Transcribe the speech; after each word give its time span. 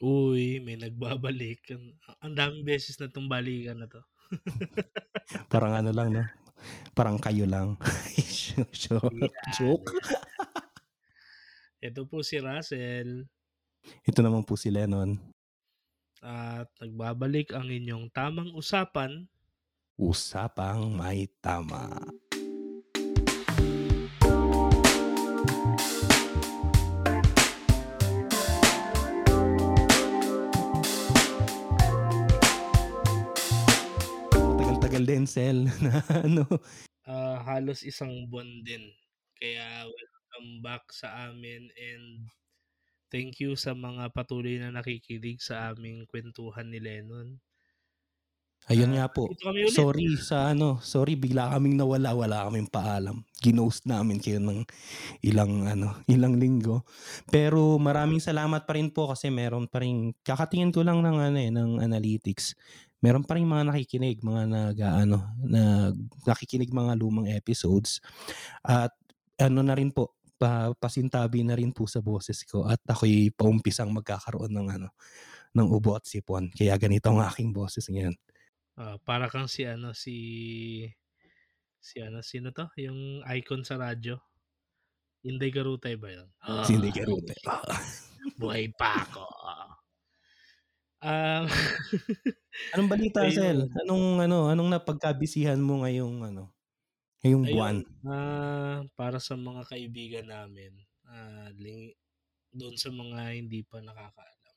Uy, 0.00 0.60
may 0.60 0.76
nagbabalik. 0.76 1.72
Ang 1.72 1.96
ang 2.20 2.32
daming 2.36 2.64
beses 2.68 3.00
na 3.00 3.08
'tong 3.08 3.28
balikan 3.28 3.80
na 3.80 3.88
'to. 3.88 4.02
Parang 5.52 5.72
ano 5.72 5.90
lang 5.94 6.12
'no, 6.12 6.24
parang 6.92 7.16
kayo 7.16 7.48
lang. 7.48 7.80
Joke. 9.56 9.92
Ito 11.80 12.08
po 12.08 12.24
si 12.24 12.40
Russell. 12.40 13.28
Ito 14.02 14.20
naman 14.24 14.42
po 14.42 14.56
si 14.56 14.72
Lennon. 14.72 15.20
At 16.24 16.72
nagbabalik 16.80 17.52
ang 17.52 17.68
inyong 17.68 18.10
tamang 18.10 18.50
usapan. 18.56 19.28
Usapang 19.96 20.92
may 20.92 21.28
tama. 21.40 22.00
Tagal-tagal 34.96 35.02
din, 35.08 35.24
Sel, 35.28 35.58
na 35.84 36.00
ano. 36.24 36.44
Ah, 37.06 37.38
halos 37.48 37.80
isang 37.90 38.12
buwan 38.30 38.50
din. 38.66 38.84
Kaya 39.38 39.66
welcome 39.96 40.50
back 40.66 40.84
sa 41.00 41.08
amin 41.30 41.62
and 41.88 42.04
thank 43.12 43.32
you 43.42 43.52
sa 43.64 43.72
mga 43.86 44.04
patuloy 44.16 44.56
na 44.58 44.70
nakikinig 44.76 45.38
sa 45.48 45.54
aming 45.72 45.98
kwentuhan 46.10 46.68
ni 46.70 46.80
Lennon. 46.86 47.28
Ayun 48.66 48.90
Ah, 48.90 48.98
nga 48.98 49.06
po. 49.06 49.30
Sorry 49.70 50.18
sa 50.18 50.50
ano, 50.50 50.82
sorry 50.82 51.14
bigla 51.14 51.54
kaming 51.54 51.78
nawala, 51.78 52.10
wala 52.18 52.50
kaming 52.50 52.66
paalam. 52.66 53.22
Ginost 53.38 53.86
namin 53.86 54.18
kayo 54.18 54.42
ng 54.42 54.66
ilang 55.22 55.70
ano, 55.70 56.02
ilang 56.10 56.34
linggo. 56.34 56.82
Pero 57.30 57.78
maraming 57.78 58.18
salamat 58.18 58.66
pa 58.66 58.74
rin 58.74 58.90
po 58.90 59.06
kasi 59.14 59.30
meron 59.30 59.70
pa 59.70 59.86
rin 59.86 60.10
kakatingin 60.26 60.74
ko 60.74 60.82
lang 60.82 60.98
ng 60.98 61.18
ano 61.18 61.38
eh, 61.38 61.50
ng 61.54 61.78
analytics. 61.78 62.58
Meron 63.06 63.22
pa 63.22 63.38
rin 63.38 63.46
mga 63.46 63.70
nakikinig, 63.70 64.18
mga 64.18 64.42
nag 64.50 64.78
ano, 64.82 65.30
nag 65.38 65.94
nakikinig 66.26 66.74
mga 66.74 66.98
lumang 66.98 67.30
episodes. 67.30 68.02
At 68.66 68.90
ano 69.38 69.62
na 69.62 69.78
rin 69.78 69.94
po, 69.94 70.18
pa, 70.34 70.74
pasintabi 70.74 71.46
na 71.46 71.54
rin 71.54 71.70
po 71.70 71.86
sa 71.86 72.02
boses 72.02 72.42
ko 72.42 72.66
at 72.66 72.82
ako'y 72.82 73.30
paumpisang 73.30 73.94
magkakaroon 73.94 74.50
ng 74.50 74.68
ano, 74.74 74.88
ng 75.54 75.68
ubo 75.70 75.94
at 75.94 76.02
sipon. 76.02 76.50
Kaya 76.50 76.74
ganito 76.74 77.06
ang 77.14 77.22
aking 77.22 77.54
boses 77.54 77.86
ngayon. 77.86 78.18
Ah, 78.74 78.98
para 78.98 79.30
kang 79.30 79.46
si 79.46 79.62
ano 79.62 79.94
si 79.94 80.16
si 81.78 82.02
ano 82.02 82.26
sino 82.26 82.50
to? 82.50 82.66
Yung 82.82 83.22
icon 83.22 83.62
sa 83.62 83.78
radyo. 83.78 84.18
Inday 85.22 85.54
Garutay 85.54 85.94
ba 85.94 86.10
'yun? 86.10 86.28
Si 86.66 86.74
Inday 86.74 86.90
Ah, 86.90 86.96
Garutay. 87.06 87.38
Buhay 88.34 88.74
pa 88.74 89.06
ako. 89.06 89.24
Um, 91.06 91.46
Anong 92.74 92.90
balita, 92.90 93.22
Sel? 93.30 93.62
ayun. 93.62 93.70
Anong 93.86 94.06
ano, 94.26 94.50
anong 94.50 94.70
napagkabisihan 94.74 95.60
mo 95.62 95.86
ngayong 95.86 96.34
ano, 96.34 96.50
ngayong 97.22 97.44
buwan? 97.46 97.76
Ayun, 97.86 98.10
ah, 98.10 98.78
para 98.98 99.22
sa 99.22 99.38
mga 99.38 99.62
kaibigan 99.70 100.26
namin, 100.26 100.74
ah, 101.06 101.46
ling 101.54 101.94
doon 102.50 102.74
sa 102.74 102.90
mga 102.90 103.38
hindi 103.38 103.62
pa 103.62 103.78
nakakaalam. 103.78 104.56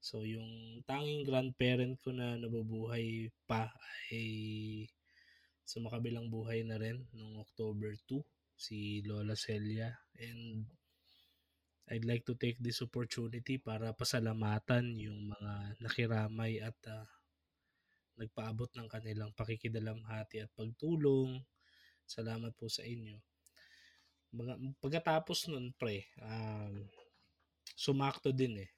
So 0.00 0.24
yung 0.24 0.80
tanging 0.88 1.28
grandparent 1.28 2.00
ko 2.00 2.12
na 2.12 2.40
nabubuhay 2.40 3.28
pa 3.44 3.68
ay 4.12 4.28
sa 5.64 5.80
makabilang 5.80 6.28
buhay 6.28 6.64
na 6.64 6.76
rin 6.76 7.04
noong 7.12 7.40
October 7.40 7.92
2, 8.08 8.20
si 8.56 9.00
Lola 9.04 9.36
Celia. 9.36 9.92
And 10.16 10.68
I'd 11.92 12.08
like 12.08 12.24
to 12.24 12.34
take 12.34 12.56
this 12.64 12.80
opportunity 12.80 13.60
para 13.60 13.92
pasalamatan 13.92 14.96
yung 14.96 15.28
mga 15.36 15.52
nakiramay 15.84 16.64
at 16.64 16.76
ah, 16.88 17.04
nagpaabot 18.16 18.70
ng 18.72 18.88
kanilang 18.88 19.36
pakikidalamhati 19.36 20.40
at 20.40 20.50
pagtulong. 20.56 21.44
Salamat 22.08 22.56
po 22.56 22.72
sa 22.72 22.86
inyo. 22.86 23.20
Mga, 24.32 24.54
pagkatapos 24.80 25.52
nun, 25.52 25.76
pre, 25.76 26.08
um, 26.24 26.88
sumakto 27.76 28.32
din 28.32 28.64
eh. 28.64 28.70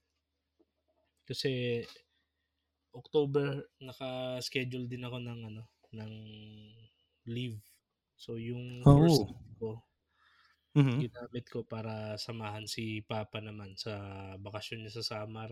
Kasi 1.27 1.83
October 2.91 3.67
naka-schedule 3.83 4.87
din 4.89 5.05
ako 5.05 5.19
ng 5.21 5.41
ano, 5.53 5.63
ng 5.95 6.15
leave. 7.29 7.61
So 8.17 8.41
yung 8.41 8.83
first 8.97 9.23
Oo. 9.23 9.31
leave 9.31 9.55
ko, 9.59 9.71
Mhm. 10.77 11.03
ginamit 11.03 11.45
ko 11.53 11.61
para 11.73 11.95
samahan 12.25 12.67
si 12.75 12.85
Papa 13.11 13.39
naman 13.45 13.71
sa 13.85 13.95
bakasyon 14.45 14.79
niya 14.87 14.93
sa 15.01 15.05
Samar. 15.11 15.51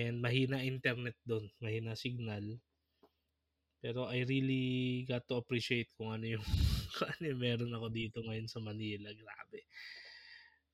And 0.00 0.16
mahina 0.24 0.58
internet 0.72 1.16
doon, 1.28 1.44
mahina 1.60 1.92
signal. 2.04 2.44
Pero 3.82 4.06
I 4.10 4.22
really 4.26 5.04
got 5.06 5.26
to 5.30 5.34
appreciate 5.38 5.90
kung 5.98 6.10
ano 6.14 6.26
yung 6.38 6.46
kung 6.98 7.08
ano 7.14 7.24
yung 7.30 7.40
meron 7.42 7.74
ako 7.74 7.86
dito 7.90 8.18
ngayon 8.26 8.48
sa 8.50 8.58
Manila. 8.62 9.10
Grabe. 9.14 9.66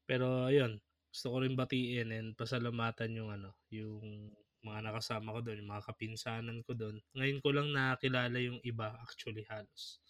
Pero 0.09 0.49
ayun, 0.49 0.73
gusto 1.12 1.27
ko 1.33 1.37
rin 1.44 1.55
batiin 1.56 2.09
and 2.12 2.28
pasalamatan 2.37 3.17
yung 3.19 3.31
ano, 3.33 3.50
yung 3.73 4.33
mga 4.65 4.81
nakasama 4.91 5.33
ko 5.37 5.41
doon, 5.44 5.61
yung 5.65 5.73
mga 5.77 5.87
kapinsanan 5.93 6.59
ko 6.65 6.73
doon. 6.77 6.97
Ngayon 7.17 7.41
ko 7.44 7.49
lang 7.53 7.69
nakilala 7.73 8.39
yung 8.41 8.61
iba 8.65 8.97
actually 9.05 9.44
halos. 9.49 10.00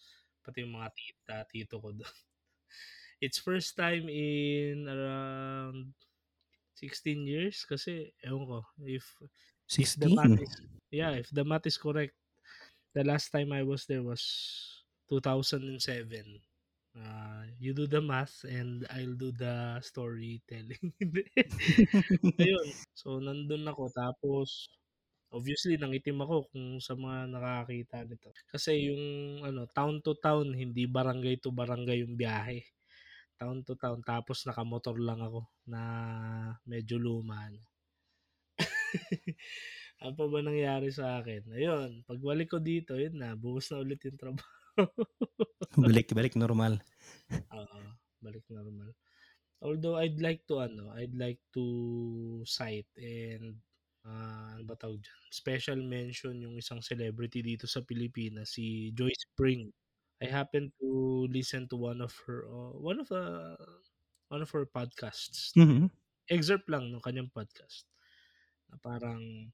Pati 0.43 0.63
yung 0.63 0.75
mga 0.79 0.89
tita, 0.95 1.35
tito 1.51 1.75
ko 1.83 1.89
doon. 1.95 2.15
It's 3.25 3.41
first 3.41 3.73
time 3.73 4.05
in 4.05 4.85
around 4.85 5.97
16 6.77 7.25
years 7.25 7.65
kasi 7.65 8.13
ewan 8.21 8.45
ko 8.45 8.59
if 8.85 9.01
if 9.73 9.97
the 9.97 10.13
math 10.13 10.37
16. 10.37 10.45
is 10.45 10.53
yeah 10.93 11.13
if 11.17 11.33
the 11.33 11.41
math 11.41 11.65
is 11.65 11.81
correct 11.81 12.13
the 12.93 13.01
last 13.01 13.33
time 13.33 13.49
I 13.49 13.65
was 13.65 13.89
there 13.89 14.05
was 14.05 14.21
2007 15.09 15.81
uh, 16.93 17.43
you 17.57 17.73
do 17.73 17.89
the 17.89 17.97
math 17.97 18.45
and 18.45 18.85
I'll 18.93 19.17
do 19.17 19.33
the 19.33 19.81
storytelling. 19.81 20.93
Ayun 22.45 22.67
so 22.93 23.17
nandun 23.17 23.65
ako 23.65 23.89
tapos 23.89 24.69
obviously 25.33 25.81
nangitim 25.81 26.21
ako 26.21 26.45
kung 26.53 26.77
sa 26.77 26.93
mga 26.93 27.33
nakakita 27.33 28.05
nito. 28.05 28.29
Kasi 28.53 28.93
yung 28.93 29.03
ano 29.41 29.65
town 29.73 29.99
to 30.05 30.13
town 30.21 30.53
hindi 30.53 30.85
barangay 30.85 31.41
to 31.41 31.49
barangay 31.49 32.05
yung 32.05 32.13
biyahe 32.13 32.61
town 33.35 33.63
to 33.67 33.75
town 33.75 33.99
tapos 34.01 34.47
nakamotor 34.47 34.95
lang 34.99 35.19
ako 35.19 35.47
na 35.67 35.81
medyo 36.63 36.99
luma 36.99 37.51
na. 37.51 37.63
ano 40.01 40.13
pa 40.15 40.25
ba 40.27 40.39
nangyari 40.39 40.91
sa 40.91 41.19
akin? 41.19 41.51
Ayun, 41.51 42.03
pagbalik 42.07 42.51
ko 42.51 42.59
dito, 42.59 42.95
yun 42.95 43.19
na, 43.19 43.35
buhos 43.35 43.67
na 43.71 43.83
ulit 43.83 43.99
yung 44.07 44.19
trabaho. 44.19 44.47
balik, 45.87 46.11
balik 46.11 46.35
normal. 46.35 46.79
Oo, 47.51 47.79
balik 48.23 48.43
normal. 48.51 48.91
Although 49.63 49.95
I'd 49.97 50.19
like 50.19 50.43
to 50.51 50.61
ano, 50.61 50.91
I'd 50.93 51.15
like 51.15 51.39
to 51.55 51.65
cite 52.43 52.91
and 52.99 53.55
uh, 54.05 54.55
ano 54.55 54.63
ba 54.67 54.75
tawag 54.77 54.99
dyan? 55.01 55.21
Special 55.31 55.79
mention 55.81 56.37
yung 56.43 56.55
isang 56.59 56.83
celebrity 56.83 57.41
dito 57.41 57.65
sa 57.65 57.81
Pilipinas, 57.81 58.55
si 58.55 58.91
Joy 58.93 59.11
Spring. 59.15 59.71
I 60.21 60.27
happen 60.31 60.71
to 60.81 61.27
listen 61.31 61.67
to 61.69 61.77
one 61.77 62.01
of 62.01 62.15
her 62.27 62.47
uh, 62.47 62.73
one 62.79 62.99
of 62.99 63.11
uh, 63.11 63.55
one 64.29 64.41
of 64.41 64.51
her 64.51 64.65
podcasts. 64.65 65.55
Mhm. 65.55 65.89
Excerpt 66.29 66.67
lang 66.71 66.89
ng 66.93 67.01
kanyang 67.03 67.31
podcast. 67.33 67.85
Na 68.71 68.77
parang 68.81 69.51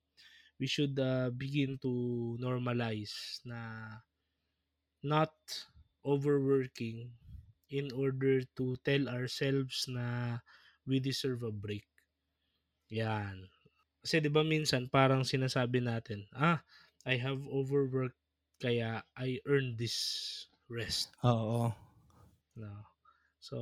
we 0.59 0.67
should 0.67 0.97
uh, 0.99 1.29
begin 1.35 1.77
to 1.81 1.91
normalize 2.41 3.41
na 3.45 3.59
not 5.03 5.33
overworking 6.05 7.13
in 7.69 7.91
order 7.93 8.41
to 8.57 8.75
tell 8.83 9.07
ourselves 9.09 9.85
na 9.87 10.39
we 10.85 10.99
deserve 10.99 11.43
a 11.43 11.51
break. 11.53 11.85
Yan. 12.91 13.47
Kasi 14.01 14.19
'di 14.21 14.29
ba 14.33 14.43
minsan 14.45 14.89
parang 14.89 15.23
sinasabi 15.25 15.79
natin, 15.81 16.25
ah, 16.33 16.61
I 17.05 17.17
have 17.21 17.41
overworked 17.49 18.19
kaya 18.61 19.01
I 19.17 19.41
earn 19.49 19.77
this 19.77 19.97
rest. 20.71 21.11
Oo. 21.27 21.69
No. 22.55 22.73
So, 23.43 23.57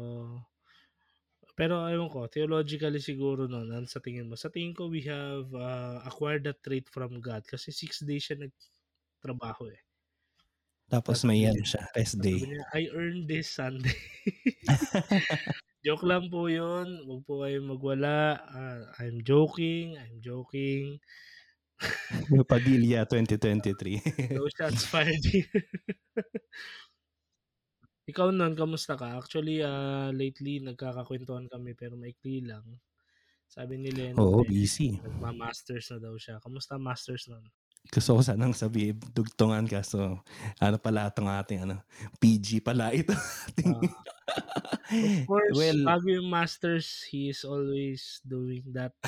pero 1.60 1.84
ayun 1.84 2.08
ko, 2.08 2.32
theologically 2.32 3.04
siguro 3.04 3.50
no, 3.50 3.68
nan 3.68 3.84
sa 3.84 4.00
tingin 4.00 4.32
mo. 4.32 4.40
Sa 4.40 4.48
tingin 4.48 4.72
ko, 4.72 4.88
we 4.88 5.04
have 5.04 5.50
uh, 5.52 6.00
acquired 6.08 6.48
that 6.48 6.64
trait 6.64 6.88
from 6.88 7.20
God 7.20 7.44
kasi 7.44 7.76
six 7.76 8.00
days 8.06 8.24
siya 8.24 8.40
nagtrabaho 8.40 9.68
eh. 9.68 9.82
Tapos 10.90 11.22
may 11.28 11.46
sabi 11.46 11.54
ano 11.54 11.64
siya, 11.68 11.84
rest 11.94 12.18
day. 12.18 12.40
niya, 12.42 12.64
I 12.74 12.90
earned 12.96 13.30
this 13.30 13.54
Sunday. 13.54 13.94
Joke 15.86 16.04
lang 16.04 16.28
po 16.34 16.50
yun. 16.50 17.06
Huwag 17.06 17.22
po 17.24 17.46
kayong 17.46 17.72
magwala. 17.72 18.42
Ah, 18.42 18.84
I'm 19.00 19.22
joking. 19.22 19.96
I'm 19.96 20.20
joking. 20.20 20.98
Padilla 22.52 23.08
2023. 23.08 24.36
No 24.36 24.50
shots 24.52 24.84
fired 24.84 25.24
here. 25.24 25.48
Ikaw 28.10 28.34
nun, 28.34 28.58
kamusta 28.58 28.98
ka? 28.98 29.22
Actually, 29.22 29.62
ah, 29.62 30.10
lately, 30.10 30.58
nagkakakwentuhan 30.66 31.46
kami 31.46 31.78
pero 31.78 31.94
maikli 31.94 32.42
lang. 32.42 32.66
Sabi 33.46 33.78
ni 33.78 33.94
Leno, 33.94 34.18
Oo, 34.18 34.42
eh, 34.42 34.50
busy. 34.50 34.98
nagma-masters 34.98 35.94
na 35.94 35.98
daw 36.02 36.18
siya. 36.18 36.42
Kamusta 36.42 36.82
masters 36.82 37.30
nun? 37.30 37.46
Gusto 37.90 38.18
ko 38.18 38.22
sanang 38.22 38.54
sabihin, 38.54 38.98
dugtungan 39.14 39.66
kaso 39.66 40.22
ano 40.62 40.78
pala 40.78 41.10
itong 41.10 41.30
ating 41.30 41.60
ano, 41.66 41.82
PG 42.22 42.62
pala 42.66 42.94
ito. 42.94 43.14
ating 43.50 43.74
Of 44.90 45.26
course, 45.30 45.58
well, 45.58 45.80
bago 45.86 46.08
yung 46.10 46.30
masters, 46.30 47.06
he 47.10 47.30
is 47.30 47.46
always 47.46 48.22
doing 48.26 48.66
that. 48.74 48.94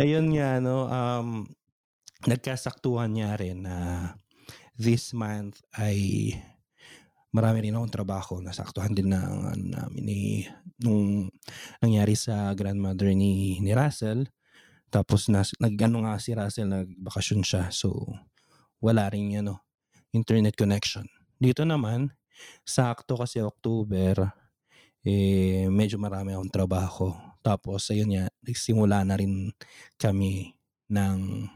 ayun 0.00 0.32
nga, 0.32 0.60
no, 0.60 0.88
um, 0.88 1.48
nagkasaktuhan 2.24 3.12
niya 3.12 3.36
rin 3.36 3.64
na 3.64 3.76
this 4.76 5.12
month 5.12 5.60
ay 5.76 6.32
marami 7.32 7.68
rin 7.68 7.74
akong 7.76 7.92
trabaho. 7.92 8.34
Nasaktuhan 8.44 8.92
din 8.92 9.12
ng 9.12 9.56
ano 9.56 9.64
namin 9.64 10.02
ni 10.04 10.20
nung 10.84 11.32
nangyari 11.80 12.12
sa 12.14 12.52
grandmother 12.52 13.10
ni 13.16 13.58
ni 13.60 13.72
Russell. 13.72 14.28
Tapos 14.92 15.32
nas, 15.32 15.56
nag-ano 15.56 16.04
nga 16.04 16.20
si 16.20 16.36
Russell, 16.36 16.68
nagbakasyon 16.68 17.42
siya. 17.42 17.72
So, 17.72 18.12
wala 18.84 19.08
rin 19.08 19.40
ano, 19.40 19.64
internet 20.12 20.52
connection. 20.52 21.08
Dito 21.40 21.64
naman, 21.64 22.12
sakto 22.60 23.16
kasi 23.16 23.40
October, 23.40 24.28
eh, 25.00 25.66
medyo 25.72 25.96
marami 25.96 26.36
akong 26.36 26.52
trabaho. 26.52 27.08
Tapos, 27.40 27.88
ayun 27.88 28.12
nga, 28.12 28.24
nagsimula 28.44 29.02
na 29.08 29.16
rin 29.16 29.50
kami 29.96 30.54
ng 30.92 31.48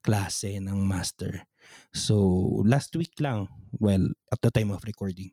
klase 0.00 0.62
ng 0.62 0.78
master. 0.86 1.42
So, 1.94 2.16
last 2.68 2.92
week 2.96 3.16
lang, 3.18 3.48
well, 3.80 4.04
at 4.32 4.40
the 4.42 4.50
time 4.52 4.70
of 4.70 4.84
recording. 4.84 5.32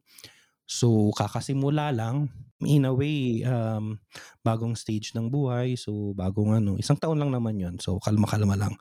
So, 0.64 1.12
kakasimula 1.12 1.92
lang, 1.92 2.32
in 2.64 2.88
a 2.88 2.94
way, 2.96 3.44
um, 3.44 4.00
bagong 4.42 4.80
stage 4.80 5.12
ng 5.12 5.28
buhay. 5.28 5.76
So, 5.76 6.16
bagong 6.16 6.56
ano, 6.56 6.80
isang 6.80 6.96
taon 6.96 7.20
lang 7.20 7.36
naman 7.36 7.60
yon 7.60 7.76
So, 7.84 8.00
kalma-kalma 8.00 8.56
lang. 8.56 8.74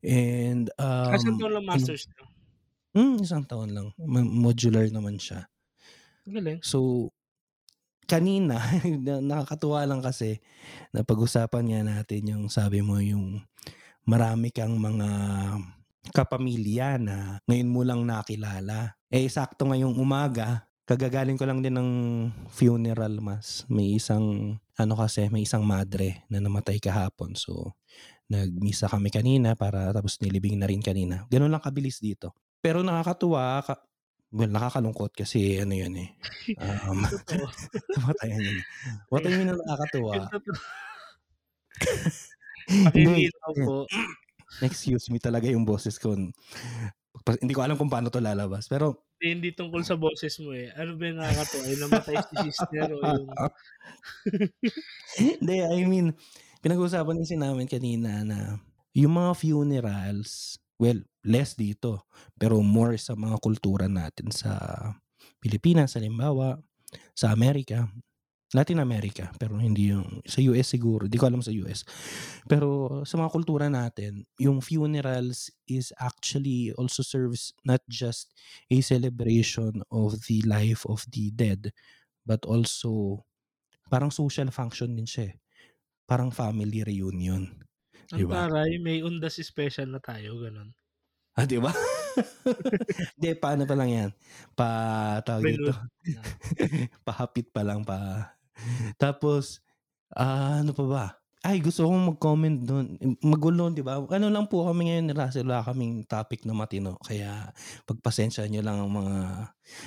And, 0.00 0.72
um, 0.80 1.12
Isang 1.12 1.36
taon 1.36 1.52
lang 1.60 1.66
masters 1.68 2.08
nyo? 2.08 2.24
Hmm, 2.90 3.16
isang 3.22 3.44
taon 3.46 3.70
lang. 3.70 3.92
Modular 4.00 4.88
naman 4.90 5.20
siya. 5.20 5.46
Galing. 6.26 6.58
So, 6.64 7.12
kanina, 8.08 8.58
nakakatuwa 9.30 9.86
lang 9.86 10.02
kasi, 10.02 10.42
napag-usapan 10.90 11.64
nga 11.70 11.80
natin 11.84 12.22
yung 12.26 12.44
sabi 12.50 12.82
mo 12.82 12.98
yung 12.98 13.44
marami 14.08 14.50
kang 14.50 14.74
mga 14.74 15.08
kapamilya 16.08 16.96
na 16.96 17.38
ngayon 17.44 17.70
mo 17.70 17.84
lang 17.84 18.00
nakilala. 18.08 18.96
Eh, 19.12 19.28
sakto 19.28 19.68
ngayong 19.68 20.00
umaga, 20.00 20.64
kagagaling 20.88 21.38
ko 21.38 21.44
lang 21.46 21.60
din 21.60 21.76
ng 21.76 21.90
funeral 22.50 23.20
mass. 23.22 23.68
May 23.70 23.94
isang, 24.00 24.56
ano 24.74 24.94
kasi, 24.96 25.28
may 25.28 25.44
isang 25.44 25.62
madre 25.62 26.26
na 26.32 26.40
namatay 26.40 26.80
kahapon. 26.80 27.36
So, 27.36 27.76
nagmisa 28.30 28.86
kami 28.86 29.10
kanina 29.10 29.58
para 29.58 29.90
tapos 29.90 30.18
nilibing 30.22 30.58
na 30.58 30.70
rin 30.70 30.82
kanina. 30.82 31.26
Ganun 31.30 31.50
lang 31.50 31.62
kabilis 31.62 31.98
dito. 31.98 32.34
Pero 32.62 32.82
nakakatuwa, 32.86 33.62
ka, 33.66 33.74
well, 34.30 34.50
nakakalungkot 34.50 35.14
kasi 35.14 35.58
ano 35.58 35.74
yun 35.74 35.94
eh. 35.98 36.10
Um, 36.58 37.02
namatayan 37.98 38.42
yun. 38.42 38.58
What 39.10 39.26
I 39.26 39.30
mean 39.34 39.50
na 39.50 39.58
nakakatuwa. 39.58 40.30
Pakilinaw 42.70 43.52
po. 43.66 43.86
Excuse 44.58 45.06
me 45.14 45.22
talaga 45.22 45.46
yung 45.46 45.62
boses 45.62 45.94
ko. 46.02 46.18
Hindi 46.18 47.54
ko 47.54 47.62
alam 47.62 47.78
kung 47.78 47.90
paano 47.90 48.10
to 48.10 48.18
lalabas. 48.18 48.66
Pero 48.66 49.06
eh, 49.20 49.36
hindi 49.36 49.52
tungkol 49.52 49.84
sa 49.84 50.00
boses 50.00 50.40
mo 50.40 50.56
eh. 50.56 50.72
Ano 50.80 50.96
ba 50.96 51.04
yung 51.04 51.20
nakakatawa? 51.20 51.64
Yung 51.68 51.82
namatay 51.84 52.16
si 52.24 52.36
sister 52.48 52.88
o 52.88 53.04
yung... 53.04 53.28
Hindi, 55.20 55.56
I 55.60 55.84
mean, 55.84 56.16
pinag-uusapan 56.64 57.20
kasi 57.20 57.36
namin 57.36 57.68
kanina 57.68 58.24
na 58.24 58.56
yung 58.96 59.12
mga 59.12 59.36
funerals, 59.36 60.56
well, 60.80 60.96
less 61.20 61.52
dito, 61.52 62.08
pero 62.40 62.64
more 62.64 62.96
sa 62.96 63.12
mga 63.12 63.36
kultura 63.44 63.92
natin 63.92 64.32
sa 64.32 64.56
Pilipinas, 65.36 66.00
halimbawa, 66.00 66.56
sa 67.12 67.28
Amerika, 67.28 67.92
Latin 68.50 68.82
America, 68.82 69.30
pero 69.38 69.54
hindi 69.62 69.94
yung 69.94 70.26
sa 70.26 70.42
US 70.42 70.74
siguro, 70.74 71.06
di 71.06 71.14
ko 71.14 71.30
alam 71.30 71.38
sa 71.38 71.54
US. 71.54 71.86
Pero 72.50 73.00
sa 73.06 73.14
mga 73.14 73.30
kultura 73.30 73.70
natin, 73.70 74.26
yung 74.42 74.58
funerals 74.58 75.54
is 75.70 75.94
actually 76.02 76.74
also 76.74 77.06
serves 77.06 77.54
not 77.62 77.78
just 77.86 78.34
a 78.66 78.82
celebration 78.82 79.86
of 79.94 80.18
the 80.26 80.42
life 80.50 80.82
of 80.90 81.06
the 81.14 81.30
dead, 81.30 81.70
but 82.26 82.42
also 82.42 83.22
parang 83.86 84.10
social 84.10 84.50
function 84.50 84.98
din 84.98 85.06
siya. 85.06 85.30
eh. 85.30 85.34
Parang 86.10 86.34
family 86.34 86.82
reunion. 86.82 87.46
Ang 88.10 88.26
Diba? 88.26 88.50
taray, 88.50 88.82
may 88.82 89.06
undas 89.06 89.38
special 89.38 89.94
na 89.94 90.02
tayo, 90.02 90.42
ganun. 90.42 90.74
Ah, 91.38 91.46
di 91.46 91.62
ba? 91.62 91.70
Hindi, 93.14 93.30
paano 93.38 93.62
pa 93.62 93.78
lang 93.78 93.90
yan? 93.94 94.10
Pa, 94.58 94.66
tawag 95.22 95.46
dito. 95.54 95.70
Pahapit 97.06 97.54
pa 97.54 97.62
lang 97.62 97.86
pa. 97.86 98.34
Tapos, 99.02 99.62
ah, 100.14 100.62
ano 100.62 100.72
pa 100.74 100.84
ba? 100.86 101.04
Ay, 101.40 101.64
gusto 101.64 101.88
kong 101.88 102.12
mag-comment 102.12 102.58
doon. 102.60 103.00
Magulo, 103.24 103.72
di 103.72 103.80
ba? 103.80 103.96
Ano 103.96 104.28
lang 104.28 104.44
po 104.44 104.68
kami 104.68 104.92
ngayon 104.92 105.08
ni 105.08 105.14
Russell, 105.16 105.48
wala 105.48 105.64
kaming 105.64 106.04
topic 106.04 106.44
na 106.44 106.52
matino. 106.52 107.00
Kaya, 107.00 107.48
pagpasensya 107.88 108.44
nyo 108.44 108.60
lang 108.60 108.76
ang 108.76 108.92
mga 108.92 109.16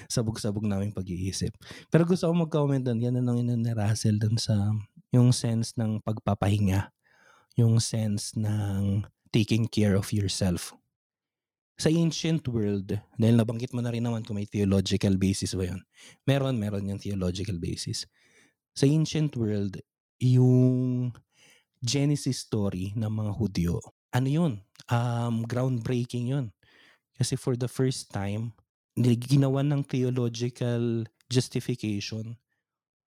sabog-sabog 0.10 0.65
naming 0.65 0.98
pag-iisip. 0.98 1.54
Pero 1.94 2.10
gusto 2.10 2.25
kong 2.25 2.50
mag-comment 2.50 2.81
doon. 2.81 2.98
Yan 3.06 3.21
ang 3.21 3.38
ina 3.38 3.54
ni 3.54 3.69
Russell 3.69 4.18
doon 4.18 4.42
sa 4.42 4.74
yung 5.13 5.30
sense 5.30 5.77
ng 5.77 6.01
pagpapahinga. 6.01 6.89
Yung 7.54 7.77
sense 7.77 8.33
ng 8.33 9.06
taking 9.30 9.69
care 9.69 9.94
of 9.94 10.10
yourself. 10.10 10.74
Sa 11.77 11.94
ancient 11.94 12.50
world, 12.50 12.98
dahil 13.18 13.36
nabanggit 13.38 13.77
mo 13.77 13.81
na 13.86 13.94
rin 13.94 14.01
naman 14.01 14.25
kung 14.25 14.42
may 14.42 14.50
theological 14.50 15.18
basis 15.21 15.54
ba 15.54 15.69
yun. 15.69 15.86
Meron, 16.25 16.57
meron 16.57 16.89
yung 16.89 16.98
theological 16.98 17.62
basis. 17.62 18.10
Sa 18.73 18.89
ancient 18.89 19.37
world, 19.37 19.77
yung 20.17 21.13
Genesis 21.83 22.41
story 22.41 22.93
ng 22.97 23.09
mga 23.09 23.31
Hudyo, 23.37 23.77
ano 24.13 24.27
yun? 24.29 24.53
Um, 24.89 25.45
groundbreaking 25.45 26.33
yun. 26.33 26.49
Kasi 27.17 27.37
for 27.37 27.53
the 27.53 27.69
first 27.69 28.09
time, 28.09 28.53
ginawa 28.97 29.61
ng 29.65 29.85
theological 29.85 31.05
justification 31.29 32.37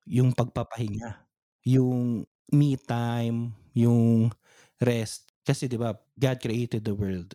yung 0.07 0.31
pagpapahinga. 0.31 1.27
Yung 1.67 2.23
me 2.55 2.79
time, 2.79 3.55
yung 3.75 4.31
rest. 4.79 5.27
Kasi 5.43 5.67
di 5.67 5.79
ba, 5.79 5.95
God 6.15 6.39
created 6.39 6.87
the 6.87 6.95
world 6.95 7.35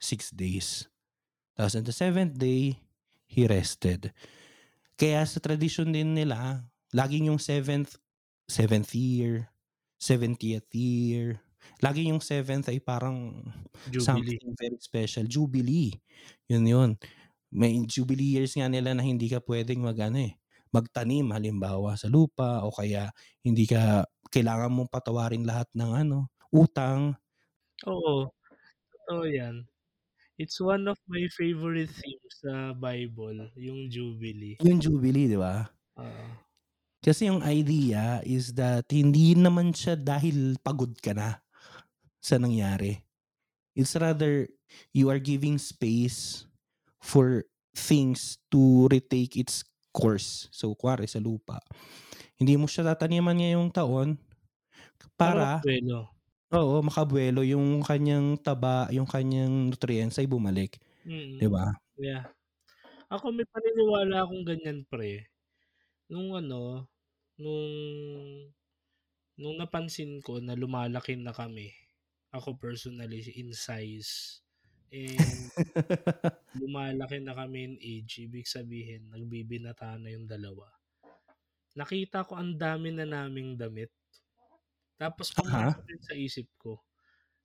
six 0.00 0.32
days. 0.32 0.88
Tapos 1.56 1.76
on 1.76 1.84
the 1.84 1.92
seventh 1.92 2.36
day, 2.36 2.80
He 3.26 3.44
rested. 3.44 4.12
Kaya 4.96 5.24
sa 5.28 5.42
tradition 5.42 5.92
din 5.92 6.16
nila, 6.16 6.64
laging 6.96 7.28
yung 7.28 7.36
seventh, 7.40 8.00
seventh 8.48 8.96
year, 8.96 9.52
70th 10.00 10.72
year, 10.72 11.40
lagi 11.84 12.08
yung 12.08 12.22
seventh 12.24 12.72
ay 12.72 12.80
parang 12.80 13.44
Jubilee. 13.92 14.38
something 14.40 14.56
very 14.56 14.78
special. 14.80 15.28
Jubilee. 15.28 15.92
Yun 16.48 16.64
yun. 16.64 16.90
May 17.52 17.84
jubilee 17.88 18.40
years 18.40 18.56
nga 18.56 18.68
nila 18.72 18.96
na 18.96 19.04
hindi 19.04 19.28
ka 19.28 19.40
pwedeng 19.44 19.84
mag, 19.84 19.98
ano 20.00 20.18
eh, 20.24 20.34
magtanim 20.72 21.30
halimbawa 21.32 21.94
sa 22.00 22.08
lupa 22.10 22.64
o 22.66 22.72
kaya 22.74 23.12
hindi 23.44 23.64
ka 23.68 24.04
kailangan 24.32 24.72
mong 24.72 24.90
patawarin 24.92 25.44
lahat 25.46 25.68
ng 25.76 25.92
ano, 25.92 26.32
utang. 26.52 27.14
Oo. 27.86 28.32
Totoo 28.92 29.24
yan. 29.28 29.68
It's 30.36 30.60
one 30.60 30.88
of 30.88 30.98
my 31.08 31.24
favorite 31.32 31.92
themes 31.92 32.34
sa 32.44 32.76
Bible, 32.76 33.52
yung 33.56 33.88
Jubilee. 33.88 34.60
Yung 34.64 34.80
Jubilee, 34.80 35.28
di 35.32 35.38
ba? 35.38 35.64
Oo. 35.96 36.45
Kasi 37.06 37.30
yung 37.30 37.38
idea 37.46 38.18
is 38.26 38.50
that 38.58 38.90
hindi 38.90 39.38
naman 39.38 39.70
siya 39.70 39.94
dahil 39.94 40.58
pagod 40.58 40.90
ka 40.98 41.14
na 41.14 41.38
sa 42.18 42.34
nangyari. 42.42 42.98
It's 43.78 43.94
rather 43.94 44.50
you 44.90 45.06
are 45.14 45.22
giving 45.22 45.62
space 45.62 46.50
for 46.98 47.46
things 47.78 48.42
to 48.50 48.90
retake 48.90 49.38
its 49.38 49.62
course. 49.94 50.50
So, 50.50 50.74
kuwari 50.74 51.06
sa 51.06 51.22
lupa. 51.22 51.62
Hindi 52.34 52.58
mo 52.58 52.66
siya 52.66 52.90
tataniman 52.90 53.38
ngayong 53.38 53.70
taon 53.70 54.18
para, 55.14 55.62
Bueno. 55.62 56.10
oo, 56.50 56.82
makabuelo 56.82 57.46
yung 57.46 57.86
kanyang 57.86 58.36
taba, 58.42 58.90
yung 58.90 59.06
kanyang 59.06 59.70
nutrients 59.70 60.18
ay 60.18 60.26
bumalik. 60.26 60.82
Mm. 61.06 61.38
Di 61.38 61.46
ba? 61.46 61.70
Yeah. 61.96 62.26
Ako 63.08 63.30
may 63.30 63.46
paniniwala 63.46 64.26
akong 64.26 64.42
ganyan 64.42 64.82
pre. 64.90 65.30
Nung 66.10 66.34
ano, 66.34 66.90
nung 67.36 67.72
nung 69.36 69.56
napansin 69.60 70.20
ko 70.24 70.40
na 70.40 70.56
lumalaki 70.56 71.16
na 71.16 71.32
kami. 71.32 71.72
Ako 72.32 72.56
personally 72.56 73.22
in 73.36 73.52
size. 73.52 74.40
And 74.92 75.20
lumalaki 76.60 77.20
na 77.20 77.36
kami 77.36 77.58
in 77.68 77.76
age, 77.80 78.24
ibig 78.24 78.48
sabihin 78.48 79.12
nagbibinata 79.12 79.96
na 80.00 80.12
yung 80.12 80.24
dalawa. 80.24 80.68
nakita 81.76 82.24
ko 82.24 82.40
ang 82.40 82.56
dami 82.56 82.88
na 82.88 83.04
naming 83.04 83.52
damit. 83.52 83.92
Tapos 84.96 85.28
pumasok 85.28 85.84
din 85.84 86.00
sa 86.00 86.16
isip 86.16 86.48
ko, 86.56 86.80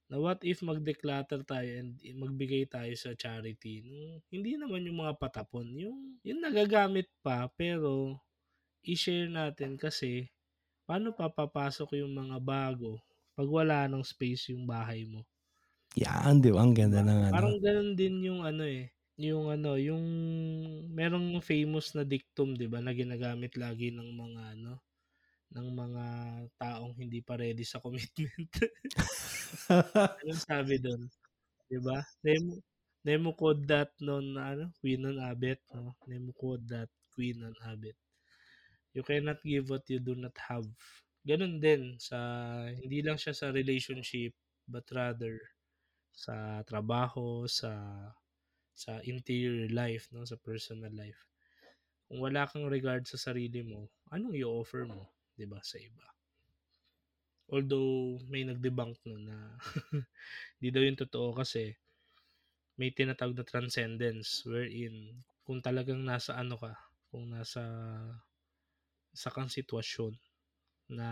na 0.08 0.20
what 0.20 0.40
if 0.44 0.64
mag-declutter 0.64 1.44
tayo 1.44 1.68
and 1.68 2.00
magbigay 2.16 2.68
tayo 2.68 2.92
sa 2.96 3.16
charity 3.16 3.84
nung 3.84 4.20
hindi 4.28 4.56
naman 4.56 4.88
yung 4.88 5.04
mga 5.04 5.20
patapon, 5.20 5.68
yung 5.76 6.20
yung 6.24 6.40
nagagamit 6.40 7.08
pa 7.20 7.48
pero 7.52 8.20
i-share 8.86 9.30
natin 9.30 9.78
kasi 9.78 10.30
paano 10.88 11.14
papapasok 11.16 11.90
yung 12.02 12.14
mga 12.22 12.38
bago 12.44 13.02
pag 13.38 13.50
wala 13.50 13.80
ng 13.90 14.04
space 14.06 14.52
yung 14.54 14.66
bahay 14.70 15.04
mo. 15.08 15.26
Yan, 16.04 16.40
'di 16.40 16.50
ba? 16.56 16.60
Ang 16.64 16.74
ganda 16.78 17.00
Diba? 17.00 17.04
ng 17.04 17.22
ano. 17.32 17.32
Parang 17.32 17.56
gano'n 17.64 17.94
din 18.00 18.16
yung 18.28 18.42
ano, 18.44 18.64
eh, 18.66 18.92
yung 19.22 19.48
ano, 19.54 19.78
yung 19.80 20.04
merong 20.92 21.40
famous 21.46 21.94
na 21.96 22.04
dictum 22.04 22.58
'di 22.58 22.68
ba, 22.72 22.80
na 22.84 22.92
ginagamit 22.96 23.54
lagi 23.56 23.88
ng 23.94 24.10
mga 24.12 24.42
ano, 24.58 24.74
ng 25.56 25.68
mga 25.82 26.06
taong 26.62 26.94
hindi 27.00 27.20
pa 27.26 27.36
ready 27.40 27.64
sa 27.68 27.80
commitment. 27.84 28.52
Anong 30.22 30.42
sabi 30.50 30.76
dun, 30.86 31.02
'di 31.70 31.80
ba? 31.88 32.00
Nemo 32.26 32.54
nemo 33.08 33.30
quod 33.40 33.60
dat 33.72 33.92
non 34.08 34.26
ano, 34.50 34.66
qui 34.80 34.94
non 35.04 35.18
habet 35.28 35.60
'no, 35.74 35.94
nemo 36.10 36.32
quod 36.42 36.62
dat 36.74 36.90
qui 37.14 37.28
non 37.42 37.56
habet. 37.66 37.98
You 38.92 39.04
cannot 39.08 39.40
give 39.44 39.72
what 39.72 39.88
you 39.88 40.00
do 40.04 40.16
not 40.16 40.36
have. 40.52 40.68
Gano'n 41.24 41.62
din 41.62 41.96
sa 42.02 42.18
hindi 42.76 43.00
lang 43.06 43.16
siya 43.16 43.32
sa 43.32 43.48
relationship, 43.54 44.34
but 44.68 44.84
rather 44.92 45.38
sa 46.12 46.60
trabaho, 46.68 47.46
sa 47.48 47.72
sa 48.76 49.00
interior 49.06 49.70
life 49.72 50.10
'no, 50.12 50.26
sa 50.28 50.36
personal 50.40 50.92
life. 50.92 51.22
Kung 52.10 52.20
wala 52.20 52.50
kang 52.50 52.68
regard 52.68 53.08
sa 53.08 53.20
sarili 53.20 53.64
mo, 53.64 53.88
anong 54.12 54.36
i-o-offer 54.36 54.84
mo, 54.90 55.08
'di 55.38 55.46
ba, 55.48 55.60
sa 55.64 55.80
iba? 55.80 56.04
Although 57.52 58.20
may 58.32 58.48
nag-debunk 58.48 58.96
nun 59.08 59.28
na 59.28 59.38
di 60.62 60.72
daw 60.72 60.84
yun 60.84 60.96
totoo 60.96 61.36
kasi 61.36 61.76
may 62.80 62.90
tinatawag 62.96 63.36
na 63.36 63.46
transcendence 63.48 64.48
wherein 64.48 64.96
kung 65.44 65.60
talagang 65.60 66.02
nasa 66.02 66.36
ano 66.40 66.56
ka, 66.56 66.74
kung 67.12 67.28
nasa 67.28 67.62
sa 69.14 69.30
kang 69.34 69.50
sitwasyon 69.52 70.14
na 70.92 71.08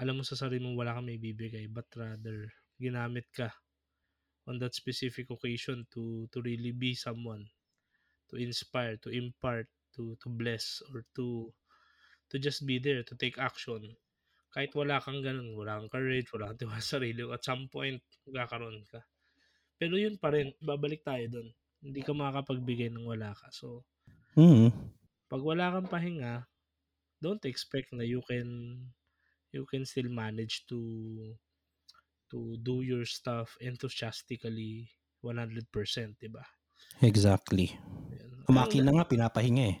alam 0.00 0.14
mo 0.20 0.24
sa 0.24 0.36
sarili 0.40 0.64
mo 0.64 0.76
wala 0.80 0.96
kang 0.96 1.08
maibibigay 1.08 1.66
but 1.68 1.88
rather 1.96 2.48
ginamit 2.80 3.28
ka 3.32 3.48
on 4.48 4.58
that 4.62 4.74
specific 4.74 5.26
occasion 5.30 5.86
to 5.94 6.26
to 6.32 6.38
really 6.42 6.72
be 6.74 6.92
someone, 6.94 7.46
to 8.30 8.36
inspire, 8.36 8.96
to 9.04 9.10
impart, 9.10 9.66
to 9.94 10.16
to 10.22 10.28
bless 10.30 10.82
or 10.90 11.04
to 11.16 11.26
to 12.30 12.36
just 12.40 12.66
be 12.66 12.76
there, 12.80 13.02
to 13.04 13.14
take 13.22 13.38
action. 13.38 13.82
Kahit 14.54 14.72
wala 14.76 15.00
kang 15.04 15.20
gano'n, 15.26 15.54
wala 15.56 15.80
kang 15.80 15.92
courage, 15.92 16.28
wala 16.34 16.50
kang 16.52 16.60
tiwala 16.66 16.80
sa 16.82 16.98
sarili 16.98 17.22
at 17.30 17.42
some 17.44 17.68
point 17.70 18.02
magkakaroon 18.28 18.84
ka. 18.90 19.00
Pero 19.80 19.94
yun 19.98 20.16
pa 20.22 20.30
rin, 20.34 20.52
babalik 20.62 21.02
tayo 21.06 21.24
dun. 21.28 21.48
Hindi 21.84 22.00
ka 22.06 22.12
makakapagbigay 22.16 22.90
ng 22.92 23.06
wala 23.08 23.32
ka. 23.36 23.48
So, 23.52 23.84
Mm. 24.36 24.72
pag 25.30 25.42
wala 25.48 25.72
kang 25.74 25.88
pahinga, 25.92 26.34
don't 27.24 27.44
expect 27.52 27.88
na 27.96 28.04
you 28.12 28.20
can 28.30 28.48
you 29.56 29.64
can 29.70 29.84
still 29.92 30.10
manage 30.10 30.56
to 30.70 30.80
to 32.32 32.56
do 32.68 32.82
your 32.82 33.04
stuff 33.06 33.48
enthusiastically 33.70 34.90
100%, 35.22 36.18
'di 36.18 36.30
ba? 36.36 36.44
Exactly. 37.10 37.66
Ang 38.48 38.54
makina 38.58 38.90
nga 38.94 39.08
pinapahinga, 39.10 39.64
eh. 39.72 39.78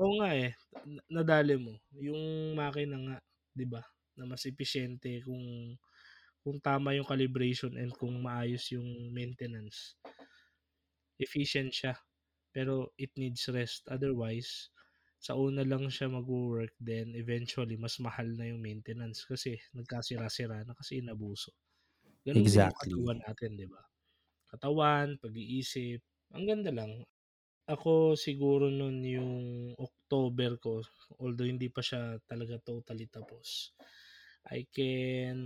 Oo 0.00 0.12
nga, 0.20 0.30
eh, 0.32 0.50
na 0.94 1.00
nadali 1.20 1.54
mo. 1.64 1.72
Yung 2.06 2.22
makina 2.56 2.96
nga, 3.04 3.16
'di 3.56 3.66
ba, 3.68 3.82
na 4.16 4.24
mas 4.30 4.42
episyente 4.48 5.20
kung 5.26 5.44
kung 6.44 6.58
tama 6.68 6.96
yung 6.98 7.08
calibration 7.12 7.72
and 7.82 7.92
kung 8.00 8.14
maayos 8.26 8.64
yung 8.74 8.88
maintenance. 9.16 9.78
Efficient 11.20 11.72
siya, 11.72 11.94
pero 12.52 12.92
it 13.00 13.12
needs 13.16 13.48
rest. 13.48 13.88
Otherwise, 13.88 14.68
sa 15.22 15.38
una 15.38 15.62
lang 15.62 15.86
siya 15.88 16.10
magwo-work 16.10 16.74
then 16.82 17.14
eventually 17.14 17.78
mas 17.78 17.96
mahal 18.02 18.26
na 18.34 18.50
yung 18.50 18.60
maintenance 18.62 19.22
kasi 19.24 19.56
nagkasira-sira 19.76 20.66
na 20.66 20.74
kasi 20.76 20.98
inabuso. 21.02 21.54
Din 22.26 22.46
yung 22.46 22.60
Exactly. 22.60 22.82
katawan 22.82 23.20
natin, 23.24 23.56
'di 23.58 23.68
ba? 23.70 23.82
Katawan, 24.50 25.18
pag-iisip, 25.22 26.00
ang 26.34 26.44
ganda 26.48 26.70
lang. 26.74 27.04
Ako 27.70 28.14
siguro 28.18 28.68
nun 28.72 29.00
yung 29.06 29.34
October 29.78 30.58
ko, 30.60 30.82
although 31.22 31.46
hindi 31.48 31.68
pa 31.72 31.80
siya 31.84 32.18
talaga 32.26 32.58
totally 32.62 33.06
tapos, 33.10 33.72
I 34.48 34.66
can 34.70 35.40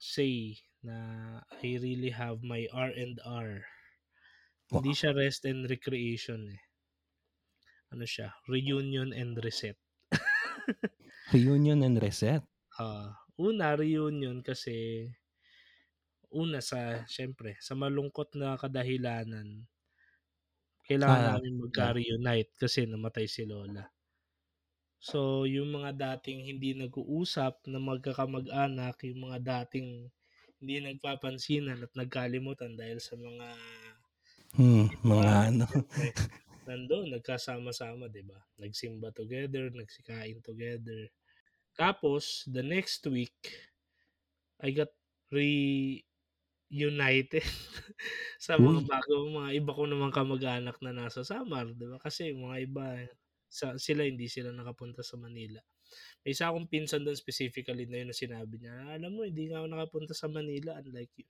say 0.00 0.58
na 0.84 1.40
I 1.64 1.78
really 1.82 2.12
have 2.14 2.42
my 2.46 2.66
R&R. 2.72 3.64
Hindi 4.72 4.92
Wow. 4.92 4.98
siya 4.98 5.16
rest 5.16 5.44
and 5.48 5.64
recreation, 5.70 6.52
eh. 6.52 6.67
Ano 7.92 8.04
siya, 8.04 8.28
reunion 8.52 9.08
and 9.16 9.32
reset. 9.44 9.76
Reunion 11.32 11.82
and 11.82 12.02
reset? 12.02 12.42
Ah, 12.78 13.08
una 13.36 13.68
reunion 13.76 14.36
kasi 14.48 14.76
una 16.42 16.58
sa 16.68 16.80
siyempre 17.14 17.50
sa 17.66 17.72
malungkot 17.82 18.28
na 18.40 18.48
kadahilanan 18.62 19.48
kailangan 20.86 21.22
Ah, 21.22 21.38
namin 21.38 21.54
yeah. 21.76 21.92
magka-reunite 22.02 22.50
kasi 22.62 22.80
namatay 22.84 23.26
si 23.34 23.42
lola. 23.50 23.84
So, 25.08 25.18
yung 25.54 25.68
mga 25.76 25.90
dating 26.02 26.40
hindi 26.50 26.70
nag-uusap 26.82 27.54
na 27.70 27.78
magkakamag-anak, 27.88 28.96
yung 29.10 29.20
mga 29.30 29.38
dating 29.52 29.88
hindi 30.62 30.74
nagpapansinan 30.82 31.82
at 31.86 31.92
nagkalimutan 31.98 32.72
dahil 32.80 32.98
sa 33.02 33.14
mga 33.26 33.46
Hmm, 34.56 34.86
mga 35.08 35.28
ano. 35.48 35.66
Nandun 36.68 37.06
nagkasama-sama, 37.14 38.04
'di 38.12 38.22
ba? 38.30 38.38
Nagsimba 38.62 39.08
together, 39.20 39.64
nagsikain 39.72 40.38
together. 40.48 41.00
Tapos 41.80 42.24
the 42.56 42.64
next 42.74 43.02
week, 43.16 43.38
I 44.60 44.70
got 44.70 44.90
reunited 45.32 46.00
sa 48.46 48.54
mga 48.58 48.80
Uy. 48.80 48.90
bago 48.92 49.14
mga 49.38 49.50
iba 49.58 49.72
ko 49.78 49.82
namang 49.86 50.14
kamag-anak 50.14 50.76
na 50.82 50.92
nasa 50.94 51.22
Samar, 51.26 51.66
'di 51.74 51.86
ba? 51.90 51.98
Kasi 52.02 52.32
mga 52.34 52.56
iba 52.66 52.86
sa 53.48 53.66
sila 53.80 54.02
hindi 54.04 54.26
sila 54.28 54.50
nakapunta 54.52 55.00
sa 55.06 55.16
Manila. 55.16 55.60
May 56.24 56.32
isa 56.36 56.50
akong 56.50 56.68
pinsan 56.72 57.02
dun 57.06 57.16
specifically 57.18 57.86
na 57.88 57.98
yun 58.04 58.10
na 58.12 58.16
sinabi 58.16 58.56
niya, 58.60 58.74
"Alam 58.96 59.12
mo 59.16 59.22
hindi 59.26 59.44
nga 59.50 59.62
ako 59.64 59.68
nakapunta 59.72 60.14
sa 60.16 60.28
Manila 60.30 60.76
unlike 60.82 61.14
you." 61.20 61.28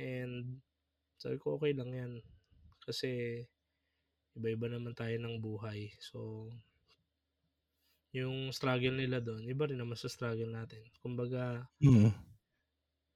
And 0.00 0.60
sabi 1.20 1.36
ko, 1.42 1.56
"Okey 1.58 1.72
lang 1.76 1.90
'yan." 1.92 2.12
Kasi 2.84 3.10
iba-iba 4.36 4.66
naman 4.70 4.94
tayo 5.00 5.16
ng 5.20 5.36
buhay. 5.46 5.80
So 6.08 6.48
yung 8.12 8.52
struggle 8.52 8.92
nila 9.00 9.24
dun, 9.24 9.48
iba 9.48 9.64
rin 9.64 9.80
naman 9.80 9.96
sa 9.96 10.04
struggle 10.12 10.52
natin. 10.52 10.84
Kumbaga 11.00 11.64
Mm. 11.80 12.12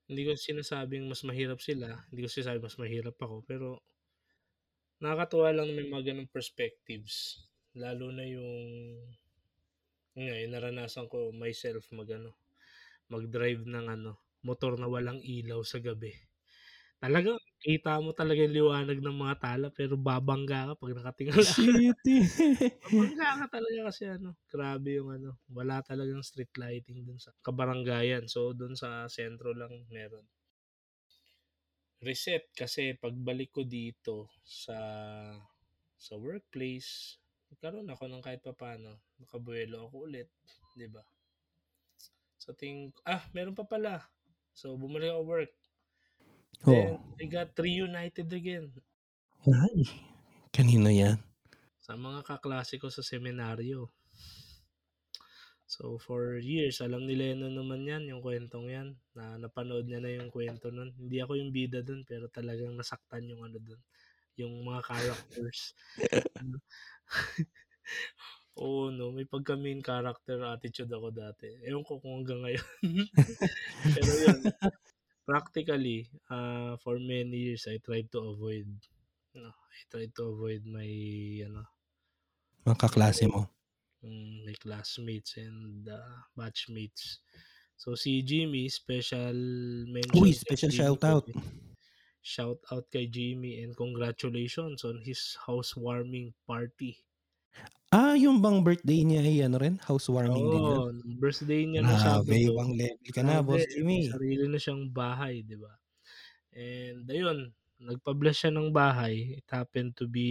hindi 0.07 0.23
ko 0.27 0.33
sinasabing 0.39 1.05
mas 1.11 1.23
mahirap 1.27 1.59
sila, 1.59 1.89
hindi 2.11 2.21
ko 2.25 2.29
sinasabing 2.31 2.67
mas 2.67 2.79
mahirap 2.79 3.17
ako, 3.19 3.37
pero 3.43 3.83
nakakatuwa 5.03 5.49
lang 5.57 5.69
may 5.77 5.87
mga 5.93 6.05
gano'ng 6.13 6.33
perspectives. 6.37 7.15
Lalo 7.77 8.07
na 8.17 8.25
yung 8.35 8.57
yun 10.17 10.25
nga, 10.33 10.37
yung 10.43 10.53
naranasan 10.57 11.07
ko 11.13 11.19
myself 11.43 11.85
mag-ano, 11.99 12.31
mag-drive 13.13 13.63
ng 13.69 13.87
ano, 13.97 14.13
motor 14.49 14.75
na 14.81 14.89
walang 14.95 15.21
ilaw 15.23 15.61
sa 15.67 15.79
gabi. 15.87 16.13
Talagang 17.03 17.37
kita 17.61 18.01
mo 18.01 18.11
talaga 18.17 18.41
yung 18.45 18.57
liwanag 18.57 18.99
ng 19.05 19.17
mga 19.21 19.37
tala 19.45 19.67
pero 19.69 19.95
babangga 20.01 20.73
ka 20.73 20.75
'pag 20.81 20.97
nakatingala 20.97 21.53
ka. 21.61 21.77
Shit. 21.77 22.01
Babangga 22.85 23.29
ka 23.41 23.47
talaga 23.57 23.81
kasi 23.93 24.05
ano, 24.17 24.31
grabe 24.53 24.91
yung 24.99 25.11
ano, 25.17 25.31
wala 25.59 25.77
talagang 25.85 26.23
street 26.25 26.55
lighting 26.63 27.05
dun 27.07 27.19
sa 27.21 27.31
kabaranggayan. 27.47 28.25
So, 28.33 28.41
dun 28.59 28.75
sa 28.81 29.09
sentro 29.13 29.51
lang 29.61 29.75
meron. 29.93 30.27
Reset 32.07 32.45
kasi 32.61 32.83
pagbalik 33.03 33.51
ko 33.57 33.63
dito 33.77 34.17
sa 34.45 34.79
sa 36.07 36.15
workplace, 36.27 36.91
nagkaroon 37.53 37.89
ako 37.93 38.05
ng 38.09 38.25
kahit 38.27 38.41
papaano, 38.49 38.91
nakabuelo 39.21 39.77
ako 39.89 39.95
ulit, 40.09 40.29
'di 40.77 40.87
ba? 40.95 41.03
Sa 42.43 42.53
tingin 42.61 42.93
ko 42.95 43.01
ah, 43.05 43.23
meron 43.37 43.57
pa 43.59 43.65
pala. 43.73 43.95
So, 44.57 44.67
bumalik 44.81 45.11
ako 45.13 45.23
work. 45.29 45.53
Then, 46.65 46.97
Oh. 46.97 47.01
I 47.21 47.25
got 47.27 47.59
reunited 47.59 48.33
again. 48.33 48.81
Ay, 49.45 49.85
kanino 50.55 50.89
'yan? 50.99 51.19
Sa 51.85 51.93
mga 52.05 52.21
kaklase 52.29 52.75
ko 52.83 52.89
sa 52.91 53.03
seminaryo. 53.11 53.81
So, 55.69 55.99
for 55.99 56.39
years 56.39 56.79
alam 56.79 57.11
ni 57.11 57.19
Lennon 57.19 57.51
naman 57.59 57.83
'yan, 57.83 58.07
yung 58.07 58.23
kuwentong 58.23 58.71
'yan, 58.71 58.89
na 59.19 59.35
napanood 59.35 59.83
niya 59.91 59.99
na 59.99 60.15
yung 60.15 60.31
kuwento 60.31 60.71
nun. 60.71 60.95
Hindi 60.95 61.19
ako 61.19 61.33
yung 61.43 61.51
bida 61.51 61.83
dun 61.83 62.07
pero 62.07 62.31
talagang 62.31 62.79
nasaktan 62.79 63.27
yung 63.27 63.43
ano 63.43 63.59
dun, 63.59 63.81
yung 64.41 64.55
mga 64.67 64.83
characters. 64.87 65.75
Ano 66.39 66.59
Oo 68.63 68.89
'no, 68.95 69.13
may 69.13 69.29
pagka 69.29 69.55
main 69.59 69.81
character 69.85 70.41
attitude 70.49 70.89
ako 70.93 71.09
dati. 71.13 71.49
Ewan 71.69 71.85
ko 71.85 72.01
kung 72.01 72.23
hanggang 72.25 72.41
ngayon. 72.45 72.69
Pero 73.95 74.13
yun, 74.17 74.41
practically, 75.29 75.99
ah, 76.31 76.77
for 76.83 76.97
many 76.99 77.37
years 77.51 77.65
I 77.69 77.77
tried 77.87 78.09
to 78.15 78.21
avoid, 78.33 78.69
ano, 79.37 79.51
I 79.77 79.81
tried 79.93 80.13
to 80.19 80.25
avoid 80.33 80.63
my 80.77 80.89
ano 81.49 81.63
Mga 82.67 82.77
kaklase 82.83 83.25
mo? 83.33 83.41
mm, 84.03 84.45
my 84.47 84.55
classmates 84.65 85.33
and, 85.37 85.89
ah, 85.99 86.25
batchmates. 86.39 87.05
So 87.83 87.95
si 88.03 88.23
Jimmy, 88.23 88.69
special 88.71 89.37
mention 89.99 90.17
Uy, 90.17 90.33
special 90.35 90.71
Jimmy 90.71 90.97
shoutout. 91.11 91.27
Boy. 91.27 91.33
Shoutout 92.23 92.91
kay 92.93 93.07
Jimmy 93.07 93.63
and 93.65 93.73
congratulations 93.75 94.85
on 94.85 95.01
his 95.01 95.39
housewarming 95.47 96.35
party. 96.47 97.06
Ah, 97.95 98.19
yun 98.19 98.43
bang 98.43 98.67
birthday 98.67 99.07
niya 99.07 99.21
ay 99.23 99.37
ano 99.47 99.57
rin, 99.63 99.79
housewarming 99.79 100.51
din 100.51 100.75
yun? 100.75 100.83
Oo, 100.83 100.97
birthday 101.21 101.63
niya 101.69 101.85
nung 101.87 102.01
Grabe, 102.01 102.01
Sabado. 102.01 102.51
ibang 102.51 102.71
level 102.79 103.11
ka 103.15 103.23
na, 103.27 103.43
Boss 103.45 103.63
Grabe, 103.63 103.85
may 103.89 104.01
Jimmy. 104.01 104.03
sarili 104.03 104.49
na 104.49 104.59
siyang 104.59 104.89
bahay, 104.91 105.45
'di 105.45 105.57
ba? 105.61 105.73
And 106.55 107.07
ayun, 107.09 107.53
nagpa-bless 107.83 108.47
siya 108.47 108.53
ng 108.55 108.71
bahay. 108.75 109.39
It 109.43 109.49
happened 109.53 109.97
to 110.01 110.07
be, 110.11 110.31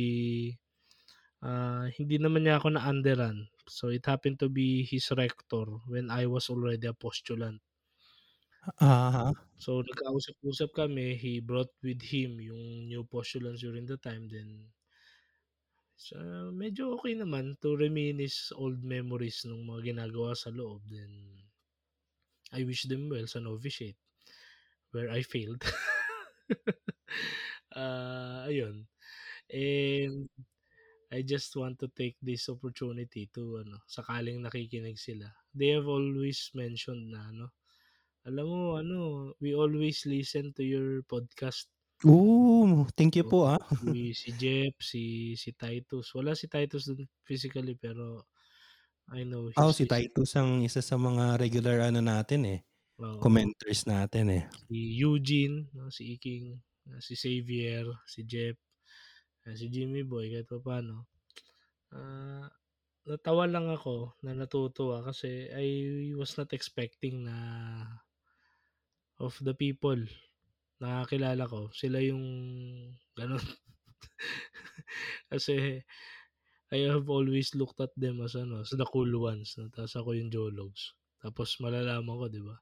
ah, 1.43 1.87
hindi 1.95 2.17
naman 2.21 2.45
niya 2.47 2.59
ako 2.61 2.75
na-underan. 2.77 3.47
So 3.69 3.89
it 3.93 4.05
happened 4.09 4.39
to 4.43 4.49
be 4.51 4.83
his 4.87 5.09
rector 5.15 5.65
when 5.89 6.09
I 6.11 6.25
was 6.29 6.49
already 6.51 6.87
a 6.89 6.95
postulant. 6.97 7.61
Uh-huh. 8.81 9.33
So 9.63 9.79
nagkausap-usap 9.87 10.69
kami, 10.75 11.15
he 11.15 11.39
brought 11.39 11.71
with 11.79 12.03
him 12.03 12.43
yung 12.43 12.91
new 12.91 13.07
postulants 13.07 13.63
during 13.63 13.87
the 13.87 13.95
time 13.95 14.27
then 14.27 14.74
sa 15.97 16.17
medyo 16.61 16.83
okey 16.95 17.15
naman 17.19 17.45
to 17.61 17.69
reminisce 17.75 18.51
old 18.63 18.79
memories 18.83 19.43
nung 19.47 19.63
mga 19.69 19.81
ginagawa 19.95 20.31
sa 20.37 20.49
loob 20.51 20.81
then 20.91 21.11
I 22.51 22.63
wish 22.63 22.83
them 22.89 23.09
well 23.09 23.27
sa 23.27 23.37
novitiate 23.39 23.97
where 24.91 25.09
I 25.11 25.23
failed. 25.23 25.63
Ah, 27.75 28.47
ayun. 28.47 28.87
And 29.51 30.29
I 31.11 31.21
just 31.23 31.55
want 31.55 31.79
to 31.83 31.89
take 31.91 32.17
this 32.23 32.47
opportunity 32.49 33.27
to 33.35 33.63
ano, 33.65 33.83
sakaling 33.89 34.43
nakikinig 34.45 34.99
sila. 34.99 35.27
They 35.55 35.75
have 35.75 35.87
always 35.91 36.51
mentioned 36.55 37.11
na 37.13 37.21
ano, 37.31 37.45
"Alam 38.27 38.47
mo 38.47 38.61
ano, 38.79 38.99
we 39.43 39.53
always 39.55 40.07
listen 40.07 40.55
to 40.57 40.63
your 40.63 41.03
podcast." 41.07 41.69
Oh, 42.05 42.85
thank 42.95 43.15
you 43.17 43.23
po, 43.25 43.49
ah. 43.49 43.57
Si 43.79 43.91
si 44.21 44.29
Jeff, 44.41 44.75
si 44.91 45.03
si 45.41 45.49
Titus. 45.61 46.07
Wala 46.17 46.31
si 46.39 46.45
Titus 46.53 46.83
dun 46.89 47.05
physically 47.27 47.75
pero 47.83 48.05
I 49.19 49.23
know 49.29 49.45
he's 49.57 49.73
si. 49.79 49.87
Titus 49.87 50.35
ang 50.35 50.51
isa 50.67 50.81
sa 50.83 50.95
mga 50.99 51.39
regular 51.39 51.77
ano 51.87 52.03
natin, 52.03 52.41
eh, 52.53 52.59
Oo. 52.99 53.25
commenters 53.25 53.81
natin, 53.89 54.25
eh. 54.37 54.43
Si 54.67 54.77
Eugene, 55.01 55.57
'no, 55.73 55.85
si 55.97 56.03
Iking, 56.15 56.45
ah, 56.91 57.01
si 57.05 57.13
Xavier, 57.23 57.85
si 58.13 58.21
Jeff, 58.31 58.57
ah, 59.45 59.55
si 59.59 59.65
Jimmy 59.73 60.03
Boy 60.11 60.25
kahit 60.33 60.47
papaano. 60.53 60.95
Ah, 61.93 62.47
natawa 63.09 63.45
lang 63.53 63.67
ako 63.77 63.95
na 64.25 64.31
natutuwa 64.39 64.97
kasi 65.07 65.31
I 65.53 65.67
was 66.19 66.31
not 66.39 66.51
expecting 66.57 67.15
na 67.27 67.37
of 69.19 69.37
the 69.43 69.53
people 69.53 70.05
na 70.81 71.03
kakilala 71.05 71.43
ko, 71.47 71.71
sila 71.73 71.99
yung 72.03 72.23
gano'n. 73.17 73.41
Kasi 75.31 75.81
I 76.71 76.79
have 76.91 77.09
always 77.09 77.55
looked 77.55 77.79
at 77.81 77.93
them 77.97 78.21
as 78.21 78.35
ano, 78.35 78.61
as 78.61 78.71
the 78.73 78.85
cool 78.93 79.09
ones 79.21 79.57
'no, 79.57 79.69
tapos 79.73 79.95
ako 79.97 80.09
yung 80.19 80.29
jologs. 80.33 80.93
Tapos 81.21 81.57
malalaman 81.63 82.15
ko 82.21 82.25
'di 82.29 82.41
ba, 82.45 82.57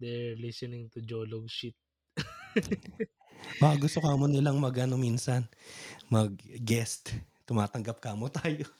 they're 0.00 0.36
listening 0.38 0.90
to 0.92 1.00
jolog 1.04 1.46
shit. 1.50 1.76
Baka 3.60 3.74
gusto 3.86 3.98
kamo 4.02 4.26
nilang 4.26 4.58
mag-ano 4.62 4.96
minsan, 4.98 5.46
mag-guest. 6.10 7.14
Tumatanggap 7.48 7.98
kamo 8.02 8.28
tayo. 8.32 8.66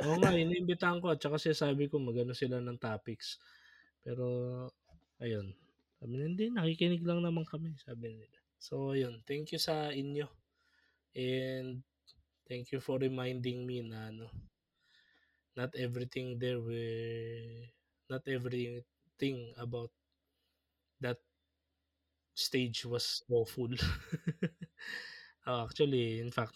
Oo 0.00 0.16
nga, 0.20 0.32
iniimbitahan 0.32 0.98
ko 1.02 1.12
at 1.12 1.20
saka 1.20 1.36
sinasabi 1.36 1.84
ko 1.92 2.00
mag-ano 2.00 2.32
sila 2.32 2.56
ng 2.62 2.78
topics. 2.80 3.36
Pero 4.04 4.24
ayun, 5.20 5.52
sabi 6.00 6.12
nila, 6.16 6.26
"Hindi, 6.32 6.44
nakikinig 6.56 7.04
lang 7.06 7.20
naman 7.22 7.44
kami," 7.46 7.76
sabi 7.78 8.08
nila. 8.16 8.38
So 8.58 8.92
ayun, 8.96 9.22
thank 9.28 9.52
you 9.54 9.60
sa 9.60 9.92
inyo 9.92 10.26
and 11.16 11.82
thank 12.48 12.72
you 12.72 12.80
for 12.82 12.96
reminding 13.00 13.64
me 13.68 13.82
na 13.84 14.10
ano, 14.12 14.28
not 15.56 15.70
everything 15.76 16.38
there 16.38 16.58
were 16.60 17.66
not 18.10 18.22
everything 18.26 19.54
about 19.58 19.90
that 21.00 21.18
stage 22.34 22.84
was 22.84 23.22
awful. 23.30 23.68
Oo, 25.48 25.64
actually, 25.66 26.20
in 26.20 26.30
fact 26.30 26.54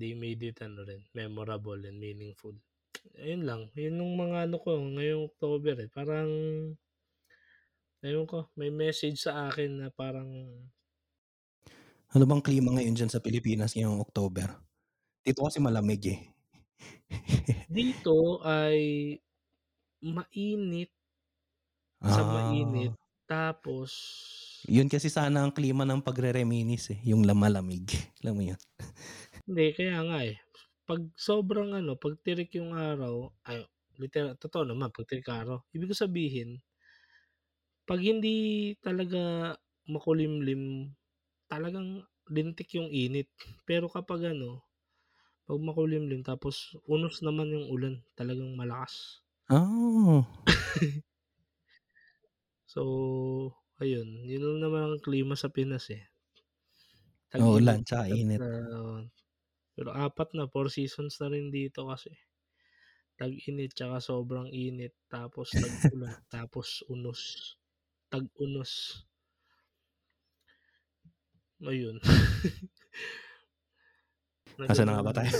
they 0.00 0.12
made 0.24 0.42
it 0.48 0.58
ano 0.66 0.80
rin, 0.88 1.02
memorable 1.20 1.80
and 1.88 1.98
meaningful. 2.04 2.54
Ayun 3.24 3.42
lang, 3.48 3.62
yun 3.82 4.00
yung 4.00 4.14
mga 4.22 4.38
ano 4.48 4.56
ko 4.64 4.70
ngayong 4.96 5.24
October, 5.30 5.74
eh, 5.84 5.90
parang 5.96 6.30
ewan 8.06 8.26
ko, 8.30 8.38
may 8.58 8.70
message 8.70 9.18
sa 9.26 9.50
akin 9.50 9.70
na 9.82 9.88
parang 9.90 10.30
Ano 12.16 12.24
bang 12.24 12.40
klima 12.40 12.72
ngayon 12.72 12.96
diyan 12.96 13.12
sa 13.12 13.20
Pilipinas 13.20 13.76
ngayong 13.76 14.00
October? 14.00 14.48
Dito 15.24 15.44
kasi 15.44 15.58
malamig, 15.60 16.02
eh. 16.08 16.20
Dito 17.68 18.40
ay 18.48 19.20
mainit. 20.00 20.90
Sa 22.06 22.24
mainit 22.24 22.92
Ah. 22.92 22.98
tapos 23.28 23.92
Yun 24.66 24.90
kasi 24.90 25.06
sana 25.06 25.46
ang 25.46 25.54
klima 25.54 25.86
ng 25.86 26.02
pagre-reminisce, 26.02 26.98
eh, 26.98 27.00
yung 27.14 27.22
la 27.22 27.30
malamig, 27.36 27.86
alam 28.26 28.34
mo 28.34 28.42
yun? 28.42 28.58
Hindi, 29.46 29.66
kaya 29.76 29.98
nga, 30.08 30.18
eh. 30.26 30.36
'Pag 30.88 31.00
sobrang 31.14 31.70
ano, 31.76 31.96
'pag 32.00 32.16
tirik 32.24 32.52
yung 32.58 32.72
araw, 32.76 33.32
ay 33.48 33.64
literal 34.00 34.34
totoo 34.40 34.64
naman 34.68 34.90
'pag 34.90 35.06
tirik 35.08 35.28
araw, 35.28 35.62
ibig 35.76 35.88
ko 35.92 35.96
sabihin 35.96 36.58
'pag 37.88 38.00
hindi 38.04 38.36
talaga 38.84 39.56
makulimlim, 39.88 40.92
talagang 41.52 42.04
lintik 42.30 42.70
yung 42.78 42.90
init. 42.92 43.28
Pero 43.68 43.86
kapag 43.92 44.32
ano, 44.34 44.64
'pag 45.48 45.60
makulimlim 45.62 46.22
tapos 46.26 46.76
unos 46.88 47.20
naman 47.26 47.52
yung 47.54 47.66
ulan, 47.72 47.96
talagang 48.18 48.52
malakas. 48.58 49.22
Ah. 49.50 50.26
So, 52.68 52.82
ayun, 53.80 54.28
yun 54.28 54.44
lang 54.44 54.58
naman 54.68 54.82
ang 54.84 55.00
klima 55.00 55.32
sa 55.40 55.48
Pinas, 55.48 55.88
eh. 55.88 56.04
Maulan 57.36 57.80
Tag-init 57.80 57.84
tsaka 57.84 58.08
at, 58.08 58.20
init. 58.20 58.42
pero 59.76 59.90
4 59.94 60.28
na, 60.36 60.44
4 60.52 60.68
seasons 60.72 61.14
na 61.20 61.28
rin 61.34 61.48
dito 61.52 61.80
kasi. 61.90 62.12
Tag-init 63.20 63.72
tsaka 63.76 63.98
sobrang 64.00 64.48
init, 64.52 64.94
tapos 65.10 65.58
tag-ulan, 65.60 66.14
tapos 66.32 66.82
unos, 66.88 67.20
tag-unos. 68.08 69.04
Ayun. 71.64 71.98
Na 74.58 74.66
Nasaan 74.66 74.90
na 74.90 74.98
nga 74.98 75.06
ba 75.06 75.14
tayo? 75.14 75.30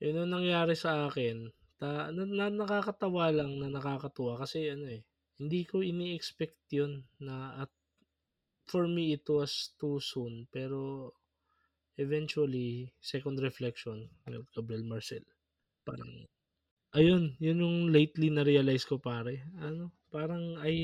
Yun 0.00 0.24
ang 0.24 0.32
nangyari 0.40 0.72
sa 0.72 1.04
akin, 1.04 1.52
ta 1.76 2.08
na 2.08 2.24
na 2.24 2.48
nakakatawa 2.48 3.28
lang 3.28 3.60
na 3.60 3.68
nakakatuwa 3.68 4.40
kasi 4.40 4.72
ano, 4.72 4.88
eh, 4.88 5.04
hindi 5.36 5.68
ko 5.68 5.84
ini-expect 5.84 6.64
yun 6.72 7.04
na 7.20 7.60
at 7.60 7.68
for 8.64 8.88
me 8.88 9.12
it 9.12 9.28
was 9.28 9.76
too 9.76 10.00
soon 10.00 10.48
pero 10.48 11.12
eventually, 12.00 12.88
second 13.04 13.36
reflection, 13.44 14.08
Gabriel 14.56 14.88
Marcel, 14.88 15.20
parang 15.84 16.24
ayun, 16.96 17.36
yun 17.36 17.60
yung 17.60 17.78
lately 17.92 18.32
na-realize 18.32 18.88
ko 18.88 18.96
pare, 18.96 19.44
ano, 19.60 19.92
parang 20.12 20.58
I 20.60 20.74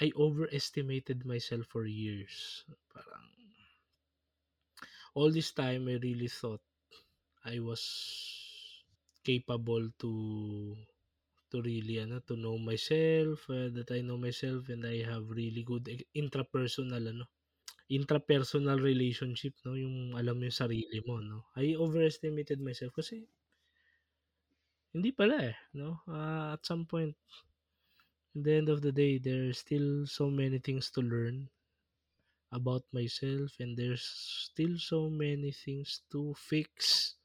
I 0.00 0.12
overestimated 0.16 1.24
myself 1.24 1.66
for 1.66 1.86
years. 1.86 2.64
Parang 2.92 3.30
all 5.14 5.30
this 5.32 5.50
time 5.52 5.88
I 5.88 5.96
really 6.02 6.28
thought 6.28 6.60
I 7.44 7.58
was 7.60 7.82
capable 9.24 9.84
to 10.02 10.12
to 11.52 11.56
really 11.62 11.96
ano, 12.02 12.18
to 12.28 12.34
know 12.36 12.58
myself, 12.58 13.46
uh, 13.50 13.70
that 13.76 13.90
I 13.94 14.00
know 14.02 14.18
myself 14.18 14.68
and 14.74 14.82
I 14.86 15.02
have 15.06 15.30
really 15.30 15.62
good 15.62 15.86
e 15.88 16.02
intrapersonal 16.18 17.04
ano, 17.12 17.24
intrapersonal 17.90 18.78
relationship 18.82 19.54
'no, 19.64 19.74
yung 19.78 19.96
alam 20.18 20.36
mo 20.40 20.44
yung 20.48 20.60
sarili 20.62 20.98
mo 21.06 21.20
'no. 21.22 21.38
I 21.58 21.76
overestimated 21.78 22.58
myself 22.62 22.92
kasi 22.98 23.28
hindi 24.96 25.12
pala, 25.12 25.36
eh, 25.52 25.56
'no, 25.76 26.00
ah, 26.08 26.56
at 26.56 26.64
some 26.64 26.88
point 26.88 27.12
in 28.32 28.40
the 28.42 28.52
end 28.56 28.68
of 28.72 28.80
the 28.80 28.92
day, 28.92 29.20
there's 29.20 29.60
still 29.60 30.08
so 30.08 30.32
many 30.32 30.56
things 30.58 30.88
to 30.96 31.00
learn 31.04 31.52
about 32.52 32.84
myself 32.96 33.52
and 33.60 33.76
there's 33.76 34.04
still 34.48 34.80
so 34.80 35.12
many 35.12 35.52
things 35.52 36.00
to 36.08 36.32
fix. 36.34 37.16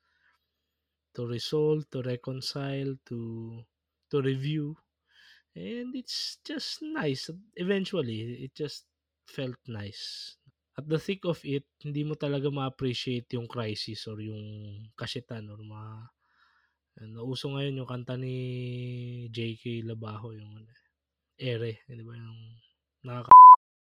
to 1.15 1.27
resolve, 1.27 1.83
to 1.91 2.01
reconcile, 2.01 2.95
to 3.05 3.19
to 4.09 4.17
review. 4.21 4.75
And 5.55 5.95
it's 5.95 6.39
just 6.43 6.79
nice. 6.81 7.29
Eventually, 7.55 8.47
it 8.47 8.55
just 8.55 8.87
felt 9.27 9.59
nice. 9.67 10.35
At 10.77 10.87
the 10.87 10.99
thick 10.99 11.27
of 11.27 11.43
it, 11.43 11.67
hindi 11.83 12.07
mo 12.07 12.15
talaga 12.15 12.47
ma-appreciate 12.47 13.27
yung 13.35 13.47
crisis 13.51 14.07
or 14.07 14.23
yung 14.23 14.87
kashitan 14.95 15.51
or 15.51 15.59
ma 15.59 16.07
ano, 17.03 17.25
uso 17.27 17.49
ngayon 17.51 17.81
yung 17.83 17.89
kanta 17.89 18.15
ni 18.19 18.35
JK 19.33 19.85
Labajo 19.87 20.33
yung 20.35 20.51
ano, 20.61 20.69
Ere, 21.41 21.81
di 21.89 22.03
ba 22.05 22.13
yung 22.17 22.39
nakaka 23.05 23.33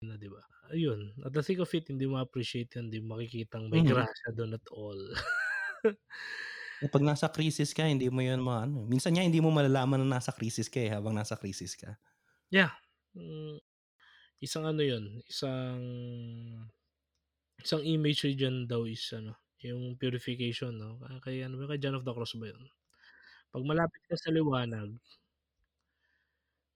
na, 0.05 0.15
di 0.19 0.29
ba? 0.29 0.41
Ayun, 0.73 1.15
at 1.25 1.33
the 1.33 1.41
thick 1.43 1.59
of 1.63 1.71
it, 1.75 1.89
hindi 1.89 2.05
mo 2.09 2.19
appreciate 2.21 2.71
yun, 2.77 2.89
hindi 2.91 3.01
makikitang 3.03 3.69
may 3.73 3.81
Mhm. 3.81 3.87
grasya 3.87 4.29
doon 4.37 4.55
at 4.57 4.67
all. 4.73 5.01
Kapag 6.83 7.01
nasa 7.01 7.25
krisis 7.33 7.73
ka, 7.73 7.89
hindi 7.89 8.05
mo 8.13 8.21
yun 8.21 8.37
maano. 8.37 8.85
Minsan 8.85 9.17
nga 9.17 9.25
hindi 9.25 9.41
mo 9.41 9.49
malalaman 9.49 9.97
na 10.05 10.21
nasa 10.21 10.29
krisis 10.29 10.69
ka 10.69 10.77
eh, 10.77 10.93
habang 10.93 11.13
nasa 11.17 11.33
krisis 11.33 11.73
ka. 11.73 11.97
Yeah. 12.51 12.71
Mm, 13.15 13.59
isang 14.43 14.65
ano 14.67 14.81
yun, 14.83 15.21
isang 15.29 15.81
isang 17.63 17.81
imagery 17.85 18.33
dyan 18.39 18.65
daw 18.71 18.81
is 18.89 19.03
ano, 19.13 19.33
yung 19.61 19.97
purification, 20.01 20.73
no? 20.81 21.01
Kay 21.25 21.45
ano 21.45 21.57
ba, 21.59 21.65
kay 21.73 21.79
John 21.81 21.97
of 21.97 22.05
the 22.05 22.13
Cross 22.13 22.37
ba 22.41 22.49
yun? 22.53 22.63
Pag 23.51 23.63
malapit 23.63 24.03
ka 24.07 24.15
sa 24.19 24.29
liwanag 24.29 24.95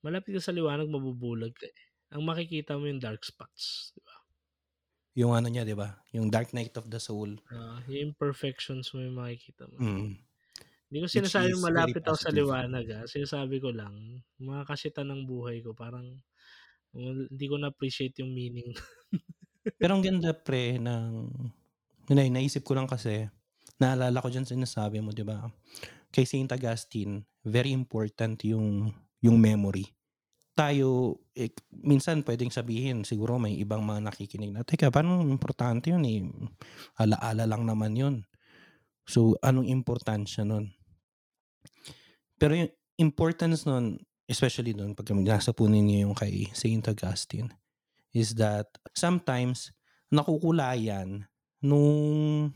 malapit 0.02 0.34
ka 0.38 0.42
sa 0.42 0.54
liwanag, 0.54 0.90
mabubulag 0.90 1.54
ka 1.54 1.70
eh. 1.70 1.82
Ang 2.12 2.28
makikita 2.28 2.76
mo 2.76 2.90
yung 2.90 3.00
dark 3.00 3.24
spots, 3.24 3.94
di 3.96 4.02
ba? 4.04 4.16
Yung 5.16 5.32
ano 5.38 5.48
niya, 5.48 5.64
di 5.64 5.78
ba? 5.78 6.02
Yung 6.16 6.32
Dark 6.32 6.56
Night 6.56 6.76
of 6.80 6.88
the 6.88 7.00
Soul. 7.00 7.36
Ah, 7.52 7.84
yung 7.88 8.12
imperfections 8.12 8.96
mo 8.96 9.04
yung 9.04 9.20
makikita 9.20 9.68
mo. 9.68 9.76
Mm. 9.76 10.16
Hindi 10.92 10.98
ko 11.04 11.08
very 11.08 11.56
malapit 11.56 12.04
ako 12.04 12.18
sa 12.20 12.32
liwanag, 12.32 12.86
ah. 12.96 13.04
Sinasabi 13.08 13.60
ko 13.64 13.72
lang, 13.72 14.24
mga 14.40 14.68
kasitan 14.68 15.08
ng 15.12 15.28
buhay 15.28 15.64
ko, 15.64 15.72
parang 15.76 16.20
hindi 16.92 17.46
ko 17.48 17.56
na-appreciate 17.60 18.20
yung 18.20 18.32
meaning. 18.36 18.76
Pero 19.80 19.96
ang 19.96 20.04
ganda 20.04 20.36
pre 20.36 20.80
ng 20.80 21.32
hindi, 22.12 22.24
naisip 22.28 22.68
ko 22.68 22.76
lang 22.76 22.88
kasi, 22.88 23.28
naalala 23.80 24.20
ko 24.20 24.28
dyan 24.28 24.44
sa 24.44 24.56
sinasabi 24.56 25.00
mo, 25.00 25.16
di 25.16 25.24
ba? 25.24 25.48
Kay 26.12 26.28
Saint 26.28 26.52
Augustine, 26.52 27.24
very 27.48 27.72
important 27.72 28.44
yung 28.44 28.92
yung 29.24 29.38
memory. 29.40 29.88
Tayo, 30.52 31.16
eh, 31.32 31.56
minsan 31.72 32.28
pwedeng 32.28 32.52
sabihin, 32.52 33.08
siguro 33.08 33.40
may 33.40 33.56
ibang 33.56 33.82
mga 33.82 34.12
nakikinig 34.12 34.52
na, 34.52 34.68
teka, 34.68 34.92
parang 34.92 35.24
importante 35.32 35.90
yun 35.90 36.04
eh. 36.04 36.28
Alaala 37.00 37.48
lang 37.48 37.64
naman 37.64 37.96
yun. 37.96 38.16
So, 39.08 39.40
anong 39.40 39.72
importansya 39.72 40.44
nun? 40.44 40.76
Pero 42.36 42.58
yung 42.58 42.72
importance 43.00 43.64
nun, 43.64 44.02
especially 44.28 44.76
nun, 44.76 44.98
pag 44.98 45.08
nasa 45.16 45.56
punin 45.56 45.88
niyo 45.88 46.12
yung 46.12 46.18
kay 46.18 46.52
Saint 46.52 46.84
Augustine, 46.90 47.54
is 48.12 48.36
that 48.36 48.68
sometimes 48.92 49.72
nakukulayan 50.12 51.32
nung 51.64 52.52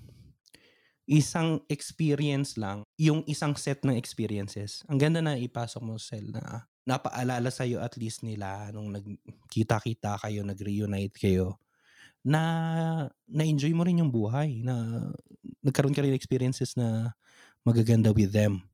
isang 1.06 1.62
experience 1.70 2.58
lang, 2.58 2.82
yung 2.98 3.22
isang 3.30 3.54
set 3.54 3.86
ng 3.86 3.94
experiences. 3.98 4.82
Ang 4.90 4.98
ganda 4.98 5.22
na 5.22 5.38
ipasok 5.38 5.82
mo 5.82 5.98
sa 6.02 6.18
cell 6.18 6.34
na 6.34 6.66
napaalala 6.86 7.50
sa'yo 7.50 7.82
at 7.82 7.98
least 7.98 8.22
nila 8.22 8.70
nung 8.74 8.94
nagkita-kita 8.94 10.22
kayo, 10.22 10.46
nag-reunite 10.46 11.18
kayo, 11.18 11.58
na 12.26 12.42
na-enjoy 13.30 13.74
mo 13.74 13.86
rin 13.86 14.02
yung 14.02 14.10
buhay, 14.10 14.62
na 14.66 15.08
nagkaroon 15.62 15.94
ka 15.94 16.02
rin 16.02 16.14
experiences 16.14 16.74
na 16.78 17.14
magaganda 17.62 18.14
with 18.14 18.34
them. 18.34 18.66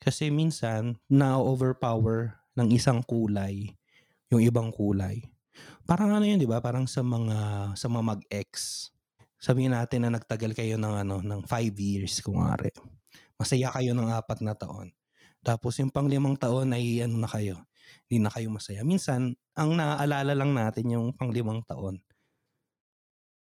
Kasi 0.00 0.32
minsan, 0.32 0.96
na-overpower 1.08 2.40
ng 2.56 2.72
isang 2.72 3.04
kulay 3.04 3.76
yung 4.30 4.40
ibang 4.40 4.70
kulay. 4.70 5.26
Parang 5.84 6.14
ano 6.14 6.22
yun, 6.22 6.38
di 6.38 6.46
ba? 6.46 6.62
Parang 6.62 6.86
sa 6.86 7.02
mga 7.02 7.72
sa 7.74 7.86
mga 7.90 8.04
mag-ex. 8.16 8.88
Sabihin 9.40 9.72
natin 9.72 10.04
na 10.04 10.12
nagtagal 10.12 10.52
kayo 10.52 10.76
ng 10.76 10.94
ano 11.00 11.16
ng 11.24 11.40
five 11.48 11.72
years 11.80 12.20
kung 12.20 12.44
ari. 12.44 12.68
Masaya 13.40 13.72
kayo 13.72 13.96
ng 13.96 14.12
apat 14.12 14.44
na 14.44 14.52
taon. 14.52 14.92
Tapos 15.40 15.80
yung 15.80 15.88
panglimang 15.88 16.36
taon 16.36 16.76
ay 16.76 17.00
ano 17.00 17.16
na 17.16 17.24
kayo, 17.24 17.64
hindi 18.04 18.20
na 18.20 18.28
kayo 18.28 18.52
masaya. 18.52 18.84
Minsan, 18.84 19.32
ang 19.56 19.70
naaalala 19.72 20.36
lang 20.36 20.52
natin 20.52 20.92
yung 20.92 21.16
panglimang 21.16 21.64
taon. 21.64 22.04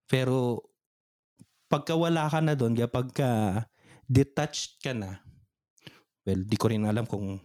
Pero 0.06 0.62
pagka 1.66 1.98
wala 1.98 2.30
ka 2.30 2.38
na 2.38 2.54
doon, 2.54 2.78
kapag 2.78 3.10
ka 3.10 3.30
detached 4.06 4.78
ka 4.78 4.94
na, 4.94 5.18
well, 6.22 6.38
di 6.38 6.54
ko 6.54 6.70
rin 6.70 6.86
alam 6.86 7.06
kung 7.06 7.42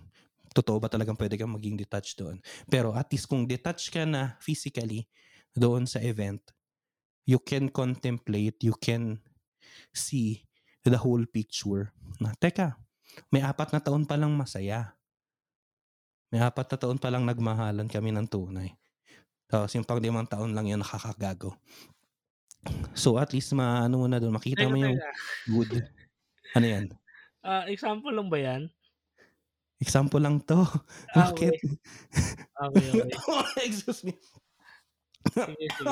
totoo 0.54 0.78
ba 0.78 0.88
talagang 0.88 1.18
pwede 1.18 1.36
kang 1.36 1.54
maging 1.54 1.82
detached 1.82 2.22
doon. 2.22 2.38
Pero 2.70 2.94
at 2.94 3.10
least 3.10 3.26
kung 3.26 3.50
detached 3.50 3.90
ka 3.90 4.06
na 4.06 4.38
physically 4.38 5.10
doon 5.58 5.90
sa 5.90 5.98
event, 6.06 6.42
you 7.26 7.42
can 7.42 7.74
contemplate, 7.74 8.62
you 8.62 8.78
can 8.78 9.20
see 9.92 10.46
the 10.86 10.98
whole 10.98 11.26
picture. 11.26 11.90
Na, 12.22 12.32
teka, 12.38 12.78
may 13.34 13.42
apat 13.42 13.74
na 13.74 13.82
taon 13.82 14.06
pa 14.06 14.16
lang 14.16 14.32
masaya. 14.38 14.94
May 16.30 16.42
apat 16.42 16.70
na 16.70 16.78
taon 16.78 17.02
pa 17.02 17.10
lang 17.10 17.26
nagmahalan 17.26 17.90
kami 17.90 18.14
ng 18.14 18.30
tunay. 18.30 18.74
Tapos 19.50 19.74
yung 19.78 19.86
pang 19.86 20.02
limang 20.02 20.30
taon 20.30 20.54
lang 20.54 20.70
yan 20.70 20.82
nakakagago. 20.82 21.58
So 22.98 23.22
at 23.22 23.30
least 23.30 23.54
maano 23.54 24.02
mo 24.02 24.08
na 24.10 24.18
doon, 24.18 24.34
makita 24.34 24.66
mo 24.66 24.78
yung 24.78 24.98
good. 25.50 25.86
Ano 26.54 26.66
yan? 26.66 26.88
Ah, 27.46 27.70
example 27.70 28.10
lang 28.10 28.26
ba 28.26 28.42
yan? 28.42 28.74
Example 29.78 30.18
lang 30.18 30.42
to. 30.50 30.66
Ah, 31.14 31.30
Bakit? 31.30 31.54
Okay, 31.54 32.90
okay. 33.06 33.06
Excuse 33.70 34.02
me. 34.02 34.18
Sige, 35.30 35.66
sige. 35.78 35.86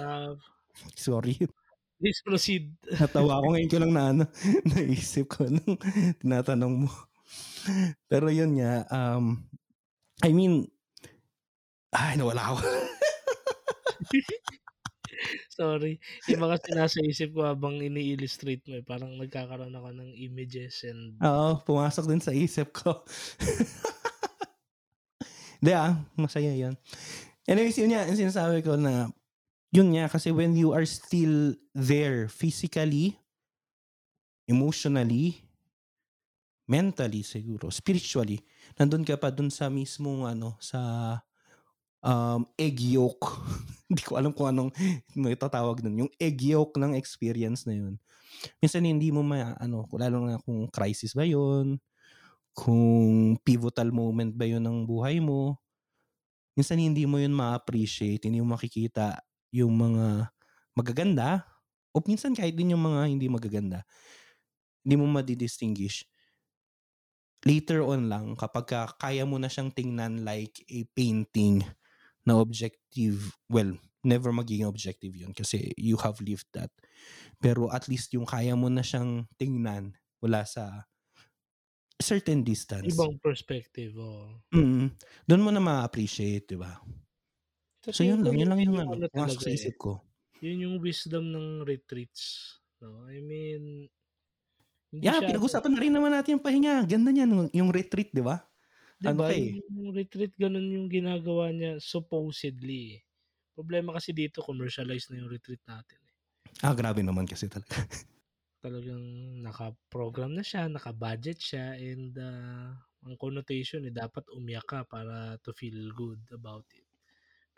Ah, 0.00 0.32
Sorry. 0.96 1.36
please 1.96 2.20
proceed. 2.20 2.76
Natawa 3.00 3.40
ako 3.40 3.46
ngayon 3.56 3.70
ko 3.72 3.78
lang 3.80 3.92
na 3.92 4.02
ano, 4.12 4.24
naisip 4.72 5.24
ko 5.32 5.48
nung 5.48 5.80
tinatanong 6.20 6.84
mo. 6.86 6.92
Pero 8.06 8.30
yun 8.30 8.60
nga, 8.60 8.86
um, 8.92 9.40
I 10.22 10.30
mean, 10.30 10.68
ay, 11.96 12.20
nawala 12.20 12.52
ako. 12.52 12.60
Sorry. 15.56 15.96
Iba 16.28 16.52
kasi 16.52 16.76
nasa 16.76 17.00
isip 17.00 17.32
ko 17.32 17.48
habang 17.48 17.80
ini-illustrate 17.80 18.60
mo 18.68 18.76
eh. 18.76 18.84
Parang 18.84 19.16
nagkakaroon 19.16 19.72
ako 19.72 19.88
ng 19.96 20.12
images 20.20 20.84
and 20.84 21.16
Oo, 21.24 21.64
pumasok 21.64 22.04
din 22.04 22.20
sa 22.20 22.36
isip 22.36 22.76
ko. 22.76 23.00
Hindi 25.64 25.72
ah, 25.72 25.96
masaya 26.20 26.52
yun. 26.52 26.76
Anyways, 27.48 27.80
yun 27.80 27.96
nga, 27.96 28.04
yung 28.04 28.20
sinasabi 28.20 28.60
ko 28.60 28.76
na, 28.76 29.08
yun 29.76 29.92
nga, 29.92 30.08
kasi 30.08 30.32
when 30.32 30.56
you 30.56 30.72
are 30.72 30.88
still 30.88 31.52
there 31.76 32.32
physically, 32.32 33.12
emotionally, 34.48 35.36
mentally 36.64 37.20
siguro, 37.20 37.68
spiritually, 37.68 38.40
nandun 38.80 39.04
ka 39.04 39.20
pa 39.20 39.28
dun 39.28 39.52
sa 39.52 39.68
mismong 39.68 40.24
ano, 40.24 40.56
sa 40.64 40.80
um, 42.00 42.48
egg 42.56 42.80
yolk. 42.80 43.20
Hindi 43.92 44.02
ko 44.02 44.16
alam 44.16 44.32
kung 44.32 44.48
anong 44.48 44.72
may 45.12 45.36
tatawag 45.36 45.84
nun. 45.84 46.08
Yung 46.08 46.12
egg 46.16 46.40
yolk 46.40 46.72
ng 46.80 46.96
experience 46.96 47.68
na 47.68 47.76
yun. 47.76 48.00
Minsan 48.58 48.84
hindi 48.84 49.08
mo 49.14 49.22
ma, 49.22 49.54
ano, 49.56 49.86
lalo 49.94 50.26
na 50.26 50.36
kung 50.42 50.66
crisis 50.68 51.14
ba 51.16 51.22
yun, 51.22 51.78
kung 52.52 53.38
pivotal 53.40 53.94
moment 53.94 54.34
ba 54.34 54.44
yun 54.44 54.60
ng 54.60 54.84
buhay 54.84 55.22
mo, 55.22 55.56
minsan 56.58 56.76
hindi 56.76 57.06
mo 57.06 57.16
yun 57.16 57.32
ma-appreciate, 57.32 58.26
hindi 58.26 58.42
mo 58.42 58.58
makikita 58.58 59.22
yung 59.56 59.72
mga 59.72 60.28
magaganda, 60.76 61.48
o 61.96 62.04
minsan 62.04 62.36
kahit 62.36 62.52
din 62.52 62.76
yung 62.76 62.84
mga 62.84 63.08
hindi 63.08 63.26
magaganda, 63.32 63.80
hindi 64.84 65.00
mo 65.00 65.08
madidistinguish. 65.08 66.04
Later 67.46 67.80
on 67.86 68.12
lang, 68.12 68.36
kapag 68.36 68.66
ka 68.68 68.80
kaya 69.00 69.24
mo 69.24 69.40
na 69.40 69.48
siyang 69.48 69.72
tingnan 69.72 70.26
like 70.26 70.60
a 70.68 70.84
painting 70.92 71.64
na 72.26 72.36
objective, 72.36 73.32
well, 73.48 73.72
never 74.06 74.30
magiging 74.30 74.66
objective 74.66 75.14
yun 75.14 75.34
kasi 75.34 75.74
you 75.74 75.98
have 75.98 76.18
lived 76.22 76.46
that. 76.52 76.70
Pero 77.42 77.70
at 77.72 77.90
least 77.90 78.14
yung 78.14 78.26
kaya 78.26 78.54
mo 78.54 78.70
na 78.70 78.82
siyang 78.82 79.26
tingnan 79.40 79.94
mula 80.20 80.46
sa 80.46 80.86
certain 81.96 82.44
distance. 82.44 82.92
ibang 82.92 83.16
perspective. 83.18 83.96
Oh. 83.96 84.42
Mm. 84.52 84.92
Doon 85.24 85.44
mo 85.44 85.50
na 85.50 85.62
ma-appreciate, 85.62 86.44
di 86.44 86.58
ba? 86.60 86.76
Sa 87.86 87.94
So 87.94 88.02
yun 88.02 88.26
lang, 88.26 88.34
yun 88.34 88.50
lang 88.50 88.60
yung 88.66 88.74
yung 88.74 88.82
ano, 88.82 89.06
ano 89.06 89.30
sa 89.30 89.46
eh. 89.46 89.54
isip 89.54 89.78
ko. 89.78 90.02
Yun 90.42 90.58
yung 90.66 90.76
wisdom 90.82 91.30
ng 91.30 91.62
retreats. 91.62 92.58
No? 92.82 93.06
I 93.06 93.22
mean, 93.22 93.86
hindi 94.90 95.02
Yeah, 95.06 95.18
siya, 95.22 95.28
pinag-usapan 95.30 95.70
na 95.70 95.80
rin 95.82 95.94
naman 95.94 96.10
natin 96.10 96.38
yung 96.38 96.44
pahinga. 96.44 96.74
Ganda 96.86 97.10
niyan, 97.14 97.30
yung- 97.54 97.72
retreat, 97.74 98.10
di 98.10 98.22
ba? 98.22 98.42
di 98.96 99.06
ano 99.12 99.18
ba? 99.22 99.28
ka 99.28 99.34
eh. 99.36 99.52
Yung 99.70 99.92
retreat, 99.92 100.32
ganun 100.40 100.66
yung 100.72 100.88
ginagawa 100.88 101.52
niya 101.52 101.76
supposedly. 101.78 103.04
Problema 103.54 103.94
kasi 103.96 104.10
dito, 104.16 104.40
commercialized 104.42 105.12
na 105.12 105.20
yung 105.22 105.30
retreat 105.30 105.60
natin. 105.68 106.00
Eh. 106.00 106.14
Ah, 106.64 106.72
grabe 106.72 107.04
naman 107.04 107.28
kasi 107.28 107.46
talaga. 107.46 107.76
Talagang 108.64 109.04
naka-program 109.44 110.32
na 110.32 110.42
siya, 110.42 110.66
naka-budget 110.66 111.38
siya 111.38 111.66
and, 111.76 112.16
ah, 112.18 112.72
ang 113.06 113.14
connotation, 113.20 113.84
eh, 113.86 113.92
dapat 113.94 114.24
umiyak 114.32 114.66
ka 114.66 114.80
para 114.88 115.36
to 115.44 115.52
feel 115.54 115.92
good 115.94 116.18
about 116.32 116.66
it. 116.74 116.85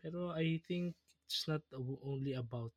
Pero 0.00 0.30
I 0.32 0.58
think 0.66 0.96
it's 1.26 1.46
not 1.48 1.62
only 2.02 2.32
about 2.34 2.72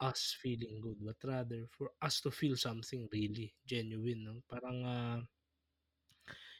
us 0.00 0.36
feeling 0.40 0.80
good, 0.80 0.98
but 1.04 1.16
rather 1.24 1.66
for 1.70 1.90
us 2.02 2.20
to 2.20 2.30
feel 2.30 2.56
something 2.56 3.08
really 3.12 3.54
genuine 3.66 4.22
'no, 4.24 4.34
parang, 4.50 4.78
ah 4.86 5.20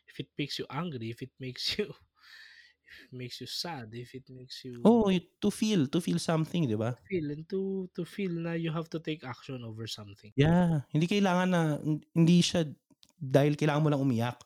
if 0.06 0.20
it 0.20 0.28
makes 0.38 0.58
you 0.58 0.66
angry, 0.70 1.10
if 1.10 1.22
it 1.22 1.30
makes 1.38 1.78
you 1.78 1.94
if 2.86 3.04
it 3.04 3.12
makes 3.12 3.40
you 3.40 3.46
sad, 3.46 3.90
if 3.94 4.14
it 4.14 4.28
makes 4.30 4.64
you 4.64 4.90
Oo, 4.90 5.08
to 5.42 5.48
feel, 5.58 5.82
to 5.92 5.98
feel 6.06 6.18
something, 6.28 6.62
'di 6.68 6.76
ba? 6.84 6.90
to 6.90 6.96
feel 7.08 7.30
and 7.30 7.46
to 7.52 7.60
to 7.94 8.04
feel 8.14 8.32
na 8.46 8.52
you 8.54 8.72
have 8.72 8.88
to 8.88 8.98
take 8.98 9.22
action 9.22 9.62
over 9.64 9.86
something. 9.86 10.32
Yeah, 10.34 10.82
hindi 10.90 11.06
kailangan 11.06 11.48
na 11.50 11.62
hindi 12.14 12.42
siya 12.42 12.66
dahil 13.22 13.54
kailangan 13.54 13.82
mo 13.86 13.88
lang 13.94 14.02
umiyak. 14.02 14.38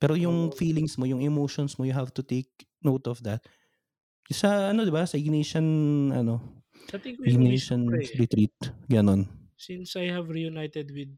Pero 0.00 0.12
yung 0.18 0.50
Oo. 0.50 0.56
feelings 0.56 0.96
mo, 1.00 1.08
yung 1.08 1.24
emotions 1.24 1.76
mo, 1.80 1.88
you 1.88 1.96
have 1.96 2.12
to 2.12 2.20
take 2.24 2.68
note 2.84 3.08
of 3.08 3.22
that. 3.24 3.44
Sa 4.30 4.70
ano 4.70 4.86
'di 4.86 4.92
ba, 4.94 5.02
sa 5.02 5.18
Ignatian 5.18 5.66
ano, 6.14 6.62
Sa 6.90 6.98
tingin 7.02 7.34
ko 7.34 7.46
Ignatian 7.50 7.82
eh. 7.98 8.12
retreat, 8.18 8.54
gano'n. 8.90 9.26
Since 9.56 9.96
I 9.96 10.08
have 10.12 10.28
reunited 10.28 10.90
with 10.90 11.16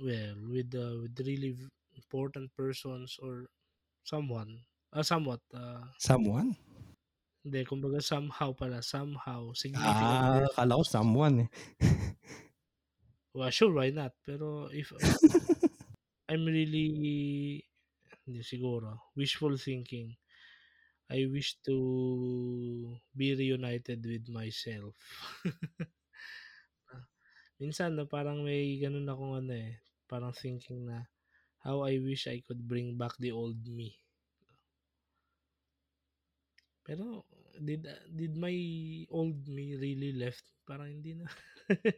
well, 0.00 0.36
with 0.48 0.70
the 0.72 1.00
with 1.04 1.20
really 1.26 1.56
important 1.92 2.54
persons 2.56 3.16
or 3.20 3.48
someone, 4.04 4.66
ah, 4.92 5.02
somewhat, 5.02 5.42
ah 5.54 5.94
Someone? 5.98 6.56
Hindi, 7.44 7.60
kumbaga 7.68 8.00
somehow 8.00 8.50
pala, 8.60 8.80
somehow 8.80 9.52
significant 9.52 10.24
Ah, 10.26 10.46
akala 10.48 10.78
ko 10.78 10.84
someone, 10.86 11.34
eh. 11.44 11.48
Well, 13.34 13.50
sure, 13.50 13.72
why 13.74 13.90
not? 13.90 14.14
Pero 14.24 14.66
if 14.70 14.92
I'm 16.28 16.44
really 16.48 17.60
hindi 18.24 18.40
siguro, 18.42 19.12
wishful 19.16 19.56
thinking. 19.60 20.16
I 21.10 21.26
wish 21.28 21.56
to 21.68 22.96
be 23.16 23.34
reunited 23.34 24.04
with 24.06 24.28
myself. 24.28 24.94
Minsan 27.60 27.90
'no, 27.94 28.04
parang 28.10 28.38
may 28.46 28.78
gano'n 28.82 29.10
akong 29.12 29.34
ano, 29.40 29.52
eh, 29.54 29.72
parang 30.10 30.34
thinking 30.34 30.80
na, 30.90 31.06
how 31.64 31.84
I 31.86 31.94
wish 32.02 32.26
I 32.28 32.38
could 32.46 32.62
bring 32.70 32.96
back 33.00 33.14
the 33.20 33.32
old 33.32 33.60
me. 33.68 33.90
Pero 36.84 37.24
did, 37.56 37.88
did 38.12 38.36
my 38.36 38.52
old 39.08 39.48
me 39.48 39.72
really 39.76 40.12
left? 40.12 40.44
Parang 40.68 40.88
hindi 41.00 41.16
na. 41.16 41.24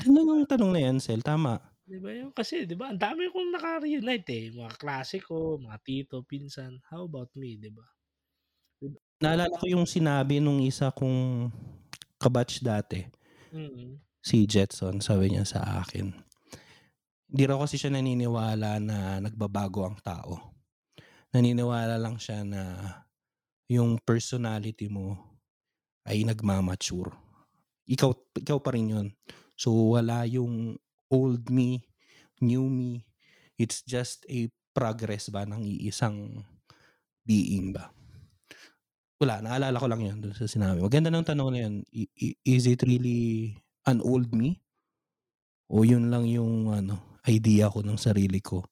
Ganda 0.00 0.20
ng 0.24 0.48
tanong 0.50 0.70
na 0.72 0.80
'yan, 0.84 0.98
Sel, 1.04 1.20
tama. 1.24 1.52
'Di 1.86 1.96
ba 2.04 2.10
yung 2.20 2.32
kasi 2.38 2.56
'di 2.66 2.74
ba 2.80 2.86
ang 2.90 2.98
dami 3.04 3.22
kong 3.32 3.48
naka-reunite, 3.54 4.28
eh, 4.38 4.44
mga 4.58 4.72
kaklase 4.74 5.16
ko, 5.28 5.36
mga 5.66 5.78
tito, 5.86 6.16
pinsan. 6.30 6.72
How 6.90 7.02
about 7.10 7.30
me, 7.40 7.50
'di 7.58 7.70
ba? 7.78 7.86
Naalala 9.16 9.56
ko 9.56 9.64
yung 9.64 9.88
sinabi 9.88 10.44
nung 10.44 10.60
isa 10.60 10.92
kong 10.92 11.48
ka-batch 12.20 12.60
dati. 12.60 13.00
Mm. 13.48 13.96
Si 14.20 14.44
Jetson, 14.44 15.00
sabi 15.00 15.32
niya 15.32 15.48
sa 15.48 15.80
akin. 15.80 16.12
Hindi 17.32 17.42
raw 17.48 17.56
kasi 17.56 17.80
siya 17.80 17.96
naniniwala 17.96 18.76
na 18.76 19.16
nagbabago 19.24 19.88
ang 19.88 19.96
tao. 20.04 20.52
Naniniwala 21.32 21.96
lang 21.96 22.20
siya 22.20 22.44
na 22.44 22.62
yung 23.72 23.96
personality 24.04 24.92
mo 24.92 25.16
ay 26.04 26.22
nagma-mature. 26.28 27.10
Ikaw 27.88 28.10
ikaw 28.36 28.58
pa 28.60 28.76
rin 28.76 28.92
yun. 28.92 29.08
So, 29.56 29.72
wala 29.96 30.28
yung 30.28 30.76
old 31.08 31.48
me, 31.48 31.88
new 32.44 32.68
me. 32.68 33.08
It's 33.56 33.80
just 33.80 34.28
a 34.28 34.52
progress 34.76 35.32
ba 35.32 35.48
ng 35.48 35.64
iisang 35.64 36.44
being 37.24 37.72
ba. 37.72 37.95
Wala, 39.20 39.40
naalala 39.40 39.80
ko 39.80 39.88
lang 39.88 40.04
yun 40.04 40.20
dun 40.20 40.36
sa 40.36 40.44
sinabi 40.44 40.76
mo. 40.84 40.92
Ganda 40.92 41.08
ng 41.08 41.24
tanong 41.24 41.48
na 41.56 41.60
yun. 41.64 41.74
I 41.88 42.36
is 42.44 42.68
it 42.68 42.84
really 42.84 43.56
an 43.88 44.04
old 44.04 44.28
me? 44.36 44.60
O 45.70 45.82
yun 45.82 46.14
lang 46.14 46.30
yung 46.30 46.70
ano, 46.70 47.18
idea 47.26 47.66
ko 47.66 47.82
ng 47.82 47.98
sarili 47.98 48.38
ko 48.38 48.62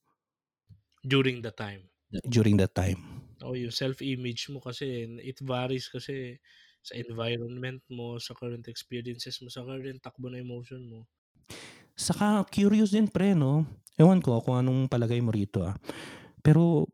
During 1.07 1.43
the 1.43 1.51
time. 1.51 1.91
during 2.29 2.57
that 2.59 2.75
time. 2.75 3.25
Oo, 3.43 3.55
yung 3.59 3.75
self-image 3.75 4.43
mo 4.55 4.59
kasi 4.63 4.87
it 5.31 5.39
varies 5.43 5.87
kasi 5.91 6.39
sa 6.87 6.95
environment 6.95 7.83
mo, 7.91 8.09
sa 8.23 8.31
current 8.39 8.67
experiences 8.71 9.37
mo, 9.43 9.49
sa 9.51 9.67
current 9.67 9.99
takbo 10.07 10.27
ng 10.31 10.43
emotion 10.47 10.83
mo. 10.87 11.01
Saka 11.95 12.43
curious 12.51 12.91
din 12.91 13.07
pre 13.07 13.39
'no, 13.39 13.63
ewan 13.95 14.19
ko 14.19 14.43
kung 14.43 14.59
anong 14.59 14.91
palagay 14.91 15.23
mo 15.23 15.31
rito, 15.31 15.63
ah. 15.63 15.79
Pero 16.43 16.89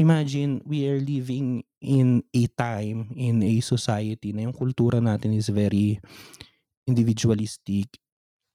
imagine 0.00 0.64
we 0.64 0.88
are 0.88 0.96
living 0.96 1.60
in 1.84 2.24
a 2.32 2.48
time, 2.56 3.12
in 3.12 3.44
a 3.44 3.60
society 3.60 4.32
na 4.32 4.48
yung 4.48 4.56
kultura 4.56 4.96
natin 4.96 5.36
is 5.36 5.52
very 5.52 6.00
individualistic 6.88 8.00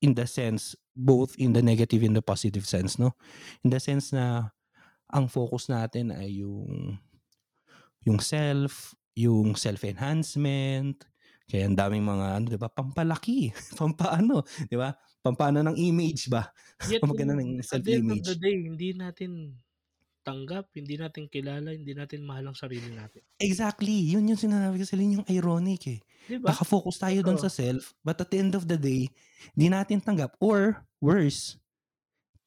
in 0.02 0.18
the 0.18 0.26
sense, 0.26 0.74
both 0.98 1.38
in 1.38 1.54
the 1.54 1.62
negative 1.62 2.02
and 2.02 2.18
the 2.18 2.26
positive 2.26 2.66
sense 2.66 2.98
'no. 2.98 3.14
In 3.62 3.70
the 3.70 3.78
sense 3.78 4.10
na 4.10 4.50
ang 5.14 5.30
focus 5.30 5.70
natin 5.70 6.10
ay 6.10 6.42
yung 6.42 6.98
yung 8.06 8.18
self, 8.22 8.98
yung 9.18 9.54
self-enhancement, 9.58 10.98
kaya 11.46 11.70
ang 11.70 11.78
daming 11.78 12.06
mga 12.06 12.28
ano 12.42 12.46
'di 12.50 12.58
ba, 12.58 12.70
pampalaki, 12.74 13.54
pampaano, 13.80 14.42
'di 14.66 14.78
ba? 14.82 14.98
Pampaano 15.22 15.62
ng 15.62 15.78
image 15.78 16.30
ba, 16.30 16.50
Yet 16.86 17.02
pampaganda 17.06 17.38
in 17.38 17.62
ng 17.62 17.66
at 17.66 17.82
the 17.86 17.94
end 18.02 18.10
of 18.10 18.22
the 18.26 18.38
day, 18.38 18.58
hindi 18.66 18.94
natin 18.98 19.62
tanggap, 20.28 20.66
hindi 20.80 20.96
natin 21.04 21.26
kilala, 21.34 21.70
hindi 21.78 21.94
natin 21.96 22.22
mahal 22.30 22.46
ang 22.52 22.58
sarili 22.64 22.90
natin. 23.00 23.24
Exactly, 23.36 23.92
yun 24.16 24.32
yung 24.32 24.40
sinasabi 24.40 24.80
ko 24.80 24.86
sa'yo, 24.88 25.04
yun 25.04 25.16
yung 25.20 25.28
ironic, 25.28 25.82
eh. 25.92 26.00
'Di 26.28 26.38
ba? 26.42 26.54
Naka-focus 26.56 26.96
tayo 27.04 27.20
Totoo. 27.22 27.36
sa 27.36 27.52
self, 27.52 27.92
but 28.00 28.16
at 28.16 28.32
the 28.32 28.40
end 28.40 28.56
of 28.56 28.64
the 28.64 28.80
day, 28.80 29.12
di 29.52 29.68
natin 29.68 30.00
tanggap 30.00 30.40
or 30.40 30.80
worse, 31.04 31.60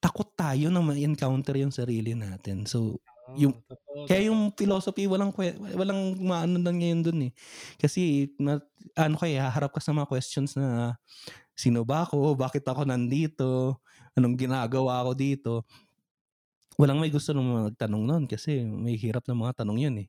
takot 0.00 0.30
tayo 0.36 0.70
na 0.72 0.80
ma-encounter 0.84 1.56
yung 1.60 1.72
sarili 1.74 2.14
natin. 2.16 2.64
So, 2.68 3.00
yung 3.36 3.52
Oo, 3.52 3.60
totoo, 3.68 4.08
kaya 4.08 4.32
yung 4.32 4.52
philosophy 4.56 5.04
walang 5.06 5.32
walang 5.76 6.16
maano 6.22 6.56
lang 6.60 6.80
ngayon 6.80 7.00
dun, 7.04 7.20
eh. 7.28 7.32
Kasi 7.80 8.32
na 8.40 8.60
ano 8.96 9.16
ka, 9.20 9.26
eh, 9.28 9.38
haharap 9.40 9.72
ka 9.76 9.80
sa 9.84 9.92
mga 9.96 10.08
questions 10.10 10.56
na, 10.58 10.96
"Sino 11.56 11.82
ba 11.86 12.04
ako? 12.08 12.34
Bakit 12.38 12.64
ako 12.68 12.88
nandito? 12.88 13.80
Anong 14.18 14.36
ginagawa 14.40 15.04
ko 15.08 15.12
dito?" 15.16 15.52
Walang 16.78 17.02
may 17.02 17.10
gusto 17.10 17.34
ng 17.34 17.74
magtanong 17.74 18.04
nun 18.06 18.24
kasi 18.30 18.62
may 18.62 18.94
hirap 18.94 19.26
ng 19.26 19.34
mga 19.42 19.66
tanong 19.66 19.78
yun, 19.82 19.96
eh. 20.06 20.08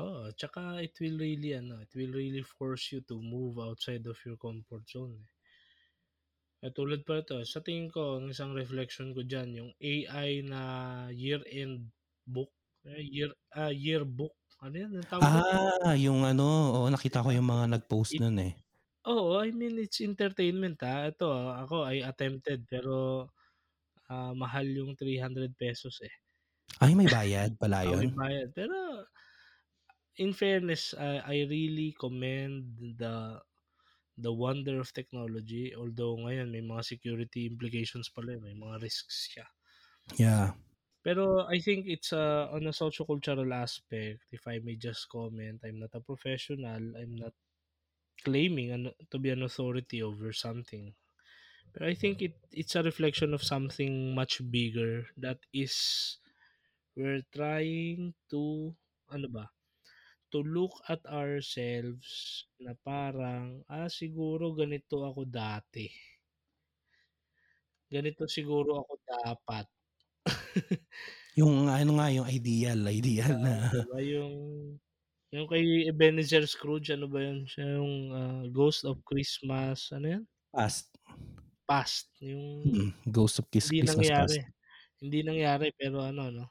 Oo, 0.00 0.32
tsaka 0.32 0.80
it 0.86 0.94
will 1.00 1.18
really 1.20 1.52
ano, 1.52 1.74
it 1.84 1.92
will 1.94 2.12
really 2.16 2.40
force 2.42 2.92
you 2.92 3.00
to 3.04 3.20
move 3.20 3.58
outside 3.60 4.06
of 4.08 4.16
your 4.24 4.38
comfort 4.40 4.88
zone, 4.88 5.12
eh. 5.20 5.28
Katulad 6.62 7.02
pa 7.02 7.18
ito, 7.18 7.42
sa 7.42 7.58
tingin 7.58 7.90
ko 7.90 8.22
ang 8.22 8.30
isang 8.30 8.54
reflection 8.54 9.10
ko 9.18 9.26
diyan 9.26 9.50
yung 9.58 9.70
AI 9.82 10.46
na 10.46 10.60
year-end 11.10 11.90
book, 12.22 12.54
eh, 12.86 13.02
year 13.02 13.34
ah, 13.58 13.74
yearbook, 13.74 14.38
ano 14.62 14.74
yun, 14.78 14.90
anong 14.94 15.10
tawag? 15.10 15.42
Ah, 15.82 15.92
yung 15.98 16.24
ano, 16.24 16.44
'Di 16.88 16.88
nakita 16.88 17.20
ko 17.24 17.28
yung 17.34 17.48
mga 17.52 17.64
nag-post 17.76 18.16
It 18.16 18.22
nun, 18.22 18.38
eh. 18.40 18.52
oo, 19.06 19.38
I 19.40 19.50
mean 19.52 19.78
it's 19.80 20.00
entertainment, 20.02 20.78
ah. 20.84 21.08
Ito, 21.10 21.28
ako 21.62 21.76
I 21.88 22.02
attempted 22.06 22.66
pero, 22.70 23.28
ah, 24.12 24.32
mahal 24.36 24.68
yung 24.68 24.92
₱300 24.92 26.04
eh. 26.04 26.14
Ay, 26.84 26.92
may 26.98 27.08
bayad 27.08 27.56
pala 27.56 27.88
may 27.88 27.92
yun? 27.96 28.12
bayad. 28.12 28.48
Pero 28.52 28.76
in 30.20 30.36
fairness, 30.36 30.92
ah, 30.96 31.24
I 31.24 31.48
really 31.48 31.96
commend 31.96 32.76
the 33.00 33.40
the 34.20 34.28
wonder 34.44 34.76
of 34.76 34.92
technology 34.92 35.72
although 35.72 36.20
ngayon 36.20 36.52
may 36.52 36.60
mga 36.60 36.84
security 36.84 37.48
implications 37.48 38.12
pala, 38.12 38.36
may 38.36 38.52
mga 38.52 38.84
risks 38.84 39.32
siya. 39.32 39.46
Yeah. 40.20 40.52
Pero 41.02 41.42
I 41.50 41.58
think 41.58 41.90
it's, 41.90 42.14
ah, 42.14 42.46
on 42.54 42.70
a 42.70 42.72
socio-cultural 42.72 43.50
aspect, 43.50 44.22
if 44.30 44.46
I 44.46 44.62
may 44.62 44.78
just 44.78 45.10
comment, 45.10 45.58
I'm 45.66 45.82
not 45.82 45.90
a 45.98 46.00
professional, 46.00 46.78
I'm 46.94 47.18
not 47.18 47.34
claiming 48.22 48.70
ano 48.70 48.94
to 49.10 49.18
be 49.18 49.34
an 49.34 49.42
authority 49.42 49.98
over 50.02 50.30
something. 50.30 50.94
But 51.70 51.82
I 51.86 51.94
think 51.94 52.20
it 52.22 52.34
it's 52.50 52.74
a 52.74 52.82
reflection 52.82 53.32
of 53.32 53.42
something 53.46 54.14
much 54.14 54.42
bigger 54.50 55.06
that 55.16 55.38
is 55.54 56.18
we're 56.96 57.22
trying 57.32 58.14
to 58.30 58.74
ano 59.10 59.28
ba, 59.30 59.46
to 60.32 60.40
look 60.42 60.74
at 60.88 61.02
ourselves 61.06 62.46
na 62.60 62.74
parang, 62.86 63.64
"Ah, 63.70 63.88
siguro 63.90 64.52
ganito 64.56 65.04
ako 65.06 65.24
dati." 65.28 65.86
"Ganito 67.90 68.22
siguro 68.30 68.70
ako 68.82 68.94
dapat." 69.08 69.66
Yung 71.40 71.68
ano 71.72 71.96
nga, 71.96 72.12
yung 72.12 72.28
ideal, 72.28 72.80
ideal 72.92 73.40
Oo, 73.40 73.40
na 73.40 73.70
'di 73.70 73.78
ba 73.86 73.98
yung 74.02 74.34
yung 75.34 75.46
kay 75.50 75.86
Ebenezer 75.90 76.44
Scrooge, 76.48 76.90
ano 76.94 77.06
ba 77.12 77.20
yun, 77.22 77.44
siya 77.50 77.78
yung, 77.78 77.94
ah, 78.14 78.44
Ghost 78.50 78.82
of 78.88 79.02
Christmas 79.04 79.90
ano 79.92 80.06
yun? 80.20 80.24
Past. 80.54 80.91
Past, 81.72 82.06
yung 82.20 82.44
Mm, 82.64 82.94
Ghost 83.10 83.38
of 83.40 83.50
Kiss 83.50 83.68
hindi 83.68 83.78
Christmas 83.78 84.06
nangyari. 84.06 84.38
Past. 84.38 84.38
Hindi 85.02 85.18
nangyari 85.28 85.68
pero 85.80 85.98
ano 86.10 86.24
'no. 86.36 86.46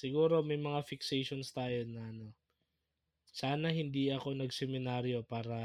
Siguro 0.00 0.34
may 0.48 0.56
mga 0.60 0.80
fixations 0.90 1.48
tayo 1.58 1.82
na 1.88 2.02
ano. 2.12 2.26
Sana 3.40 3.68
hindi 3.80 4.10
ako 4.16 4.28
nagseminaryo 4.42 5.18
para 5.32 5.58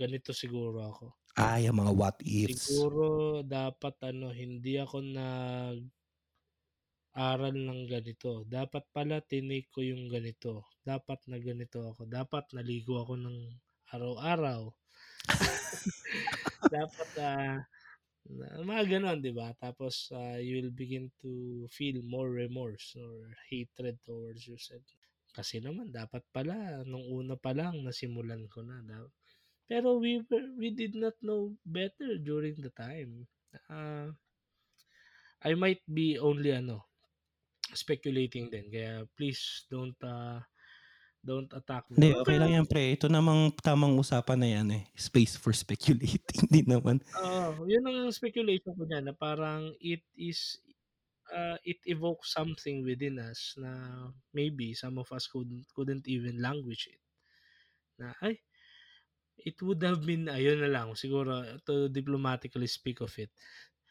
ganito 0.00 0.30
siguro 0.32 0.78
ako. 0.90 1.06
Ah, 1.36 1.58
yung 1.60 1.76
mga 1.80 1.92
what 1.94 2.16
ifs. 2.24 2.64
Siguro 2.66 3.40
dapat 3.46 3.94
ano, 4.10 4.28
hindi 4.34 4.72
ako 4.84 4.96
nag 5.16 5.78
aral 7.16 7.54
ng 7.56 7.82
ganito. 7.92 8.32
Dapat 8.56 8.84
pala 8.96 9.16
tinake 9.30 9.68
ko 9.74 9.80
yung 9.90 10.04
ganito. 10.14 10.52
Dapat 10.84 11.20
na 11.30 11.38
ganito 11.40 11.78
ako. 11.90 12.02
Dapat 12.08 12.44
naligo 12.56 12.94
ako 13.02 13.14
ng 13.24 13.36
araw-araw. 13.92 14.72
dapat 16.72 17.08
na 17.16 17.28
mga 18.70 18.84
ganon, 18.98 19.18
di 19.26 19.32
ba? 19.32 19.48
Tapos 19.64 19.94
ah, 20.14 20.38
you 20.46 20.60
will 20.60 20.74
begin 20.74 21.06
to 21.22 21.64
feel 21.76 21.98
more 22.14 22.28
remorse 22.42 22.86
or 23.04 23.14
hatred 23.50 23.96
towards 24.08 24.42
yourself. 24.50 24.84
Kasi 25.36 25.56
naman 25.64 25.88
dapat 25.94 26.22
pala 26.36 26.82
nung 26.90 27.04
una 27.08 27.34
pa 27.44 27.52
lang 27.56 27.74
nasimulan 27.86 28.44
ko 28.52 28.60
na. 28.64 28.76
Da- 28.84 29.12
Pero 29.70 29.88
we 30.02 30.20
were, 30.28 30.48
we 30.60 30.68
did 30.72 30.94
not 30.96 31.16
know 31.24 31.54
better 31.64 32.16
during 32.20 32.56
the 32.60 32.72
time. 32.76 33.26
Ah, 33.70 34.10
I 35.42 35.54
might 35.54 35.82
be 35.90 36.14
only 36.18 36.52
ano 36.54 36.86
speculating 37.82 38.50
din. 38.52 38.66
Kaya 38.74 38.94
please 39.16 39.66
don't 39.72 39.98
uh, 40.04 40.40
don't 41.28 41.52
attack 41.52 41.84
me. 41.92 42.00
Hindi, 42.00 42.10
okay 42.16 42.36
lang 42.40 42.52
yan 42.56 42.64
pre. 42.64 42.96
Ito 42.96 43.12
namang 43.12 43.52
tamang 43.60 44.00
usapan 44.00 44.40
na 44.40 44.48
yan 44.48 44.68
eh. 44.80 44.82
Space 44.96 45.36
for 45.36 45.52
speculating. 45.52 46.24
Hindi 46.48 46.64
naman. 46.64 47.04
Oo, 47.20 47.68
yun 47.68 47.84
ang 47.84 48.08
speculation 48.08 48.72
ko 48.72 48.88
niyan 48.88 49.12
na 49.12 49.14
parang 49.14 49.76
it 49.76 50.00
is 50.16 50.56
uh, 51.28 51.60
it 51.68 51.84
evokes 51.84 52.32
something 52.32 52.80
within 52.80 53.20
us 53.20 53.52
na 53.60 53.72
maybe 54.32 54.72
some 54.72 54.96
of 54.96 55.12
us 55.12 55.28
couldn't, 55.28 55.68
couldn't 55.76 56.08
even 56.08 56.40
language 56.40 56.88
it. 56.88 57.02
Na 58.00 58.16
ay 58.24 58.40
it 59.38 59.60
would 59.62 59.84
have 59.84 60.02
been 60.02 60.26
ayun 60.26 60.64
na 60.64 60.70
lang 60.72 60.98
siguro 60.98 61.44
to 61.62 61.86
diplomatically 61.92 62.66
speak 62.66 63.04
of 63.04 63.12
it. 63.20 63.30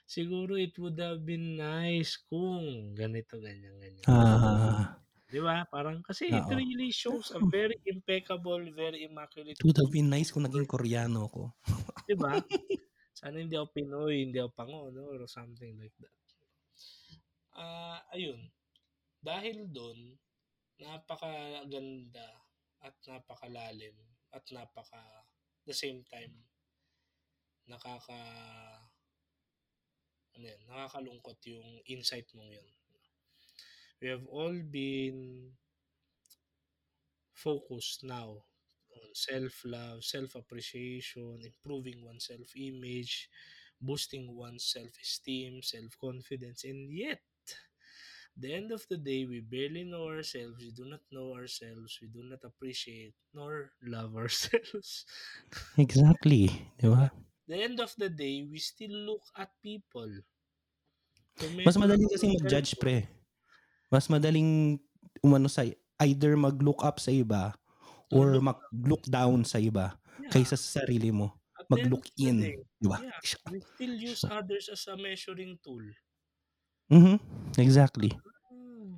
Siguro 0.08 0.56
it 0.56 0.76
would 0.80 0.96
have 1.00 1.24
been 1.24 1.60
nice 1.60 2.16
kung 2.28 2.96
ganito 2.96 3.40
ganyan 3.40 3.76
ganyan. 3.80 4.08
Ah, 4.08 4.96
Di 5.28 5.40
ba? 5.44 5.68
Parang 5.68 6.00
kasi 6.00 6.32
it 6.32 6.48
Oo. 6.48 6.56
really 6.56 6.92
shows 6.92 7.36
a 7.36 7.40
very 7.52 7.76
impeccable, 7.84 8.64
very 8.72 9.04
immaculate. 9.04 9.60
it 9.60 9.66
would 9.68 9.76
have 9.76 9.92
been 9.92 10.08
nice 10.08 10.32
kung 10.32 10.48
naging 10.48 10.64
Koreano 10.64 11.28
ako. 11.28 11.52
Di 12.08 12.16
ba? 12.16 12.32
Sana 13.20 13.44
hindi 13.44 13.60
ako 13.60 13.68
Pinoy, 13.76 14.24
hindi 14.24 14.40
ako 14.40 14.52
Pango, 14.56 14.88
no? 14.94 15.12
Or 15.12 15.28
something 15.28 15.76
like 15.76 15.96
that. 16.00 16.16
Ah, 17.58 18.00
ayun. 18.14 18.40
Dahil 19.20 19.68
doon, 19.68 20.16
napakaganda 20.78 22.30
at 22.86 22.94
napakalalim 23.10 23.98
at 24.30 24.46
napaka 24.54 25.02
the 25.66 25.74
same 25.74 26.06
time 26.06 26.30
nakaka 27.68 28.22
ano 30.38 30.46
yan, 30.46 30.62
nakakalungkot 30.70 31.42
yung 31.50 31.82
insight 31.90 32.30
mong 32.38 32.54
yun. 32.54 32.68
We 34.02 34.08
have 34.10 34.26
all 34.28 34.60
been 34.64 35.54
focused 37.34 38.04
now 38.04 38.44
on 38.96 39.10
self-love, 39.14 40.04
self-appreciation, 40.04 41.40
improving 41.44 42.04
one's 42.04 42.26
self-image, 42.28 43.30
boosting 43.80 44.36
one's 44.36 44.66
self-esteem, 44.66 45.62
self-confidence, 45.62 46.64
and 46.64 46.92
yet, 46.92 47.22
the 48.36 48.54
end 48.54 48.72
of 48.72 48.86
the 48.90 48.98
day, 48.98 49.26
we 49.26 49.40
barely 49.42 49.84
know 49.84 50.08
ourselves, 50.08 50.58
we 50.60 50.72
do 50.72 50.86
not 50.86 51.02
know 51.12 51.34
ourselves, 51.34 51.98
we 52.02 52.08
do 52.08 52.24
not 52.24 52.40
appreciate 52.44 53.16
nor 53.34 53.72
love 53.82 54.16
ourselves. 54.22 55.06
Exactly. 55.84 56.50
Di 56.78 56.88
ba? 56.92 57.12
the 57.48 57.56
end 57.64 57.80
of 57.80 57.96
the 57.98 58.10
day, 58.10 58.44
we 58.44 58.60
still 58.60 58.92
look 58.92 59.24
at 59.36 59.50
people. 59.64 60.22
Mas 61.66 61.78
our 61.78 61.94
kasi 62.14 62.26
mag-judge 62.34 62.72
pre. 62.82 62.96
Mas 63.88 64.12
madaling 64.12 64.80
umano 65.24 65.48
sa 65.48 65.64
either 66.04 66.36
mag-look 66.38 66.84
up 66.84 67.00
sa 67.00 67.10
iba 67.10 67.56
or 68.12 68.38
look 68.38 68.46
mag-look 68.54 69.04
down 69.08 69.44
sa 69.48 69.58
iba 69.60 69.96
Yeah. 70.18 70.34
kaysa 70.34 70.58
sa 70.58 70.82
sarili 70.82 71.14
mo. 71.14 71.38
Mag-look 71.70 72.10
in. 72.18 72.42
Di 72.82 72.88
ba? 72.90 72.98
Yeah, 73.06 73.22
we 73.54 73.62
still 73.62 73.94
use 73.94 74.26
others 74.26 74.66
as 74.66 74.82
a 74.90 74.98
measuring 74.98 75.62
tool. 75.62 75.86
Mhm. 76.90 77.22
Exactly. 77.62 78.18
Hmm. 78.50 78.98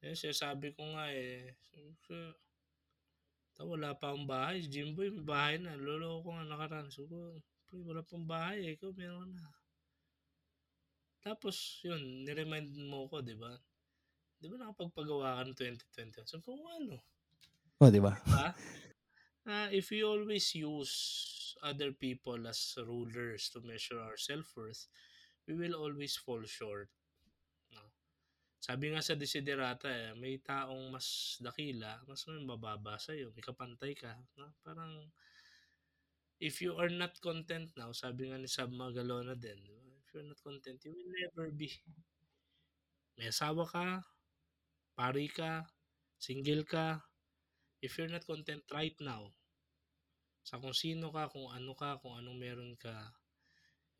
Eh, 0.00 0.16
sabi 0.32 0.72
ko 0.72 0.88
nga 0.96 1.12
eh, 1.12 1.52
so, 2.00 2.32
ta, 3.52 3.68
wala 3.68 3.92
pa 3.92 4.16
akong 4.16 4.24
bahay. 4.24 4.64
Si 4.64 4.72
Jimboy, 4.72 5.12
may 5.12 5.24
bahay 5.26 5.54
na. 5.60 5.76
Lolo 5.76 6.24
ko 6.24 6.32
nga 6.32 6.48
nakaraan. 6.48 6.88
So, 6.88 7.04
"Pre, 7.08 7.76
wala 7.84 8.00
pang 8.00 8.24
bahay 8.24 8.72
eh. 8.72 8.80
Ikaw 8.80 8.96
meron 8.96 9.36
na. 9.36 9.44
Tapos, 11.20 11.82
yun, 11.84 12.24
niremind 12.24 12.72
mo 12.88 13.04
ko, 13.10 13.20
di 13.20 13.36
ba? 13.36 13.52
Di 14.46 14.54
ba 14.54 14.62
nakapagpagawa 14.62 15.42
ka 15.42 15.50
ng 15.50 15.58
2021? 15.58 16.22
So, 16.22 16.38
kung 16.38 16.62
ano, 16.62 17.02
O, 17.82 17.90
di 17.90 17.98
ba? 17.98 18.14
diba? 18.14 18.54
Ah, 19.46 19.70
if 19.74 19.90
we 19.90 20.06
always 20.06 20.54
use 20.54 20.94
other 21.66 21.90
people 21.90 22.38
as 22.46 22.78
rulers 22.78 23.50
to 23.50 23.58
measure 23.66 23.98
our 23.98 24.14
self-worth, 24.14 24.86
we 25.50 25.58
will 25.58 25.74
always 25.74 26.14
fall 26.14 26.42
short. 26.46 26.90
No? 27.74 27.90
Sabi 28.62 28.94
nga 28.94 29.02
sa 29.02 29.18
desiderata, 29.18 29.90
eh, 29.90 30.14
may 30.14 30.38
taong 30.38 30.94
mas 30.94 31.38
dakila, 31.42 32.06
mas 32.06 32.22
may 32.30 32.42
mababa 32.46 33.02
sa'yo, 33.02 33.34
may 33.34 33.42
kapantay 33.42 33.98
ka. 33.98 34.14
No? 34.38 34.54
Parang, 34.62 35.10
if 36.38 36.62
you 36.62 36.78
are 36.78 36.90
not 36.90 37.18
content 37.18 37.70
now, 37.74 37.90
sabi 37.90 38.30
nga 38.30 38.38
ni 38.38 38.46
Sab 38.46 38.70
Magalona 38.70 39.34
din, 39.34 39.58
if 40.02 40.10
you're 40.14 40.26
not 40.26 40.38
content, 40.38 40.78
you 40.86 40.94
will 40.94 41.10
never 41.10 41.50
be. 41.50 41.70
May 43.18 43.30
asawa 43.30 43.66
ka, 43.66 44.06
pari 44.96 45.28
ka, 45.28 45.68
single 46.16 46.64
ka, 46.64 47.04
if 47.84 47.94
you're 48.00 48.08
not 48.08 48.24
content 48.24 48.64
right 48.72 48.96
now, 49.04 49.28
sa 50.40 50.56
kung 50.56 50.72
sino 50.72 51.12
ka, 51.12 51.28
kung 51.28 51.52
ano 51.52 51.76
ka, 51.76 52.00
kung 52.00 52.16
anong 52.16 52.38
meron 52.40 52.72
ka, 52.80 53.12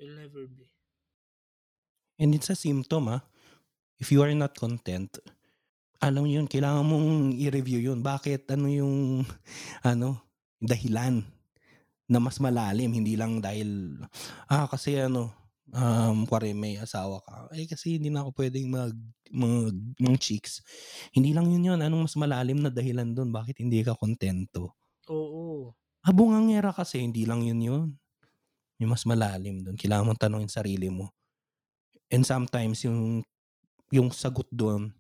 you'll 0.00 0.16
never 0.16 0.48
be. 0.48 0.66
And 2.16 2.32
it's 2.32 2.48
a 2.48 2.56
symptom, 2.56 3.12
ah. 3.12 3.22
If 4.00 4.08
you 4.08 4.24
are 4.24 4.32
not 4.32 4.56
content, 4.56 5.20
alam 6.00 6.24
mo 6.24 6.28
yun, 6.28 6.48
kailangan 6.48 6.84
mong 6.84 7.36
i-review 7.36 7.92
yun. 7.92 8.00
Bakit? 8.00 8.48
Ano 8.56 8.68
yung, 8.72 9.24
ano, 9.84 10.22
dahilan 10.60 11.20
na 12.08 12.18
mas 12.22 12.40
malalim. 12.40 12.88
Hindi 12.92 13.18
lang 13.20 13.44
dahil, 13.44 14.00
ah, 14.48 14.64
kasi 14.70 14.96
ano, 14.96 15.32
um, 15.72 16.26
kuwari 16.28 16.54
may 16.54 16.78
asawa 16.78 17.22
ka. 17.24 17.50
Eh, 17.56 17.66
kasi 17.66 17.98
hindi 17.98 18.12
na 18.12 18.22
ako 18.22 18.30
pwedeng 18.38 18.66
mag, 18.70 18.94
mag, 19.32 19.74
mag 19.98 20.16
chicks. 20.20 20.62
Hindi 21.10 21.34
lang 21.34 21.50
yun 21.50 21.74
yun. 21.74 21.80
Anong 21.82 22.06
mas 22.06 22.16
malalim 22.18 22.62
na 22.62 22.70
dahilan 22.70 23.10
doon? 23.16 23.34
Bakit 23.34 23.62
hindi 23.62 23.82
ka 23.82 23.98
kontento? 23.98 24.76
Oo. 25.10 25.74
Abungangera 26.06 26.70
kasi, 26.70 27.02
hindi 27.02 27.26
lang 27.26 27.42
yun 27.42 27.60
yun. 27.62 27.82
May 28.78 28.86
mas 28.86 29.08
malalim 29.08 29.64
doon. 29.64 29.74
Kailangan 29.74 30.06
mong 30.12 30.20
tanongin 30.20 30.52
sarili 30.52 30.86
mo. 30.92 31.10
And 32.12 32.22
sometimes, 32.22 32.86
yung, 32.86 33.26
yung 33.90 34.14
sagot 34.14 34.46
doon, 34.54 34.94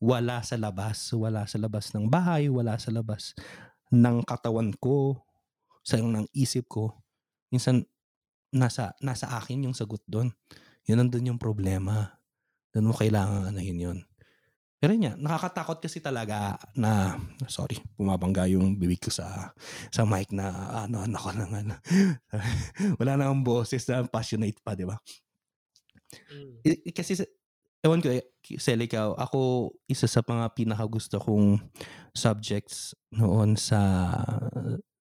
wala 0.00 0.40
sa 0.40 0.56
labas. 0.56 1.12
Wala 1.12 1.44
sa 1.44 1.60
labas 1.60 1.92
ng 1.92 2.08
bahay, 2.08 2.48
wala 2.48 2.78
sa 2.80 2.88
labas 2.88 3.36
ng 3.92 4.24
katawan 4.24 4.72
ko, 4.78 5.20
sa 5.84 6.00
ng 6.00 6.28
isip 6.32 6.68
ko. 6.68 6.96
Minsan, 7.52 7.84
nasa, 8.54 8.94
nasa 9.04 9.28
akin 9.36 9.68
yung 9.68 9.76
sagot 9.76 10.00
doon. 10.08 10.32
Yun 10.88 11.04
nandun 11.04 11.34
yung 11.34 11.40
problema. 11.40 12.18
Doon 12.72 12.90
mo 12.90 12.94
kailangan 12.96 13.48
anahin 13.52 13.80
yun. 13.80 13.98
Pero 14.78 14.94
yun 14.94 15.10
nga, 15.10 15.14
nakakatakot 15.18 15.82
kasi 15.82 15.98
talaga 15.98 16.54
na, 16.78 17.18
sorry, 17.50 17.82
bumabangga 17.98 18.46
yung 18.46 18.78
bibig 18.78 19.02
ko 19.02 19.10
sa 19.10 19.50
sa 19.90 20.06
mic 20.06 20.30
na 20.30 20.54
ano, 20.86 21.02
ano 21.02 21.16
ko 21.18 21.34
lang, 21.34 21.50
ano. 21.50 21.74
Wala 23.02 23.18
na 23.18 23.26
akong 23.26 23.42
boses 23.42 23.82
na 23.90 24.06
passionate 24.06 24.62
pa, 24.62 24.78
di 24.78 24.86
ba? 24.86 24.94
Mm. 26.30 26.62
I- 26.62 26.82
i- 26.88 26.94
kasi, 26.94 27.18
ewan 27.82 27.98
ko, 27.98 28.08
eh, 28.14 28.22
Sel, 28.56 28.80
ikaw, 28.86 29.18
ako, 29.18 29.74
isa 29.90 30.06
sa 30.06 30.22
mga 30.22 30.46
pinakagusto 30.54 31.18
kong 31.18 31.58
subjects 32.14 32.94
noon 33.10 33.58
sa, 33.58 33.80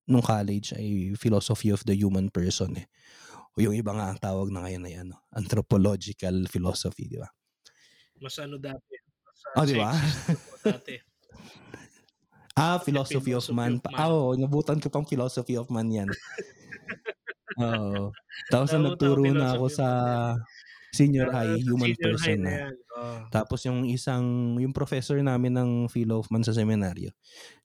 nung 0.10 0.26
college 0.26 0.74
ay 0.74 1.14
philosophy 1.16 1.70
of 1.70 1.86
the 1.86 1.94
human 1.94 2.34
person 2.34 2.74
eh. 2.82 2.88
O 3.58 3.62
yung 3.66 3.74
iba 3.74 3.90
nga 3.90 4.14
ang 4.14 4.22
tawag 4.22 4.54
na 4.54 4.62
ngayon 4.62 4.86
ay 4.86 4.96
ano, 5.02 5.18
anthropological 5.34 6.46
philosophy, 6.46 7.10
di 7.10 7.18
ba? 7.18 7.26
Mas 8.22 8.36
ano 8.40 8.58
dati. 8.58 8.96
Mas 9.26 9.40
Oh, 9.58 9.66
di 9.66 9.74
ba? 9.74 9.90
Ah, 12.58 12.78
philosophy 12.82 13.34
of 13.34 13.46
Philosophy 13.48 13.54
man. 13.54 13.78
of 13.78 13.82
man. 13.90 13.94
Ah, 13.98 14.10
Oo, 14.10 14.34
nabutan 14.38 14.82
ko 14.82 14.90
pang 14.90 15.06
philosophy 15.06 15.54
of 15.58 15.70
man 15.70 15.90
yan. 15.94 16.10
Oo. 17.58 18.14
Tapos 18.52 18.72
ko 18.74 18.78
nagturo 18.82 19.34
na 19.34 19.56
ako 19.58 19.66
sa 19.72 19.88
din. 19.96 20.42
senior 20.94 21.30
Ah, 21.30 21.34
high, 21.34 21.58
human 21.62 21.94
senior 21.96 22.14
high 22.22 22.38
person 22.38 22.42
na 22.42 22.50
na. 22.50 22.56
yan, 22.62 22.76
oo. 22.98 23.22
Tapos 23.34 23.62
yung 23.68 23.86
isang 23.90 24.58
yung 24.62 24.74
professor 24.76 25.20
namin 25.22 25.54
ng 25.58 25.72
Philo 25.92 26.22
of 26.24 26.30
Man 26.32 26.44
sa 26.46 26.56
seminaryo, 26.56 27.12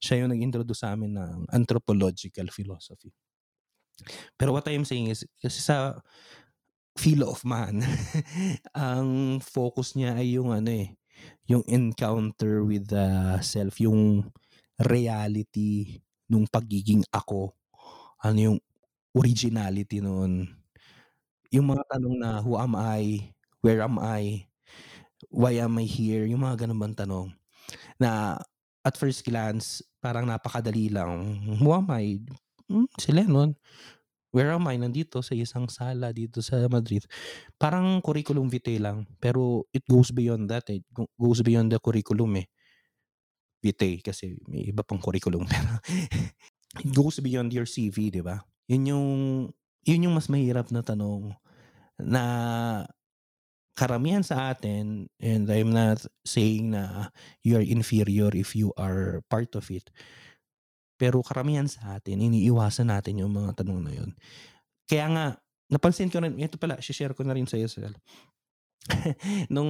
siya 0.03 0.23
yung 0.25 0.31
nag-introduce 0.33 0.83
sa 0.85 0.93
amin 0.95 1.15
ng 1.17 1.47
anthropological 1.53 2.49
philosophy. 2.51 3.13
Pero 4.37 4.53
what 4.53 4.67
I'm 4.69 4.85
saying 4.85 5.11
is, 5.13 5.25
kasi 5.41 5.59
sa 5.61 5.97
Philo 6.97 7.33
of 7.33 7.41
Man, 7.45 7.81
ang 8.77 9.41
focus 9.41 9.97
niya 9.97 10.13
ay 10.17 10.37
yung 10.37 10.53
ano 10.53 10.69
eh, 10.69 10.93
yung 11.49 11.65
encounter 11.65 12.61
with 12.65 12.89
the 12.93 13.39
self, 13.41 13.81
yung 13.81 14.29
reality 14.81 16.01
nung 16.29 16.45
pagiging 16.49 17.01
ako. 17.13 17.53
Ano 18.23 18.39
yung 18.53 18.59
originality 19.17 20.01
noon. 20.03 20.49
Yung 21.53 21.69
mga 21.69 21.83
tanong 21.97 22.15
na, 22.17 22.41
who 22.41 22.57
am 22.57 22.73
I? 22.75 23.31
Where 23.61 23.81
am 23.85 23.97
I? 24.01 24.47
Why 25.31 25.57
am 25.61 25.77
I 25.79 25.85
here? 25.87 26.25
Yung 26.29 26.43
mga 26.43 26.65
ganun 26.67 26.79
bang 26.81 26.95
tanong. 26.97 27.27
Na 28.01 28.37
at 28.83 28.95
first 28.99 29.23
glance, 29.27 29.81
parang 30.03 30.27
napakadali 30.27 30.89
lang. 30.91 31.39
Who 31.61 31.71
am 31.73 31.87
I? 31.93 32.19
Hmm, 32.69 32.87
si 32.99 33.11
Lennon. 33.11 33.55
Where 34.33 34.51
am 34.53 34.67
I? 34.69 34.77
Nandito 34.81 35.21
sa 35.23 35.33
isang 35.37 35.69
sala 35.71 36.11
dito 36.13 36.41
sa 36.41 36.57
Madrid. 36.69 37.05
Parang 37.61 38.01
curriculum 38.01 38.49
vitae 38.51 38.79
lang. 38.81 39.05
Pero 39.21 39.65
it 39.73 39.85
goes 39.89 40.11
beyond 40.13 40.49
that 40.51 40.67
eh. 40.73 40.81
Go- 40.93 41.09
Goes 41.19 41.41
beyond 41.45 41.71
the 41.73 41.79
curriculum 41.81 42.37
eh. 42.41 42.47
Vitae 43.63 44.03
kasi 44.03 44.35
may 44.51 44.67
iba 44.67 44.83
pang 44.83 44.99
curriculum. 44.99 45.47
it 46.83 46.91
goes 46.91 47.19
beyond 47.23 47.55
your 47.55 47.63
CV, 47.67 48.11
di 48.11 48.19
ba? 48.19 48.43
Yun 48.67 48.83
yung, 48.91 49.07
yun 49.87 50.03
yung 50.09 50.15
mas 50.19 50.27
mahirap 50.27 50.67
na 50.75 50.83
tanong 50.83 51.31
na 51.99 52.23
karamihan 53.73 54.21
sa 54.21 54.53
atin, 54.53 55.09
and 55.17 55.49
I'm 55.49 55.73
not 55.73 56.05
saying 56.25 56.77
na 56.77 57.09
you 57.41 57.57
are 57.57 57.65
inferior 57.65 58.29
if 58.33 58.53
you 58.53 58.69
are 58.77 59.25
part 59.33 59.57
of 59.57 59.65
it. 59.73 59.89
Pero 61.03 61.19
karamihan 61.19 61.67
sa 61.67 61.99
atin, 61.99 62.23
iniiwasan 62.23 62.87
natin 62.87 63.19
yung 63.19 63.35
mga 63.35 63.59
tanong 63.59 63.83
na 63.83 63.91
yun. 63.91 64.15
Kaya 64.87 65.11
nga, 65.11 65.25
napansin 65.67 66.07
ko 66.07 66.23
rin, 66.23 66.39
ito 66.39 66.55
pala, 66.55 66.79
share 66.79 67.11
ko 67.11 67.27
na 67.27 67.35
rin 67.35 67.43
sa 67.43 67.59
iyo, 67.59 67.67
Sel. 67.67 67.91
Nung, 69.53 69.67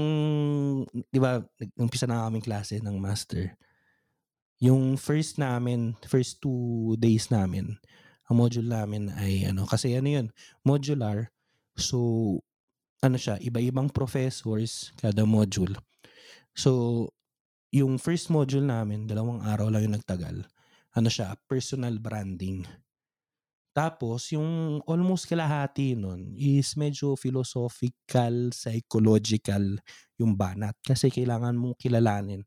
di 1.09 1.17
ba, 1.17 1.41
umpisa 1.73 2.05
na 2.05 2.29
kaming 2.29 2.45
klase 2.45 2.77
ng 2.77 3.01
master. 3.01 3.57
Yung 4.61 4.93
first 4.93 5.41
namin, 5.41 5.97
first 6.05 6.38
two 6.38 6.93
days 7.01 7.34
namin, 7.34 7.81
ang 8.29 8.38
module 8.38 8.69
namin 8.69 9.09
ay 9.17 9.49
ano, 9.49 9.65
kasi 9.65 9.97
ano 9.97 10.13
yun, 10.13 10.27
modular. 10.61 11.34
So, 11.73 11.97
ano 13.01 13.17
siya, 13.17 13.41
iba-ibang 13.41 13.89
professors 13.89 14.93
kada 15.01 15.25
module. 15.25 15.73
So, 16.53 17.09
yung 17.73 17.97
first 17.97 18.29
module 18.29 18.69
namin, 18.69 19.09
dalawang 19.09 19.41
araw 19.41 19.73
lang 19.73 19.89
yung 19.89 19.97
nagtagal. 19.97 20.45
Ano 20.93 21.09
siya, 21.09 21.33
personal 21.49 21.97
branding. 21.97 22.65
Tapos, 23.73 24.29
yung 24.29 24.81
almost 24.85 25.25
kalahati 25.25 25.97
nun 25.97 26.37
is 26.37 26.77
medyo 26.77 27.17
philosophical, 27.17 28.53
psychological 28.53 29.81
yung 30.21 30.37
banat. 30.37 30.77
Kasi 30.85 31.09
kailangan 31.09 31.57
mong 31.57 31.73
kilalanin 31.81 32.45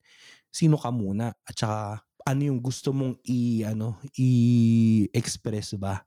sino 0.57 0.81
ka 0.81 0.89
muna 0.89 1.37
at 1.45 1.53
saka 1.53 2.01
ano 2.25 2.43
yung 2.49 2.61
gusto 2.65 2.97
mong 2.97 3.21
i 3.29 3.61
ano 3.69 4.01
i-express 4.17 5.77
ba 5.77 6.01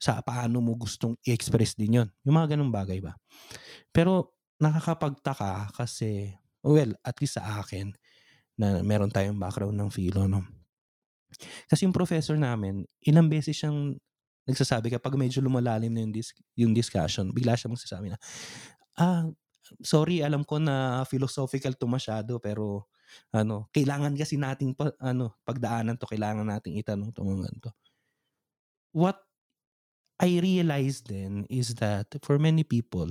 sa 0.00 0.24
paano 0.24 0.64
mo 0.64 0.72
gustong 0.76 1.16
i-express 1.28 1.76
din 1.76 2.00
yon 2.00 2.08
yung 2.24 2.36
mga 2.40 2.56
ganung 2.56 2.72
bagay 2.72 3.04
ba 3.04 3.12
pero 3.92 4.32
nakakapagtaka 4.60 5.76
kasi 5.76 6.32
well 6.64 6.96
at 7.04 7.16
least 7.20 7.36
sa 7.36 7.60
akin 7.60 7.92
na 8.58 8.80
meron 8.80 9.12
tayong 9.12 9.38
background 9.38 9.76
ng 9.76 9.92
philo 9.92 10.24
no 10.26 10.42
kasi 11.68 11.86
yung 11.86 11.94
professor 11.94 12.34
namin 12.38 12.86
ilang 13.04 13.28
beses 13.28 13.54
siyang 13.54 13.96
nagsasabi 14.44 14.92
kapag 14.92 15.16
medyo 15.16 15.40
lumalalim 15.40 15.92
na 15.92 16.04
yung, 16.04 16.12
dis- 16.12 16.36
yung 16.56 16.72
discussion 16.76 17.32
bigla 17.32 17.56
siya 17.56 17.72
magsasabi 17.72 18.12
na 18.12 18.18
ah 19.00 19.24
sorry 19.80 20.20
alam 20.20 20.44
ko 20.44 20.60
na 20.60 21.02
philosophical 21.08 21.72
to 21.74 21.88
masyado 21.88 22.36
pero 22.36 22.88
ano 23.32 23.68
kailangan 23.72 24.14
kasi 24.16 24.36
nating 24.36 24.76
pa, 24.76 24.92
ano 25.00 25.38
pagdaanan 25.46 25.96
to 25.96 26.08
kailangan 26.08 26.46
nating 26.48 26.76
itanong 26.80 27.14
to 27.14 27.22
mga 27.24 27.48
ganito. 27.48 27.70
What 28.94 29.18
I 30.22 30.38
realized 30.38 31.10
then 31.10 31.46
is 31.50 31.74
that 31.82 32.14
for 32.22 32.38
many 32.38 32.62
people 32.62 33.10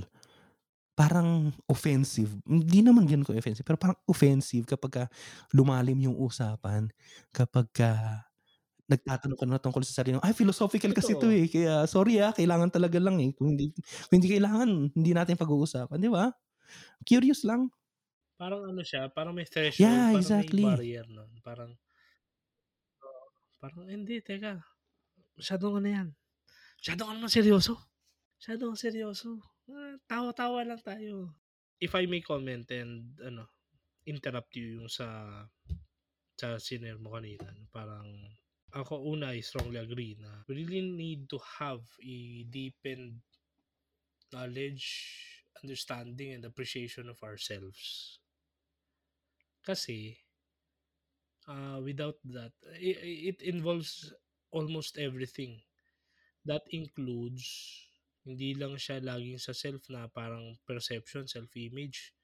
parang 0.94 1.50
offensive 1.66 2.30
hindi 2.46 2.80
naman 2.86 3.06
ganun 3.10 3.26
ko 3.26 3.34
offensive 3.34 3.66
pero 3.66 3.78
parang 3.80 3.98
offensive 4.06 4.66
kapag 4.66 4.92
ka 4.94 5.04
lumalim 5.54 5.98
yung 6.02 6.16
usapan 6.18 6.86
kapag 7.34 7.66
ka 7.74 7.90
nagtatanong 8.90 9.38
ka 9.40 9.46
na 9.48 9.58
tungkol 9.62 9.80
sa 9.86 10.02
sarili 10.04 10.18
mo, 10.20 10.22
ay 10.24 10.36
philosophical 10.36 10.92
kasi 10.92 11.16
to 11.16 11.26
Totoo. 11.26 11.32
eh 11.32 11.48
kaya 11.48 11.88
sorry 11.88 12.20
ah 12.20 12.32
kailangan 12.36 12.68
talaga 12.72 13.00
lang 13.00 13.16
eh 13.22 13.32
kung 13.32 13.56
hindi 13.56 13.72
kung 14.10 14.16
hindi 14.20 14.30
kailangan 14.36 14.68
hindi 14.96 15.12
natin 15.16 15.36
pag-uusapan 15.40 15.98
di 16.00 16.10
ba 16.12 16.32
curious 17.06 17.44
lang 17.48 17.70
Parang 18.40 18.62
ano 18.70 18.82
siya, 18.82 19.02
parang 19.16 19.34
may 19.38 19.46
threshold, 19.46 19.78
Yeah, 19.80 20.10
parang 20.10 20.18
exactly. 20.18 20.62
may 20.62 20.70
barrier 20.74 21.06
nun. 21.06 21.30
Parang, 21.46 21.70
oo, 23.06 23.26
parang 23.62 23.86
hindi, 23.94 24.16
teka. 24.28 24.52
Masyadong 25.38 25.74
ano 25.82 25.88
yan. 25.96 26.08
Masyadong 26.80 27.08
ano 27.14 27.26
seryoso. 27.30 27.74
Masyadong 28.40 28.74
seryoso. 28.78 29.30
Ah, 29.68 29.96
tawa-tawa 30.08 30.60
lang 30.68 30.80
tayo. 30.80 31.28
If 31.80 31.92
I 31.94 32.04
may 32.08 32.20
comment 32.24 32.66
and 32.80 33.12
ano, 33.20 33.44
interrupt 34.06 34.52
you 34.56 34.80
yung 34.80 34.90
sa 34.90 35.08
sa 36.40 36.48
senior 36.66 36.98
mo 37.02 37.14
kanina, 37.16 37.48
parang 37.76 38.08
ako 38.74 38.94
una 39.14 39.26
I 39.36 39.40
strongly 39.42 39.78
agree 39.86 40.14
na 40.18 40.42
we 40.50 40.52
really 40.66 40.82
need 40.82 41.20
to 41.32 41.38
have 41.58 41.82
a 42.02 42.16
deepened 42.50 43.22
knowledge, 44.32 45.44
understanding, 45.62 46.32
and 46.34 46.44
appreciation 46.44 47.08
of 47.08 47.22
ourselves. 47.22 48.18
Kasi, 49.66 50.14
uh, 51.48 51.80
without 51.82 52.16
that, 52.24 52.52
it, 52.80 52.98
it 53.36 53.42
involves 53.42 54.12
almost 54.50 54.98
everything. 54.98 55.60
That 56.46 56.62
includes, 56.70 57.44
hindi 58.24 58.56
lang 58.56 58.80
siya 58.80 59.04
laging 59.04 59.36
sa 59.36 59.52
self 59.52 59.84
na 59.92 60.08
parang 60.08 60.56
perception, 60.64 61.28
self-image. 61.28 62.16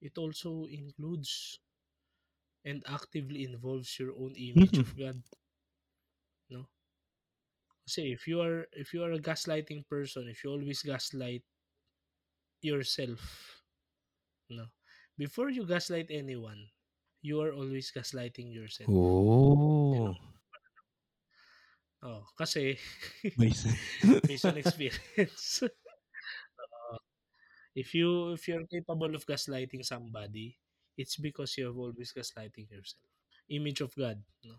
It 0.00 0.16
also 0.20 0.68
includes 0.68 1.60
and 2.64 2.84
actively 2.84 3.48
involves 3.48 3.88
your 3.96 4.12
own 4.16 4.36
image 4.36 4.76
of 4.76 4.92
God. 4.96 5.24
No? 6.52 6.68
Kasi 7.88 8.12
if 8.12 8.28
you 8.28 8.44
are 8.44 8.68
if 8.76 8.92
you 8.92 9.00
are 9.00 9.16
a 9.16 9.22
gaslighting 9.22 9.88
person, 9.88 10.28
if 10.28 10.44
you 10.44 10.52
always 10.52 10.84
gaslight 10.84 11.42
yourself, 12.60 13.20
no. 14.52 14.68
Before 15.16 15.48
you 15.48 15.64
gaslight 15.64 16.12
anyone, 16.12 16.68
you 17.20 17.40
are 17.40 17.52
always 17.52 17.92
gaslighting 17.92 18.52
yourself. 18.52 18.88
Oh. 18.88 20.16
Oh, 22.00 22.24
kasi 22.32 22.80
Based 23.36 23.68
on 24.48 24.56
experience. 24.56 25.60
Oo. 26.60 26.96
if 27.76 27.94
you 27.94 28.32
if 28.36 28.48
you're 28.48 28.66
capable 28.68 29.12
of 29.14 29.26
gaslighting 29.26 29.84
somebody, 29.84 30.56
it's 30.96 31.16
because 31.16 31.56
you 31.58 31.66
have 31.68 31.78
always 31.78 32.12
gaslighting 32.12 32.70
yourself. 32.70 33.04
Image 33.50 33.80
of 33.82 33.92
God, 33.96 34.22
no? 34.44 34.56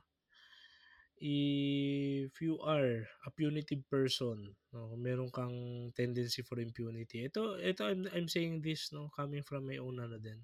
If 1.22 2.42
you 2.42 2.58
are 2.66 3.06
a 3.06 3.30
punitive 3.38 3.86
person, 3.94 4.58
no, 4.74 4.98
meron 4.98 5.30
kang 5.30 5.54
tendency 5.94 6.42
for 6.42 6.58
impunity. 6.58 7.22
Ito 7.30 7.62
ito 7.62 7.86
I'm 7.86 8.10
I'm 8.10 8.26
saying 8.26 8.66
this 8.66 8.90
no 8.90 9.14
coming 9.14 9.46
from 9.46 9.70
my 9.70 9.78
own 9.78 10.02
ano 10.02 10.18
din. 10.18 10.42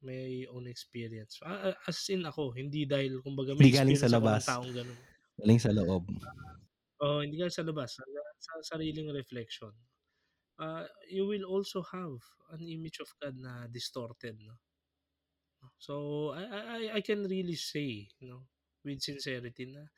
My 0.00 0.46
own 0.54 0.70
experience. 0.70 1.42
As 1.90 1.98
in 2.08 2.22
ako, 2.24 2.54
hindi 2.54 2.86
dahil 2.86 3.18
kumbaga 3.20 3.52
may 3.58 3.66
Hindi 3.66 3.70
galing 3.74 3.98
sa 3.98 4.08
experience 4.08 4.14
ako 4.14 4.26
ng 4.30 4.40
labas. 4.40 4.44
taong 4.46 4.72
ganun. 4.72 5.00
Galing 5.40 5.60
sa 5.60 5.72
loob. 5.72 6.04
Oo, 7.00 7.24
hindi 7.24 7.40
galing 7.40 7.54
sa 7.54 7.64
labas, 7.64 7.96
sa, 7.96 8.04
sa 8.36 8.52
sariling 8.76 9.08
reflection. 9.12 9.72
Uh, 10.60 10.84
you 11.08 11.24
will 11.24 11.48
also 11.48 11.80
have 11.80 12.20
an 12.52 12.60
image 12.60 13.00
of 13.00 13.08
God 13.16 13.40
na 13.40 13.64
distorted, 13.72 14.36
no? 14.44 14.60
So 15.80 16.32
I 16.36 16.44
I 16.44 16.80
I 16.96 17.00
can 17.00 17.24
really 17.24 17.56
say, 17.56 18.08
you 18.20 18.28
know, 18.28 18.44
with 18.84 19.00
sincerity 19.00 19.64
na 19.72 19.88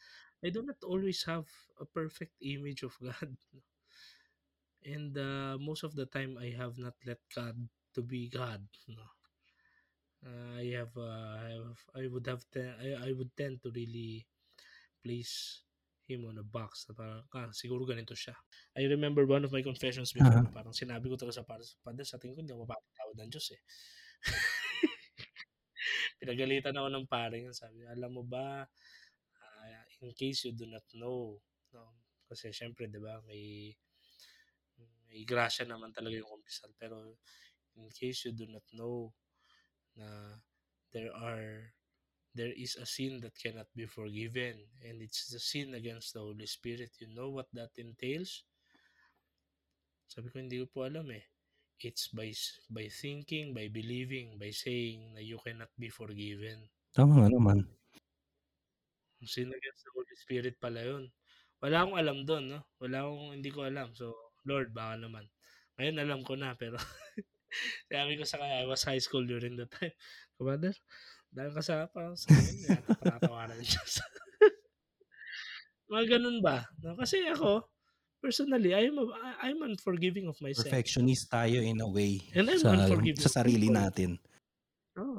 I 0.42 0.50
do 0.54 0.62
not 0.62 0.78
always 0.86 1.22
have 1.26 1.46
a 1.78 1.86
perfect 1.86 2.38
image 2.42 2.82
of 2.86 2.94
God. 3.02 3.34
And 4.84 5.16
uh, 5.18 5.58
most 5.58 5.82
of 5.82 5.94
the 5.94 6.06
time 6.06 6.38
I 6.38 6.50
have 6.58 6.78
not 6.78 6.94
let 7.06 7.18
God 7.34 7.56
to 7.94 8.02
be 8.02 8.28
God, 8.28 8.62
no. 8.86 9.06
Uh, 10.22 10.58
I 10.62 10.66
have 10.78 10.94
uh, 10.96 11.34
I 11.46 11.50
have 11.58 11.82
I 11.94 12.06
would 12.06 12.26
have 12.26 12.42
te- 12.50 12.78
I, 12.78 13.08
I 13.08 13.12
would 13.12 13.34
tend 13.36 13.62
to 13.62 13.70
really 13.74 14.26
place 15.02 15.66
came 16.02 16.26
on 16.26 16.38
a 16.38 16.46
box 16.46 16.86
na 16.90 16.98
parang, 16.98 17.22
ah, 17.34 17.50
siguro 17.54 17.86
ganito 17.86 18.14
siya. 18.14 18.34
I 18.74 18.86
remember 18.90 19.22
one 19.22 19.46
of 19.46 19.54
my 19.54 19.62
confessions 19.62 20.10
before, 20.10 20.42
Uh-huh. 20.42 20.50
parang 20.50 20.74
sinabi 20.74 21.06
ko 21.06 21.14
talaga 21.14 21.42
sa 21.42 21.46
Father, 21.46 21.66
Father, 21.82 22.02
sa 22.06 22.18
tingin 22.18 22.34
ko 22.34 22.40
hindi 22.42 22.52
ako 22.54 22.66
mapapatawad 22.66 23.16
ng 23.22 23.30
Diyos 23.30 23.48
eh. 23.54 23.60
Pinagalitan 26.22 26.74
ako 26.74 26.88
ng 26.90 27.06
pare 27.06 27.36
yun. 27.42 27.54
Sabi, 27.54 27.86
alam 27.86 28.10
mo 28.14 28.22
ba, 28.26 28.66
ah, 29.38 29.82
in 30.02 30.10
case 30.14 30.50
you 30.50 30.54
do 30.54 30.66
not 30.66 30.86
know, 30.98 31.38
no? 31.74 32.02
kasi 32.26 32.50
syempre, 32.50 32.88
di 32.88 32.98
ba, 32.98 33.20
may, 33.28 33.70
may 35.06 35.22
grasya 35.22 35.68
naman 35.68 35.92
talaga 35.94 36.18
yung 36.18 36.30
kumpisal. 36.30 36.72
Pero 36.80 37.18
in 37.78 37.88
case 37.92 38.26
you 38.26 38.32
do 38.34 38.48
not 38.50 38.64
know 38.74 39.12
na 39.96 40.40
there 40.90 41.12
are 41.12 41.72
there 42.34 42.52
is 42.56 42.76
a 42.80 42.86
sin 42.88 43.20
that 43.20 43.36
cannot 43.36 43.68
be 43.76 43.84
forgiven 43.84 44.56
and 44.80 45.04
it's 45.04 45.28
the 45.28 45.40
sin 45.40 45.76
against 45.76 46.16
the 46.16 46.20
Holy 46.20 46.48
Spirit. 46.48 46.90
You 47.00 47.12
know 47.12 47.28
what 47.28 47.46
that 47.52 47.76
entails? 47.76 48.44
Sabi 50.08 50.28
ko, 50.32 50.40
hindi 50.40 50.60
ko 50.64 50.66
po 50.68 50.78
alam 50.88 51.08
eh. 51.12 51.24
It's 51.82 52.08
by 52.14 52.30
by 52.70 52.86
thinking, 52.86 53.52
by 53.52 53.66
believing, 53.66 54.38
by 54.38 54.54
saying 54.54 55.18
na 55.18 55.20
you 55.24 55.40
cannot 55.42 55.72
be 55.74 55.90
forgiven. 55.90 56.70
Tama 56.94 57.24
nga 57.24 57.28
naman. 57.32 57.66
Sin 59.22 59.50
against 59.50 59.82
the 59.86 59.92
Holy 59.94 60.16
Spirit 60.18 60.54
pala 60.62 60.82
yun. 60.82 61.10
Wala 61.62 61.86
akong 61.86 61.98
alam 61.98 62.18
doon, 62.26 62.44
no? 62.58 62.60
Wala 62.82 63.06
akong, 63.06 63.38
hindi 63.38 63.50
ko 63.54 63.62
alam. 63.62 63.94
So, 63.94 64.14
Lord, 64.42 64.74
baka 64.74 64.98
naman. 64.98 65.30
Ngayon, 65.78 65.96
alam 66.02 66.20
ko 66.26 66.34
na, 66.34 66.58
pero 66.58 66.74
sabi 67.90 68.18
ko 68.18 68.26
sa 68.26 68.42
kanya, 68.42 68.62
I 68.62 68.66
was 68.66 68.82
high 68.82 68.98
school 68.98 69.22
during 69.22 69.54
that 69.62 69.70
time. 69.70 69.94
Commander, 70.34 70.74
dahil 71.32 71.50
ka 71.56 71.62
sa 71.64 71.88
parang 71.88 72.12
sa 72.12 72.28
akin, 72.28 72.76
patatawanan 72.84 73.56
ng 73.56 73.64
Diyos. 73.64 74.04
Mga 75.92 76.04
ganun 76.16 76.38
ba? 76.44 76.68
No? 76.84 76.92
Kasi 77.00 77.24
ako, 77.32 77.64
personally, 78.20 78.76
I'm, 78.76 78.96
a, 79.00 79.04
I'm 79.40 79.60
unforgiving 79.64 80.28
of 80.28 80.36
myself. 80.44 80.68
Perfectionist 80.68 81.32
tayo 81.32 81.64
in 81.64 81.80
a 81.80 81.88
way 81.88 82.20
And 82.36 82.52
I'm 82.52 82.60
sa, 82.60 82.76
unforgiving 82.76 83.20
sa 83.24 83.32
sarili 83.32 83.72
natin. 83.72 84.20
Oh, 85.00 85.16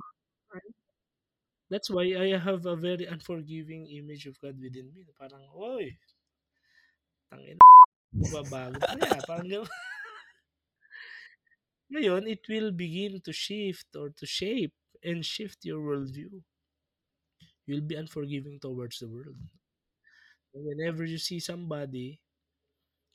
That's 1.73 1.89
why 1.89 2.05
I 2.13 2.37
have 2.37 2.69
a 2.69 2.77
very 2.77 3.09
unforgiving 3.09 3.89
image 3.89 4.29
of 4.29 4.37
God 4.37 4.61
within 4.61 4.93
me. 4.93 5.09
Parang, 5.17 5.41
oy, 5.57 5.89
tangin 7.33 7.57
babago 8.29 8.77
pa 8.77 8.93
niya. 8.93 9.17
Parang 9.25 9.49
gano'n. 9.49 9.65
Ngayon, 11.97 12.29
it 12.29 12.45
will 12.45 12.69
begin 12.69 13.17
to 13.25 13.33
shift 13.33 13.89
or 13.97 14.13
to 14.13 14.25
shape 14.29 14.73
and 15.03 15.23
shift 15.23 15.63
your 15.67 15.83
worldview. 15.83 16.31
You'll 17.67 17.87
be 17.87 17.95
unforgiving 17.95 18.59
towards 18.59 18.99
the 18.99 19.07
world. 19.07 19.39
Whenever 20.51 21.03
you 21.07 21.17
see 21.17 21.39
somebody, 21.39 22.19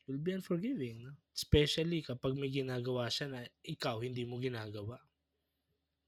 you'll 0.07 0.25
be 0.25 0.33
unforgiving. 0.33 1.05
No? 1.05 1.13
Especially 1.37 2.01
kapag 2.01 2.37
may 2.37 2.49
ginagawa 2.49 3.13
siya 3.13 3.29
na 3.29 3.41
ikaw 3.61 4.01
hindi 4.01 4.25
mo 4.25 4.41
ginagawa. 4.41 4.97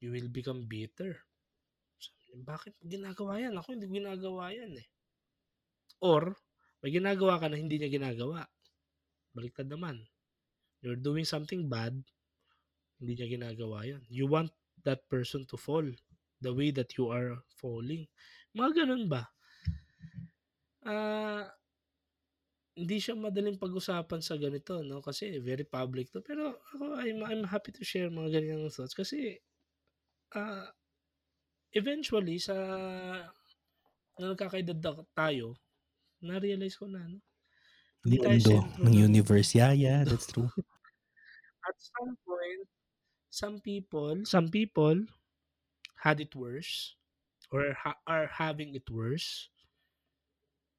You 0.01 0.11
will 0.11 0.29
become 0.33 0.65
bitter. 0.65 1.21
Sabi 2.01 2.41
Bakit 2.41 2.73
ginagawa 2.81 3.37
yan? 3.37 3.53
Ako 3.55 3.77
hindi 3.77 3.87
ginagawa 4.01 4.49
yan 4.49 4.73
eh. 4.81 4.87
Or, 6.01 6.33
may 6.81 6.89
ginagawa 6.89 7.37
ka 7.37 7.45
na 7.45 7.61
hindi 7.61 7.77
niya 7.77 7.93
ginagawa. 7.93 8.49
Baliktad 9.37 9.69
naman. 9.69 10.01
You're 10.81 10.97
doing 10.97 11.29
something 11.29 11.69
bad, 11.69 11.93
hindi 12.97 13.13
niya 13.13 13.37
ginagawa 13.37 13.85
yan. 13.85 14.01
You 14.09 14.25
want 14.25 14.49
that 14.83 15.05
person 15.09 15.45
to 15.49 15.57
fall 15.57 15.85
the 16.41 16.53
way 16.53 16.73
that 16.73 16.97
you 16.97 17.09
are 17.13 17.37
falling. 17.59 18.09
Mga 18.57 18.83
ganun 18.83 19.05
ba? 19.07 19.29
Ah, 20.81 21.45
hindi 22.73 22.97
siya 22.97 23.13
madaling 23.13 23.61
pag-usapan 23.61 24.21
sa 24.23 24.39
ganito, 24.39 24.81
no? 24.81 25.03
Kasi 25.05 25.37
very 25.37 25.67
public 25.67 26.09
to. 26.09 26.25
Pero 26.25 26.57
ako, 26.73 26.97
I'm, 26.97 27.21
I'm 27.21 27.43
happy 27.45 27.69
to 27.75 27.83
share 27.85 28.09
mga 28.09 28.41
ganyan 28.41 28.65
thoughts. 28.73 28.97
Kasi, 28.97 29.37
ah, 30.33 30.71
eventually, 31.75 32.41
sa 32.41 32.55
na 34.17 34.33
nagkakaedad 34.33 34.77
na 34.81 35.05
tayo, 35.13 35.57
na-realize 36.21 36.77
ko 36.77 36.89
na, 36.89 37.05
no? 37.05 37.21
Hindi 38.01 38.17
tayo 38.17 38.37
Mundo 38.41 38.89
ng 38.89 38.95
universe. 38.97 39.53
Yeah, 39.53 39.73
yeah, 39.77 40.01
that's 40.01 40.25
true. 40.25 40.49
At 41.69 41.77
some 41.77 42.17
point, 42.25 42.65
some 43.31 43.63
people, 43.63 44.21
some 44.27 44.49
people 44.51 45.07
had 46.03 46.19
it 46.19 46.35
worse 46.35 46.95
or 47.51 47.73
ha- 47.73 48.03
are 48.05 48.27
having 48.27 48.75
it 48.75 48.85
worse. 48.91 49.49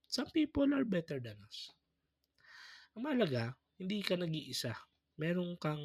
Some 0.06 0.28
people 0.30 0.68
are 0.76 0.84
better 0.84 1.18
than 1.18 1.40
us. 1.48 1.72
Ang 2.92 3.08
mahalaga, 3.08 3.56
hindi 3.80 4.04
ka 4.04 4.20
nag-iisa. 4.20 4.76
Meron 5.16 5.56
kang 5.56 5.80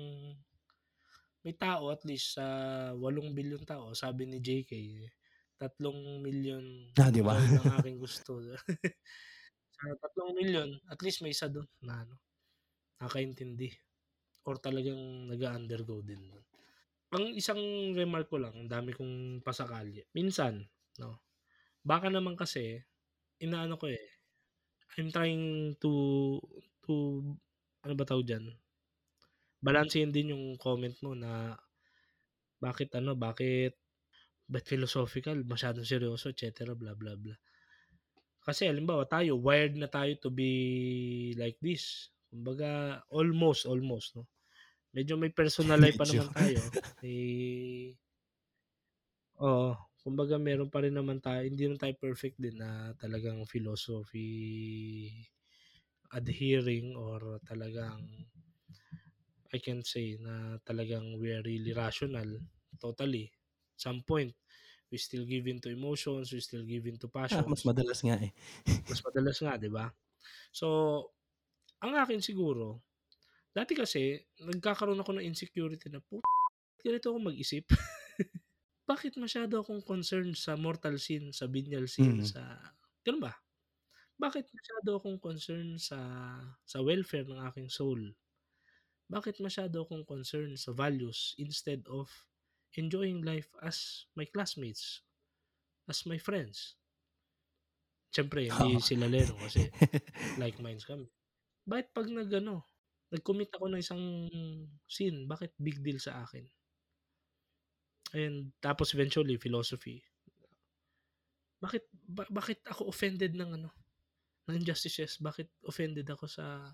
may 1.47 1.55
tao 1.55 1.87
at 1.95 2.03
least 2.03 2.35
sa 2.35 2.45
8 2.91 3.31
bilyon 3.31 3.63
tao, 3.63 3.95
sabi 3.95 4.27
ni 4.27 4.43
JK, 4.43 4.73
3 5.55 6.19
milyon 6.19 6.91
Ah, 6.99 7.07
di 7.07 7.21
ba? 7.23 7.39
ang 7.39 7.71
aking 7.79 7.97
gusto. 8.03 8.43
sa 9.77 10.07
3 10.11 10.35
milyon, 10.35 10.69
at 10.91 10.99
least 10.99 11.23
may 11.23 11.31
isa 11.31 11.47
doon 11.47 11.67
na 11.79 12.03
ano, 12.03 12.15
nakaintindi 12.99 13.69
or 14.47 14.57
talagang 14.59 15.27
nag-undergo 15.31 15.99
din 16.03 16.23
doon. 16.31 16.46
Ang 17.15 17.39
isang 17.39 17.59
remark 17.95 18.27
ko 18.27 18.35
lang, 18.35 18.51
ang 18.51 18.67
dami 18.67 18.91
kong 18.91 19.39
pasakali. 19.39 20.03
Minsan, 20.11 20.67
no, 20.99 21.23
baka 21.85 22.11
naman 22.11 22.35
kasi, 22.35 22.83
inaano 23.39 23.79
ko 23.79 23.87
eh, 23.91 24.03
I'm 24.99 25.09
trying 25.15 25.75
to, 25.79 25.91
to, 26.83 26.93
ano 27.85 27.93
ba 27.95 28.03
tawag 28.07 28.27
dyan? 28.27 28.45
Balansehin 29.63 30.11
din 30.11 30.35
yung 30.35 30.45
comment 30.59 30.93
mo 31.05 31.15
na 31.15 31.55
bakit 32.59 32.91
ano, 32.99 33.15
bakit 33.15 33.79
ba't 34.47 34.65
philosophical, 34.67 35.37
masyadong 35.47 35.87
seryoso, 35.87 36.31
etc. 36.31 36.75
blah 36.75 36.95
blah 36.95 37.15
blah. 37.15 37.39
Kasi 38.43 38.67
halimbawa 38.67 39.03
tayo, 39.07 39.35
wired 39.39 39.75
na 39.75 39.91
tayo 39.91 40.11
to 40.23 40.29
be 40.31 40.51
like 41.35 41.59
this. 41.59 42.11
Kumbaga, 42.31 43.01
almost, 43.11 43.67
almost, 43.67 44.15
no? 44.15 44.27
Medyo 44.97 45.13
may 45.21 45.29
personal 45.39 45.79
life 45.83 45.97
pa 45.99 46.05
naman 46.09 46.29
tayo. 46.33 46.73
May, 47.01 47.93
oo, 49.47 49.69
kumbaga 50.03 50.35
meron 50.47 50.69
pa 50.73 50.79
rin 50.83 50.95
naman 50.97 51.19
tayo, 51.25 51.41
hindi 51.45 51.61
naman 51.65 51.81
tayo 51.83 51.95
perfect 52.05 52.35
din 52.43 52.55
na 52.61 52.69
talagang 53.01 53.39
philosophy 53.53 54.29
adhering 56.17 56.87
or 57.05 57.39
talagang 57.49 58.03
I 59.55 59.59
can 59.65 59.79
say 59.83 60.15
na 60.25 60.55
talagang 60.67 61.19
we 61.19 61.27
are 61.35 61.43
really 61.43 61.73
rational 61.75 62.29
totally. 62.79 63.25
Some 63.75 63.99
point, 64.03 64.31
we 64.91 64.97
still 64.97 65.25
give 65.25 65.47
in 65.47 65.59
to 65.63 65.69
emotions, 65.79 66.31
we 66.33 66.39
still 66.41 66.63
give 66.65 66.85
in 66.87 66.97
to 66.99 67.07
Ah, 67.31 67.43
passions. 67.43 67.47
mas 67.47 67.63
madalas 67.67 67.99
nga 68.03 68.15
eh. 68.23 68.31
Mas 68.87 68.99
madalas 69.05 69.37
nga, 69.43 69.53
di 69.59 69.69
ba? 69.71 69.85
So, 70.51 70.67
ang 71.83 71.93
akin 71.97 72.21
siguro, 72.23 72.81
dati 73.57 73.73
kasi, 73.73 74.21
nagkakaroon 74.45 75.01
ako 75.01 75.17
ng 75.17 75.25
insecurity 75.25 75.89
na, 75.89 75.97
po, 75.97 76.21
ganito 76.85 77.09
ako 77.09 77.33
mag-isip. 77.33 77.65
Bakit 78.91 79.17
masyado 79.17 79.65
akong 79.65 79.81
concerned 79.81 80.37
sa 80.37 80.53
mortal 80.53 81.01
sin, 81.01 81.33
sa 81.33 81.49
venial 81.49 81.89
sin, 81.89 82.21
Mm. 82.21 82.29
sa... 82.29 82.41
Ganun 83.01 83.25
ba? 83.25 83.33
Bakit 84.17 84.45
masyado 84.49 84.97
akong 84.97 85.19
concerned 85.21 85.77
sa 85.77 85.97
sa 86.65 86.81
welfare 86.81 87.25
ng 87.29 87.37
aking 87.49 87.69
soul? 87.69 88.01
Bakit 89.09 89.37
masyado 89.45 89.85
akong 89.85 90.03
concerned 90.09 90.57
sa 90.57 90.73
values 90.73 91.37
instead 91.37 91.85
of 91.85 92.09
enjoying 92.77 93.21
life 93.21 93.47
as 93.61 94.09
my 94.17 94.25
classmates, 94.25 95.05
as 95.85 96.01
my 96.09 96.17
friends? 96.17 96.77
Siyempre, 98.09 98.49
hindi 98.49 98.81
Oo. 98.81 98.83
sila 98.83 99.05
lero 99.05 99.37
kasi 99.37 99.69
like 100.41 100.57
minds 100.63 100.83
kami. 100.87 101.05
Bakit 101.69 101.93
pag 101.93 102.07
nag 102.09 102.31
ano, 102.41 102.65
nag-commit 103.11 103.51
ako 103.55 103.71
ng 103.71 103.81
isang 103.81 104.03
sin, 104.87 105.27
bakit 105.27 105.55
big 105.59 105.79
deal 105.79 105.99
sa 105.99 106.23
akin? 106.27 106.43
And 108.15 108.55
tapos 108.63 108.95
eventually 108.95 109.35
philosophy. 109.35 110.03
Bakit 111.59 111.83
ba- 112.07 112.31
bakit 112.31 112.63
ako 112.67 112.87
offended 112.87 113.35
ng 113.35 113.59
ano? 113.59 113.69
Ng 114.47 114.63
injustices? 114.63 115.19
Bakit 115.19 115.51
offended 115.67 116.07
ako 116.07 116.27
sa 116.27 116.71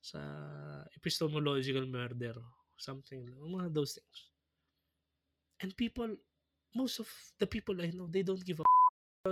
sa 0.00 0.20
epistemological 0.96 1.84
murder? 1.84 2.38
Something, 2.78 3.26
mga 3.34 3.74
those 3.74 3.98
things. 3.98 4.18
And 5.58 5.74
people, 5.74 6.14
most 6.78 7.02
of 7.02 7.10
the 7.42 7.50
people 7.50 7.74
I 7.82 7.90
know, 7.90 8.06
they 8.06 8.22
don't 8.22 8.40
give 8.40 8.62
a 8.62 8.66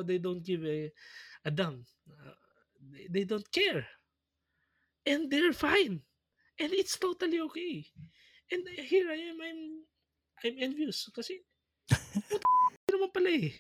they 0.03 0.19
don't 0.19 0.43
give 0.43 0.67
a, 0.67 0.91
a 1.47 1.51
damn. 1.55 1.87
Uh, 2.11 2.37
they, 2.83 3.07
they 3.09 3.25
don't 3.25 3.47
care. 3.53 3.87
And 5.07 5.31
they're 5.31 5.53
fine. 5.55 6.03
And 6.59 6.73
it's 6.73 6.99
totally 6.99 7.41
okay. 7.41 7.87
And 8.53 8.69
here 8.69 9.11
I 9.11 9.17
am, 9.17 9.41
I'm, 9.43 9.63
I'm 10.45 10.57
envious. 10.59 11.09
Kasi, 11.15 11.43
puta 12.87 12.93
naman 12.97 13.11
pala 13.15 13.31
eh. 13.31 13.55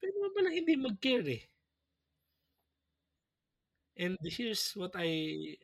Pwede 0.00 0.12
naman 0.16 0.32
pala 0.36 0.50
hindi 0.54 0.74
mag-care 0.76 1.26
eh. 1.30 1.42
And 3.98 4.16
here's 4.24 4.72
what 4.76 4.92
I 4.94 5.58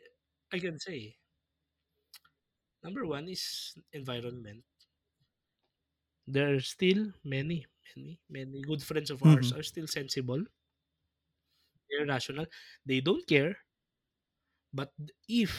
I 0.52 0.58
can 0.58 0.78
say. 0.78 1.16
Number 2.84 3.04
one 3.04 3.28
is 3.28 3.76
environment. 3.92 4.64
There 6.26 6.54
are 6.54 6.60
still 6.60 7.14
many, 7.24 7.66
many, 7.96 8.20
many 8.28 8.60
good 8.62 8.82
friends 8.82 9.10
of 9.10 9.22
ours 9.22 9.52
Mhm. 9.52 9.56
are 9.56 9.62
still 9.62 9.86
sensible. 9.86 10.44
They're 11.88 12.04
rational. 12.06 12.46
They 12.84 13.00
don't 13.00 13.26
care. 13.26 13.63
But 14.74 14.90
if 15.30 15.54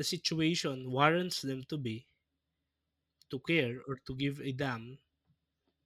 the 0.00 0.04
situation 0.08 0.88
warrants 0.88 1.44
them 1.44 1.68
to 1.68 1.76
be, 1.76 2.08
to 3.28 3.36
care 3.44 3.84
or 3.84 4.00
to 4.08 4.16
give 4.16 4.40
a 4.40 4.56
damn, 4.56 4.96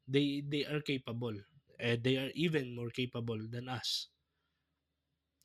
they 0.07 0.47
they 0.47 0.63
are 0.63 0.79
capable. 0.81 1.35
Uh, 1.75 1.99
they 1.99 2.15
are 2.15 2.31
even 2.39 2.75
more 2.79 2.95
capable 2.95 3.39
than 3.51 3.67
us. 3.67 4.07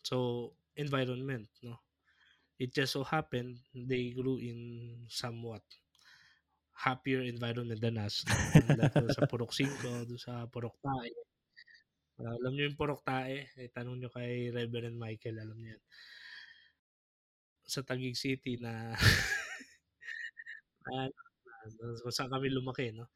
So 0.05 0.53
environment, 0.77 1.49
no. 1.65 1.81
It 2.61 2.77
just 2.77 2.93
so 2.93 3.01
happened 3.01 3.57
they 3.73 4.13
grew 4.13 4.37
in 4.37 5.09
somewhat 5.09 5.65
happier 6.73 7.21
environment 7.25 7.81
than 7.81 7.97
us, 7.97 8.25
doon 8.93 9.13
sa 9.13 9.25
Purok 9.29 9.53
5, 9.53 10.09
doon 10.09 10.19
sa 10.19 10.45
Purok 10.49 10.77
Tae. 10.81 11.13
Ah, 12.21 12.33
alam 12.37 12.53
niyo 12.53 12.69
yung 12.69 12.77
Purok 12.77 13.01
Tae? 13.05 13.49
Eh, 13.57 13.69
tanong 13.73 13.97
niyo 13.97 14.09
kay 14.13 14.49
Reverend 14.53 14.97
Michael, 14.97 15.41
alam 15.41 15.57
niya 15.57 15.77
yan. 15.77 15.83
Sa 17.73 17.81
Taguig 17.81 18.13
City 18.13 18.59
na 18.63 18.93
na 20.85 21.09
kung 22.03 22.13
saan 22.13 22.29
kami 22.29 22.53
lumaki, 22.53 22.93
no? 22.93 23.09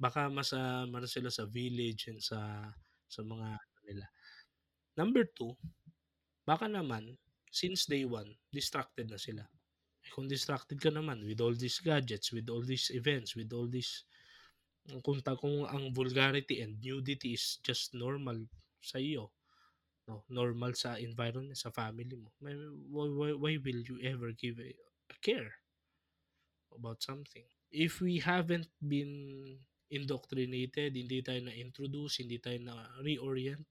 Baka 0.00 0.32
mas, 0.32 0.50
ah, 0.56 0.88
ano 0.88 1.06
sila 1.06 1.28
sa 1.28 1.44
village 1.46 2.08
and 2.10 2.18
sa 2.18 2.66
sa 3.06 3.20
mga 3.22 3.48
ano 3.54 3.80
nila. 3.86 4.06
Number 4.96 5.28
2, 5.36 5.54
baka 6.48 6.66
naman 6.66 7.14
since 7.50 7.86
day 7.86 8.02
1 8.06 8.26
distracted 8.50 9.10
na 9.10 9.20
sila. 9.20 9.44
Eh, 10.00 10.10
kung 10.14 10.30
distracted 10.30 10.80
ka 10.80 10.88
naman 10.88 11.20
with 11.26 11.38
all 11.44 11.52
these 11.52 11.78
gadgets, 11.82 12.32
with 12.32 12.48
all 12.48 12.64
these 12.64 12.88
events, 12.94 13.36
with 13.36 13.52
all 13.52 13.68
this 13.68 14.08
kung 15.04 15.20
kung 15.20 15.68
ang 15.68 15.92
vulgarity 15.92 16.64
and 16.64 16.80
nudity 16.80 17.36
is 17.36 17.60
just 17.60 17.92
normal 17.92 18.40
sa 18.80 18.96
iyo, 18.96 19.28
no, 20.10 20.16
normal 20.40 20.72
sa 20.82 20.90
environment, 21.08 21.54
sa 21.58 21.70
family 21.80 22.16
mo, 22.22 22.28
why 22.42 22.54
why 23.18 23.30
why 23.42 23.54
will 23.64 23.82
you 23.90 23.96
ever 24.12 24.30
give 24.42 24.56
a 24.58 24.70
a 25.14 25.16
care 25.26 25.52
about 26.74 27.02
something? 27.02 27.44
If 27.70 28.00
we 28.00 28.18
haven't 28.18 28.68
been 28.82 29.58
indoctrinated, 29.90 30.94
hindi 30.98 31.22
tayo 31.22 31.40
na-introduce, 31.46 32.22
hindi 32.22 32.38
tayo 32.42 32.58
na-reorient, 32.62 33.66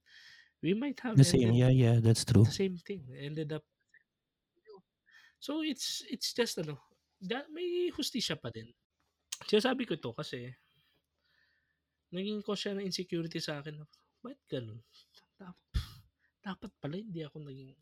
we 0.64 0.74
might 0.76 1.00
have 1.04 1.20
The 1.20 1.24
same, 1.24 1.52
yeah, 1.54 1.70
yeah, 1.70 2.00
that's 2.00 2.26
true. 2.26 2.46
the 2.46 2.52
same 2.52 2.78
thing. 2.78 3.08
Ended 3.16 3.54
up 3.54 3.66
So 5.40 5.62
it's 5.64 6.04
it's 6.10 6.34
just 6.36 6.60
ano, 6.60 6.80
da 7.20 7.44
may 7.52 7.92
hustisya 7.96 8.36
pa 8.40 8.50
din. 8.52 8.72
Sinasabi 9.48 9.88
ko 9.90 9.96
'to 10.00 10.12
kasi 10.16 10.52
naging 12.14 12.42
cause 12.46 12.60
siya 12.62 12.74
ng 12.78 12.86
insecurity 12.90 13.40
sa 13.42 13.54
akin 13.62 13.76
bakit 14.22 14.42
gano'n? 14.52 14.80
Dap 16.44 16.56
dapat 16.56 16.72
pala 16.80 16.96
hindi 16.96 17.20
ako 17.28 17.38
naging 17.44 17.76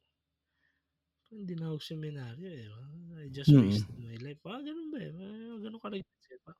hindi 1.31 1.53
na 1.59 1.67
ako 1.75 1.79
seminaryo, 1.83 2.47
eh, 2.47 2.71
I 3.19 3.27
just 3.27 3.51
Mm. 3.51 3.57
wasted 3.59 3.99
my 3.99 4.15
life. 4.23 4.39
Parang 4.39 4.63
gano'n 4.63 4.87
ba, 4.93 4.97
eh, 5.03 5.11
mga 5.11 5.59
gano'n 5.67 5.81
ka-mindset 5.83 6.39
ba. 6.47 6.53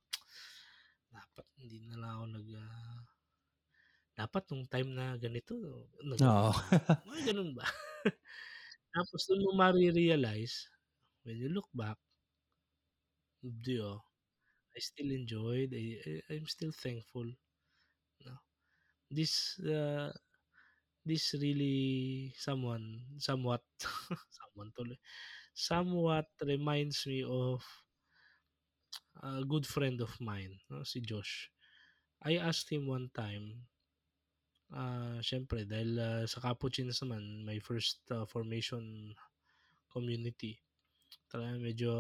Dapat 1.12 1.46
hindi 1.64 1.78
na 1.88 1.96
lang 2.00 2.12
ako 2.20 2.26
nag, 2.36 2.48
ah, 2.60 3.00
dapat 4.18 4.44
nung 4.52 4.66
time 4.70 4.90
na 4.96 5.16
ganito 5.20 5.56
nag 6.04 6.22
Oo. 6.22 6.52
mga 7.08 7.22
gano'n 7.34 7.52
ba. 7.58 7.66
Tapos 8.96 9.22
dun 9.30 9.44
mo 9.46 9.52
mare-realize, 9.58 10.70
when 11.26 11.38
you 11.40 11.50
look 11.52 11.70
back, 11.76 11.98
hindi, 13.44 13.80
ah, 13.82 14.00
I 14.76 14.80
still 14.82 15.12
enjoyed, 15.12 15.72
I 15.76 15.86
I 16.06 16.14
I'm 16.38 16.48
still 16.48 16.74
thankful, 16.74 17.28
no. 18.26 18.36
This, 19.12 19.60
uh, 19.64 20.12
this 21.08 21.34
really 21.40 22.30
someone 22.38 23.02
somewhat 23.18 23.64
someone 24.38 24.70
tuloy, 24.76 25.00
somewhat 25.56 26.28
reminds 26.44 27.08
me 27.08 27.24
of 27.24 27.64
a 29.24 29.44
good 29.44 29.66
friend 29.66 30.02
of 30.02 30.14
mine, 30.22 30.54
no, 30.70 30.84
si 30.84 31.02
Josh. 31.02 31.50
I 32.22 32.38
asked 32.38 32.70
him 32.70 32.86
one 32.88 33.10
time, 33.14 33.66
ah, 34.74 35.18
siyempre 35.22 35.66
dahil, 35.66 35.92
ah, 35.98 36.24
sa 36.30 36.42
Capuchins 36.42 37.02
naman 37.02 37.46
my 37.46 37.58
first, 37.62 38.02
ah, 38.14 38.26
formation 38.30 39.14
community. 39.90 40.60
Talagang 41.32 41.64
medyo 41.64 41.92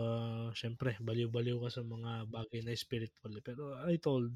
siyempre 0.53 0.99
baliw-baliw 0.99 1.57
ka 1.63 1.69
sa 1.71 1.83
mga 1.83 2.27
bagay 2.29 2.59
na 2.63 2.75
spiritual. 2.75 3.33
Pero 3.41 3.75
I 3.87 3.97
told 3.97 4.31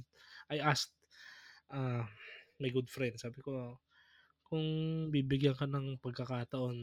I 0.49 0.57
asked, 0.63 0.95
ah, 1.73 2.07
my 2.61 2.69
good 2.69 2.89
friend, 2.89 3.17
sabi 3.17 3.41
ko, 3.43 3.81
kung 4.51 4.67
bibigyan 5.13 5.55
ka 5.59 5.65
ng 5.69 5.87
pagkakataon 6.03 6.77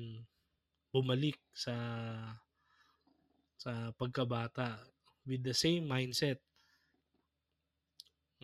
bumalik 0.92 1.38
sa 1.64 1.74
sa 3.62 3.92
pagkabata 3.98 4.68
with 5.28 5.42
the 5.44 5.52
same 5.54 5.84
mindset 5.86 6.38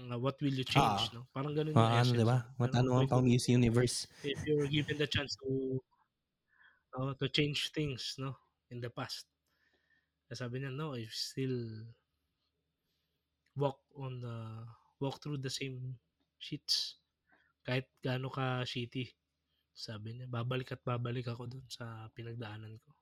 na 0.08 0.16
what 0.18 0.36
will 0.42 0.54
you 0.60 0.64
change, 0.76 1.00
Oo. 1.00 1.06
no? 1.14 1.20
Parang 1.34 1.54
gano'n 1.56 1.82
yung 1.82 1.90
Ah, 1.90 2.02
ano, 2.02 2.12
'di 2.16 2.22
essence, 2.22 2.30
ba, 2.30 2.38
no? 2.42 2.54
Pero 2.64 2.80
matanungan 2.82 3.06
pang 3.10 3.22
Miss 3.26 3.46
Universe. 3.50 4.06
if 4.22 4.38
you 4.44 4.58
were 4.58 4.66
given 4.68 4.98
the 4.98 5.06
chance 5.06 5.36
to 5.36 5.80
oo, 6.96 7.12
to 7.18 7.26
change 7.28 7.60
things, 7.76 8.14
no, 8.18 8.30
in 8.70 8.80
the 8.80 8.90
past. 8.90 9.26
Sabi 10.38 10.56
niya, 10.60 10.70
"No, 10.78 10.86
I 11.00 11.02
still 11.08 11.58
walk 13.56 13.80
on 13.96 14.20
the 14.20 14.66
walk 15.00 15.20
through 15.22 15.38
the 15.38 15.50
same 15.50 15.98
sheets 16.38 16.96
kahit 17.66 17.86
gaano 18.04 18.28
ka-shitty." 18.32 19.06
Sabi 19.74 20.08
niya, 20.18 20.26
"Babalik 20.30 20.70
at 20.76 20.82
babalik 20.86 21.26
ako 21.32 21.44
dun 21.52 21.66
sa 21.70 22.08
pinagdaanan 22.16 22.76
ko." 22.84 22.94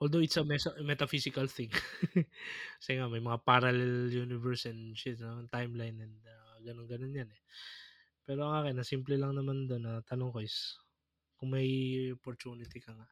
Although 0.00 0.20
it's 0.20 0.36
a 0.36 0.44
mesa 0.44 0.76
metaphysical 0.84 1.48
thing. 1.48 1.72
Kasi 2.80 2.90
nga 3.00 3.08
may 3.08 3.20
mga 3.24 3.40
parallel 3.48 4.12
universe 4.12 4.68
and 4.68 4.92
shit, 4.92 5.16
no, 5.24 5.40
timeline 5.48 5.96
and, 6.04 6.20
ah, 6.28 6.60
gano'n-gano'n 6.60 7.16
yan, 7.16 7.30
eh. 7.32 7.40
Pero 8.28 8.44
ang 8.44 8.60
akin, 8.60 8.76
ang 8.76 8.88
simple 8.88 9.16
lang 9.16 9.32
naman 9.32 9.64
dun 9.64 9.88
na 9.88 10.04
tanong 10.04 10.32
ko 10.36 10.40
is, 10.44 10.76
kung 11.40 11.52
may 11.56 11.68
opportunity 12.12 12.80
ka 12.80 12.92
nga. 12.92 13.08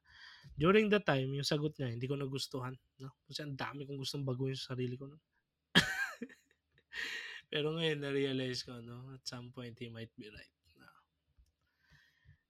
During 0.57 0.93
that 0.93 1.09
time, 1.09 1.33
yung 1.33 1.47
sagot 1.49 1.73
niya 1.81 1.93
hindi 1.93 2.05
ko 2.09 2.17
nagustuhan, 2.21 2.77
no, 3.01 3.17
kasi 3.29 3.45
ang 3.45 3.57
dami 3.57 3.89
kong 3.89 4.01
gustong 4.01 4.25
baguhin 4.29 4.57
sa 4.59 4.77
sarili 4.77 4.97
ko 5.01 5.09
nun. 5.09 5.23
Pero 7.55 7.71
ngayon 7.71 8.03
na-realize 8.03 8.67
ko, 8.67 8.83
no, 8.83 9.15
at 9.15 9.23
some 9.23 9.55
point 9.55 9.79
he 9.79 9.87
might 9.87 10.11
be 10.19 10.27
right, 10.27 10.55
no. 10.75 10.91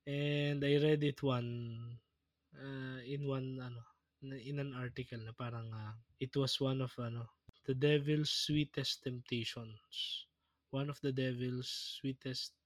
And 0.09 0.65
I 0.65 0.81
read 0.81 1.05
it 1.05 1.21
one, 1.21 1.77
ah, 2.57 3.05
in 3.05 3.29
one 3.29 3.61
ano, 3.61 3.85
in 4.25 4.65
an 4.65 4.73
article 4.73 5.21
na 5.21 5.37
parang, 5.37 5.69
ah, 5.77 5.93
it 6.17 6.33
was 6.33 6.57
one 6.57 6.81
of 6.81 6.97
ano, 6.97 7.29
the 7.69 7.77
devil's 7.77 8.33
sweetest 8.33 9.05
temptations. 9.05 10.25
One 10.73 10.89
of 10.89 10.97
the 11.05 11.13
devil's 11.13 12.01
sweetest 12.01 12.57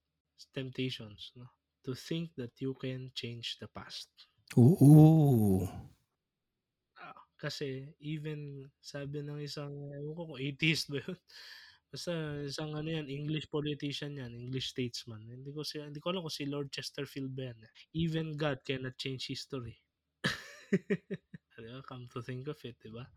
temptations, 0.55 1.35
no, 1.35 1.51
to 1.83 1.91
think 1.91 2.31
that 2.39 2.55
you 2.63 2.71
can 2.79 3.11
change 3.19 3.59
the 3.59 3.67
past. 3.67 4.07
Oo. 4.55 5.67
Ah, 7.03 7.19
kasi 7.35 7.83
even 7.99 8.71
sabi 8.79 9.27
ng 9.27 9.43
isang 9.43 9.91
ewan 9.91 10.15
ko 10.15 10.23
kung 10.31 10.39
atheist 10.39 10.87
ba 10.87 11.03
yun, 11.03 11.19
basta 11.89 12.13
isang 12.45 12.77
ano 12.77 12.85
yan, 12.85 13.09
English 13.09 13.49
politician 13.49 14.13
yan, 14.13 14.29
English 14.37 14.77
statesman. 14.77 15.25
Hindi 15.25 15.49
ko 15.49 15.65
siya 15.65 15.89
hindi 15.89 15.97
ko 15.97 16.13
alam 16.13 16.21
kung 16.21 16.33
si 16.33 16.45
Lord 16.45 16.69
Chesterfield 16.69 17.33
ba 17.33 17.49
yan. 17.49 17.59
Even 17.97 18.37
God 18.37 18.61
cannot 18.61 18.93
change 19.01 19.25
history. 19.33 19.81
'Di 21.59 21.69
ba, 21.75 21.81
come 21.83 22.05
to 22.13 22.21
think 22.21 22.45
of 22.47 22.61
it, 22.61 22.77
'di 22.77 22.93
ba? 22.93 23.09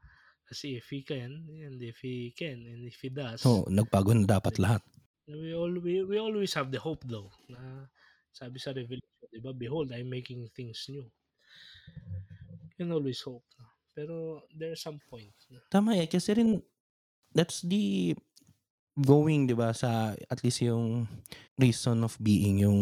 Kasi 0.49 0.81
if 0.81 0.89
he 0.91 1.05
can, 1.05 1.47
and 1.62 1.79
if 1.81 2.01
he 2.03 2.33
can, 2.35 2.64
and 2.66 2.83
if 2.85 2.99
he 3.01 3.12
does, 3.12 3.45
Oo, 3.47 3.68
nagbago 3.68 4.12
na 4.16 4.27
dapat 4.27 4.59
lahat. 4.59 4.83
We 5.29 5.55
all 5.55 5.70
we 5.79 6.03
we 6.03 6.18
always 6.18 6.53
have 6.59 6.75
the 6.75 6.83
hope 6.83 7.07
though, 7.07 7.31
na 7.47 7.87
sabi 8.35 8.59
sa 8.59 8.75
Revelation, 8.75 9.29
'di 9.31 9.41
ba, 9.45 9.55
"Behold, 9.55 9.95
I'm 9.95 10.11
making 10.11 10.49
things 10.57 10.89
new." 10.91 11.07
You 12.73 12.75
can 12.75 12.91
always 12.91 13.20
hope? 13.23 13.47
Pero 13.93 14.43
there 14.57 14.73
are 14.73 14.81
some 14.81 14.99
point 15.07 15.37
na 15.53 15.61
Tama, 15.68 15.95
eh, 16.01 16.09
kasi 16.09 16.33
rin 16.33 16.59
that's 17.37 17.61
the 17.64 18.16
going, 18.97 19.49
'di 19.49 19.57
ba, 19.57 19.72
sa 19.72 20.12
at 20.16 20.38
least 20.45 20.64
yung 20.64 21.09
reason 21.57 22.05
of 22.05 22.16
being, 22.20 22.62
yung 22.64 22.80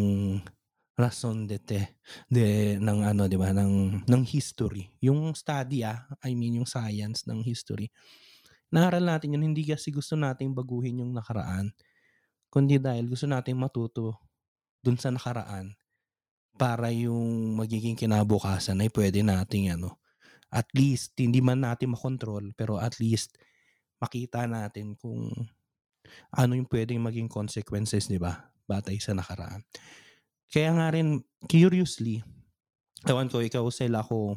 rason 0.98 1.48
d'etre 1.48 1.96
de 2.28 2.76
ng 2.76 3.00
ano, 3.06 3.26
'di 3.30 3.38
ba, 3.40 3.54
ng 3.54 4.04
ng 4.04 4.22
history. 4.26 4.90
Yung 5.00 5.32
study, 5.36 5.86
ah, 5.86 6.04
I 6.24 6.34
mean 6.36 6.60
yung 6.60 6.68
science 6.68 7.24
ng 7.28 7.40
history. 7.46 7.88
Naaral 8.74 9.02
natin 9.06 9.34
yun 9.34 9.50
hindi 9.52 9.66
kasi 9.66 9.90
gusto 9.90 10.14
nating 10.14 10.54
baguhin 10.54 11.02
yung 11.02 11.12
nakaraan, 11.14 11.74
kundi 12.52 12.78
dahil 12.78 13.10
gusto 13.10 13.26
nating 13.26 13.58
matuto 13.58 14.18
dun 14.82 14.98
sa 15.00 15.10
nakaraan 15.14 15.74
para 16.58 16.92
yung 16.92 17.56
magiging 17.56 17.96
kinabukasan 17.98 18.80
ay 18.84 18.90
puwede 18.92 19.24
nating 19.24 19.72
ano, 19.74 19.98
at 20.52 20.66
least 20.76 21.14
hindi 21.18 21.40
man 21.42 21.64
natin 21.64 21.94
makontrol 21.94 22.52
pero 22.54 22.78
at 22.82 22.98
least 23.00 23.38
makita 24.02 24.46
natin 24.50 24.94
kung 24.98 25.30
ano 26.34 26.54
yung 26.58 26.68
puwedeng 26.70 27.02
maging 27.02 27.28
consequences, 27.30 28.06
'di 28.10 28.18
ba, 28.22 28.50
batay 28.68 28.98
sa 29.02 29.12
nakaraan. 29.16 29.62
Kaya 30.50 30.70
nga 30.74 30.88
rin 30.94 31.22
curiously, 31.46 32.22
ewan 33.08 33.28
ko 33.32 33.40
ikaw, 33.40 33.64
Sel, 33.72 33.94
ako, 33.96 34.36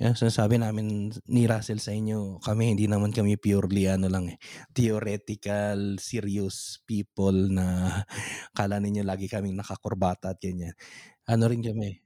yung 0.00 0.16
sinasabi 0.18 0.60
namin 0.60 1.12
ni 1.30 1.46
Russell 1.48 1.80
sa 1.82 1.92
inyo, 1.96 2.40
kami 2.44 2.76
hindi 2.76 2.86
naman 2.90 3.12
kami 3.14 3.36
purely 3.40 3.88
ano 3.90 4.08
lang, 4.12 4.30
eh, 4.34 4.38
theoretical, 4.76 5.96
serious 6.02 6.80
people 6.88 7.34
na 7.52 7.98
akala 8.54 8.78
ninyo 8.82 9.02
lagi 9.06 9.26
kaming 9.30 9.56
nakakurbata 9.58 10.34
at 10.36 10.40
ganyan. 10.42 10.74
Ano 11.28 11.46
rin 11.50 11.62
kami, 11.64 12.00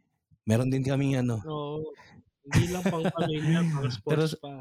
meron 0.48 0.70
din 0.72 0.84
kaming 0.86 1.20
ano 1.22 1.42
Oo, 1.48 1.80
hindi 2.46 2.64
lang 2.72 2.84
pang-pamilya, 2.90 3.58
Pero 4.08 4.24
pang-sports 4.24 4.28
sa 4.30 4.36
pa. 4.42 4.52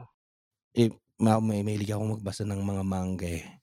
eh, 0.75 0.89
ma 1.21 1.37
may 1.41 1.61
mahilig 1.65 1.91
akong 1.93 2.13
magbasa 2.19 2.43
ng 2.47 2.61
mga 2.61 2.83
manga, 2.85 3.27
eh. 3.29 3.58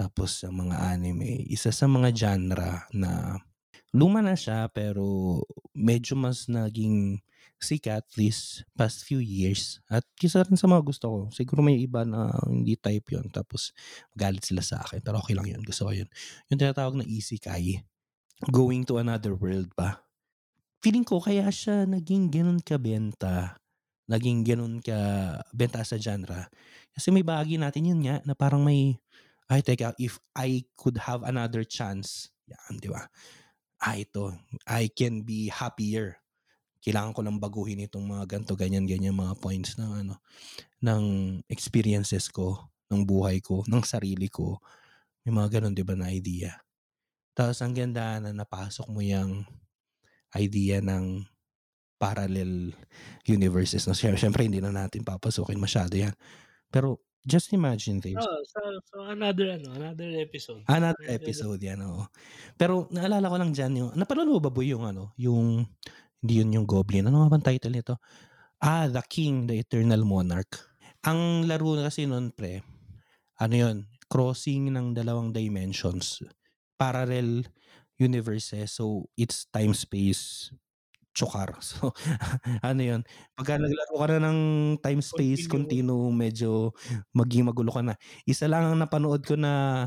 Tapos 0.00 0.40
sa 0.40 0.48
mga 0.48 0.96
anime, 0.96 1.44
isa 1.52 1.68
sa 1.68 1.84
mga 1.84 2.08
genre 2.16 2.88
na 2.96 3.36
luma 3.92 4.24
na 4.24 4.32
siya 4.32 4.64
pero 4.72 5.36
medyo 5.76 6.16
mas 6.16 6.48
naging 6.48 7.20
sikat 7.60 8.08
this 8.16 8.64
past 8.72 9.04
few 9.04 9.20
years 9.20 9.84
at 9.92 10.00
isa 10.16 10.40
rin 10.40 10.56
sa 10.56 10.64
mga 10.64 10.80
gusto 10.88 11.06
ko. 11.12 11.18
Siguro 11.28 11.60
may 11.60 11.76
iba 11.76 12.08
na 12.08 12.32
hindi 12.48 12.80
type 12.80 13.12
yun 13.12 13.28
tapos 13.28 13.76
magalit 14.16 14.40
sila 14.40 14.64
sa 14.64 14.80
akin 14.80 15.04
pero 15.04 15.20
okey 15.20 15.36
lang 15.36 15.44
yun, 15.52 15.60
gusto 15.60 15.84
ko 15.84 15.92
yun. 15.92 16.08
Yung 16.48 16.56
tinatawag 16.56 16.96
na 16.96 17.04
isekai, 17.04 17.84
going 18.48 18.88
to 18.88 18.96
another 18.96 19.36
world 19.36 19.68
ba. 19.76 20.00
Feeling 20.80 21.04
ko 21.04 21.20
kaya 21.20 21.44
siya 21.52 21.84
naging 21.84 22.32
gano'n 22.32 22.64
kabenta, 22.64 23.60
naging 24.08 24.48
gano'n 24.48 24.80
kabenta 24.80 25.84
sa 25.84 26.00
genre, 26.00 26.48
kasi 26.96 27.12
may 27.12 27.20
bahagi 27.20 27.60
natin 27.60 27.92
yun 27.92 28.00
nga 28.00 28.24
na 28.24 28.32
parang 28.32 28.64
may, 28.64 28.96
"Ay 29.50 29.60
teka, 29.66 29.92
if 29.98 30.16
I 30.38 30.62
could 30.78 30.96
have 31.10 31.26
another 31.26 31.66
chance," 31.66 32.30
'yan, 32.48 32.78
'di 32.80 32.88
ba? 32.94 33.04
"Ah, 33.82 33.96
ito, 33.98 34.32
I 34.68 34.88
can 34.92 35.24
be 35.26 35.50
happier. 35.52 36.18
Kailangan 36.84 37.12
ko 37.16 37.20
lang 37.26 37.38
baguhin 37.42 37.82
itong 37.84 38.06
mga 38.08 38.24
ganito, 38.38 38.54
ganyan, 38.56 38.86
ganyan 38.88 39.16
mga 39.16 39.36
points 39.42 39.76
ng 39.80 39.92
ano, 40.06 40.14
ng 40.84 41.04
experiences 41.50 42.28
ko, 42.32 42.70
ng 42.92 43.04
buhay 43.06 43.40
ko, 43.44 43.64
ng 43.68 43.82
sarili 43.86 44.28
ko." 44.32 44.60
May 45.26 45.34
mga 45.36 45.60
gano'n 45.60 45.74
'di 45.76 45.84
ba 45.86 45.96
na 45.98 46.10
idea. 46.14 46.54
Tapos 47.36 47.60
ang 47.62 47.72
gandahan 47.76 48.26
na 48.28 48.32
napasok 48.34 48.88
mo 48.90 49.00
yang 49.04 49.44
idea 50.36 50.80
ng 50.84 51.24
parallel 52.00 52.72
universes 53.28 53.84
'no, 53.86 53.94
siye 53.96 54.14
siyempre 54.16 54.44
hindi 54.46 54.60
na 54.62 54.72
natin 54.74 55.04
papasukin 55.06 55.60
masyado 55.60 55.94
'yan. 55.98 56.14
Pero 56.72 57.02
just 57.26 57.52
imagine 57.52 58.00
this. 58.00 58.16
Oo, 58.16 58.40
sa 58.48 58.60
sa 58.86 58.96
another 59.12 59.60
ano, 59.60 59.74
another 59.76 60.10
episode. 60.20 60.64
Another 60.68 61.06
episode 61.08 61.60
'yan, 61.60 61.80
oo. 61.84 62.04
Pero 62.56 62.86
naalala 62.92 63.26
ko 63.30 63.36
lang 63.40 63.52
diyan 63.52 63.72
yung 63.76 63.90
napanood 63.96 64.28
mo 64.28 64.38
ba 64.40 64.52
boy 64.52 64.70
yung 64.70 64.84
ano, 64.86 65.12
yung 65.20 65.64
hindi 66.20 66.34
yun 66.40 66.52
yung 66.52 66.66
Goblin, 66.68 67.08
ano 67.08 67.24
nga 67.24 67.32
bang 67.32 67.46
title 67.56 67.72
nito? 67.80 67.96
Ah, 68.60 68.88
The 68.88 69.00
King, 69.08 69.48
The 69.48 69.64
Eternal 69.64 70.04
Monarch. 70.04 70.68
Ang 71.08 71.48
laro 71.48 71.80
kasi 71.80 72.04
nun 72.04 72.28
pre, 72.32 72.60
ano 73.40 73.54
yun, 73.56 73.76
crossing 74.12 74.68
ng 74.72 74.92
dalawang 74.92 75.32
dimensions, 75.32 76.20
parallel 76.76 77.48
universes, 77.96 78.76
so 78.76 79.08
it's 79.16 79.48
time, 79.48 79.72
space, 79.72 80.52
tsokar. 81.20 81.52
So 81.62 81.92
ano 82.64 82.80
yun, 82.82 83.02
pagka 83.36 83.60
naglaro 83.60 83.94
ka 84.00 84.06
na 84.16 84.18
ng 84.32 84.40
time, 84.80 85.02
space 85.04 85.44
Continuum. 85.48 86.16
medyo 86.16 86.72
maging 87.12 87.48
magulo 87.52 87.70
ka 87.76 87.82
na. 87.84 87.94
Isa 88.24 88.48
lang 88.48 88.72
ang 88.72 88.78
napanood 88.80 89.22
ko 89.28 89.36
na 89.36 89.84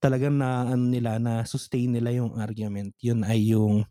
talagang 0.00 0.36
naano 0.40 0.86
nila, 0.88 1.18
na-sustain 1.20 1.90
nila 1.92 2.12
yung 2.16 2.36
argument, 2.40 2.94
yun 3.02 3.22
ay 3.26 3.52
yung 3.54 3.84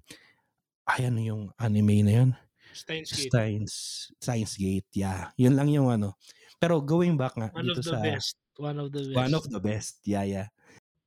ay 0.89 1.07
ano 1.09 1.19
yung 1.23 1.43
anime 1.61 2.03
na 2.05 2.13
yun? 2.25 2.31
Steins 2.73 3.13
Gate. 3.13 3.33
Steins 3.33 3.73
Steins 4.21 4.53
Gate, 4.59 4.89
yeah. 4.95 5.31
Yun 5.39 5.55
lang 5.59 5.69
yung 5.73 5.89
ano. 5.91 6.17
Pero 6.61 6.81
going 6.83 7.15
back 7.19 7.35
nga 7.39 7.49
One 7.53 7.69
dito 7.69 7.79
of 7.79 7.83
the 7.83 7.95
sa 7.95 7.97
best, 7.97 8.37
one 8.57 8.77
of 8.79 8.91
the 8.91 9.03
one 9.13 9.33
of 9.35 9.43
best. 9.43 9.49
the 9.49 9.59
best, 9.61 10.01
yeah, 10.05 10.23
yeah. 10.27 10.47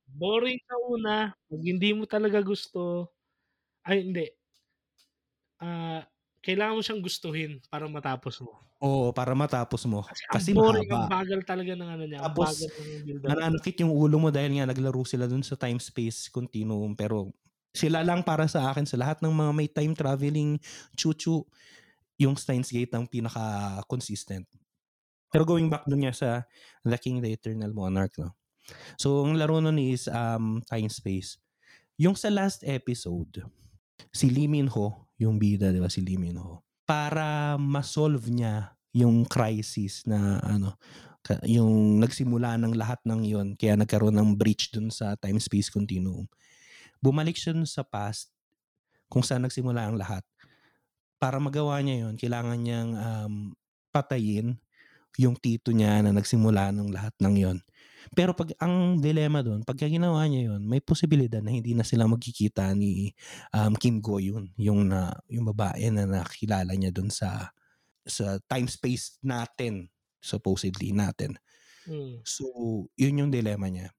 Boring 0.07 0.59
sa 0.67 0.75
una, 0.93 1.15
'pag 1.47 1.61
hindi 1.63 1.89
mo 1.95 2.03
talaga 2.03 2.43
gusto 2.43 3.09
ay 3.87 4.03
hindi. 4.05 4.27
Ah, 5.63 6.01
kailangan 6.45 6.75
mo 6.77 6.81
siyang 6.85 7.03
gustuhin 7.07 7.51
para 7.71 7.85
matapos 7.95 8.35
mo. 8.45 8.53
Oo, 8.83 9.13
para 9.15 9.31
matapos 9.37 9.85
mo, 9.87 10.03
Kasi 10.07 10.23
ang 10.33 10.43
kasi 10.43 10.51
boring, 10.55 10.89
ang 10.91 11.03
mahaba. 11.03 11.15
bagal 11.15 11.39
talaga 11.47 11.71
ng 11.79 11.89
ano 11.95 12.03
niya, 12.07 12.19
ang 12.27 12.33
Tapos 12.33 12.39
bagal 12.43 12.69
ng 12.75 12.91
nananakit 13.25 13.79
yung 13.83 13.93
ulo 13.93 14.19
mo 14.19 14.29
dahil 14.33 14.59
nga 14.59 14.67
naglaro 14.69 15.03
sila 15.07 15.25
dun 15.29 15.43
sa 15.45 15.55
time, 15.55 15.79
space 15.79 16.27
continuum 16.31 16.93
pero 16.97 17.31
sila 17.73 18.03
lang 18.05 18.21
para 18.21 18.45
sa 18.51 18.69
akin 18.69 18.85
sa 18.85 18.99
lahat 18.99 19.23
ng 19.23 19.33
mga 19.33 19.51
may 19.55 19.69
time 19.71 19.93
traveling 19.97 20.51
chu-chu, 20.99 21.41
yung 22.21 22.35
Steins 22.37 22.69
Gate 22.71 22.93
ang 22.95 23.07
pinaka-consistent. 23.09 24.45
Pero 25.33 25.43
going 25.47 25.67
back 25.71 25.85
dun 25.89 26.05
nga 26.05 26.13
sa 26.15 26.29
The 26.85 26.97
King, 27.01 27.21
The 27.23 27.33
Eternal 27.35 27.73
Monarch 27.75 28.17
'no. 28.21 28.35
So 28.99 29.25
ang 29.27 29.37
laro 29.39 29.59
nun 29.63 29.79
is, 29.81 30.07
um, 30.11 30.61
time, 30.67 30.89
space. 30.91 31.37
Yung 31.99 32.15
sa 32.17 32.29
last 32.33 32.63
episode, 32.67 33.45
si 34.11 34.27
Lee 34.33 34.49
Min-ho, 34.49 35.07
yung 35.21 35.37
bida 35.37 35.69
'di 35.71 35.79
ba 35.79 35.87
si 35.87 36.03
Lee 36.03 36.19
Min-ho, 36.19 36.59
para 36.83 37.55
ma-solve 37.55 38.27
niya 38.27 38.75
yung 38.93 39.25
crisis 39.25 40.05
na 40.05 40.41
ano, 40.43 40.75
yung 41.47 42.03
nagsimula 42.03 42.59
ng 42.59 42.75
lahat 42.75 42.99
ng 43.07 43.21
yun 43.23 43.47
kaya 43.55 43.79
nagkaroon 43.79 44.13
ng 44.13 44.35
breach 44.35 44.69
dun 44.75 44.91
sa 44.91 45.15
time, 45.15 45.39
space 45.39 45.71
continuum. 45.71 46.27
Bumalik 46.99 47.35
siya 47.39 47.55
dun 47.55 47.67
sa 47.67 47.81
past, 47.83 48.31
kung 49.07 49.23
saan 49.23 49.43
nagsimula 49.47 49.87
ang 49.87 49.95
lahat. 49.95 50.23
Para 51.17 51.39
magawa 51.39 51.79
niya 51.79 52.07
yun 52.07 52.19
kailangan 52.19 52.59
niyang, 52.59 52.91
um, 52.99 53.33
patayin 53.93 54.57
yung 55.21 55.37
tito 55.37 55.69
niya 55.69 56.01
na 56.01 56.09
nagsimula 56.09 56.73
nung 56.73 56.89
lahat 56.89 57.13
ng 57.21 57.35
yun. 57.37 57.57
Pero 58.11 58.35
'pag 58.35 58.51
ang 58.59 58.99
dilemma 58.99 59.39
dun, 59.39 59.63
pagka 59.63 59.87
ginawa 59.87 60.27
niya 60.27 60.51
yun, 60.51 60.67
may 60.67 60.83
posibilidad 60.83 61.39
na 61.39 61.55
hindi 61.55 61.71
na 61.71 61.87
sila 61.87 62.03
magkikita 62.11 62.75
ni, 62.75 63.15
um, 63.55 63.71
Kim 63.79 64.03
Go 64.03 64.19
Eun, 64.19 64.51
yung 64.59 64.91
na 64.91 65.15
yung 65.31 65.47
babae 65.47 65.87
na 65.95 66.03
nakilala 66.03 66.75
niya 66.75 66.91
dun 66.91 67.07
sa 67.07 67.51
sa 68.03 68.35
time, 68.51 68.67
space 68.67 69.15
natin, 69.23 69.87
supposedly 70.19 70.91
natin. 70.91 71.39
Hmm. 71.87 72.19
So, 72.27 72.45
yun 72.99 73.19
yung 73.23 73.31
dilemma 73.31 73.71
niya. 73.71 73.91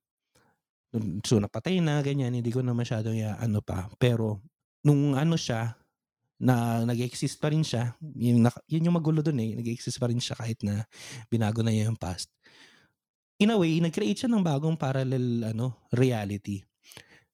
So 1.27 1.43
napatay 1.43 1.83
na 1.83 1.99
ganyan, 2.07 2.39
hindi 2.39 2.55
ko 2.55 2.63
na 2.63 2.71
masyadong 2.71 3.19
i-aano 3.19 3.59
pa, 3.67 3.91
pero 3.99 4.39
nung 4.87 5.19
ano 5.19 5.35
siya, 5.35 5.75
na 6.39 6.83
nag-e-exist 6.85 7.39
pa 7.39 7.49
rin 7.51 7.63
siya, 7.63 7.95
yun 8.19 8.45
yun 8.69 8.87
yung 8.91 8.97
magulo 8.99 9.23
dun, 9.23 9.39
eh, 9.41 9.55
nag-e-exist 9.59 9.97
pa 10.03 10.11
rin 10.11 10.19
siya 10.21 10.35
kahit 10.37 10.61
na 10.67 10.85
binago 11.31 11.63
na 11.63 11.71
niya 11.73 11.89
yung 11.91 11.99
past. 11.99 12.31
In 13.43 13.51
a 13.51 13.59
way, 13.59 13.83
nag-create 13.83 14.25
siya 14.25 14.31
ng 14.31 14.47
bagong 14.47 14.79
parallel 14.79 15.51
ano, 15.51 15.75
reality. 15.91 16.63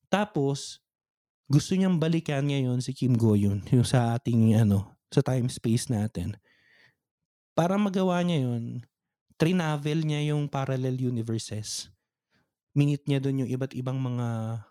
Tapos, 0.09 0.81
gusto 1.45 1.77
niyang 1.77 2.01
balikan 2.01 2.49
ngayon 2.49 2.81
si 2.81 2.97
Kim 2.97 3.13
Go 3.21 3.37
Eun, 3.37 3.61
yung 3.69 3.85
sa 3.85 4.17
ating 4.17 4.57
ano, 4.57 4.97
sa 5.13 5.21
time, 5.21 5.53
space 5.53 5.93
natin. 5.93 6.41
Para 7.53 7.77
magawa 7.77 8.25
niya 8.25 8.49
yun, 8.49 8.81
trinavel 9.37 10.01
niya 10.01 10.33
yung 10.33 10.49
parallel 10.49 10.97
universes. 10.97 11.93
Minit 12.73 13.05
niya 13.05 13.21
dun 13.21 13.45
yung 13.45 13.51
iba't 13.53 13.77
ibang 13.77 14.01
mga 14.01 14.63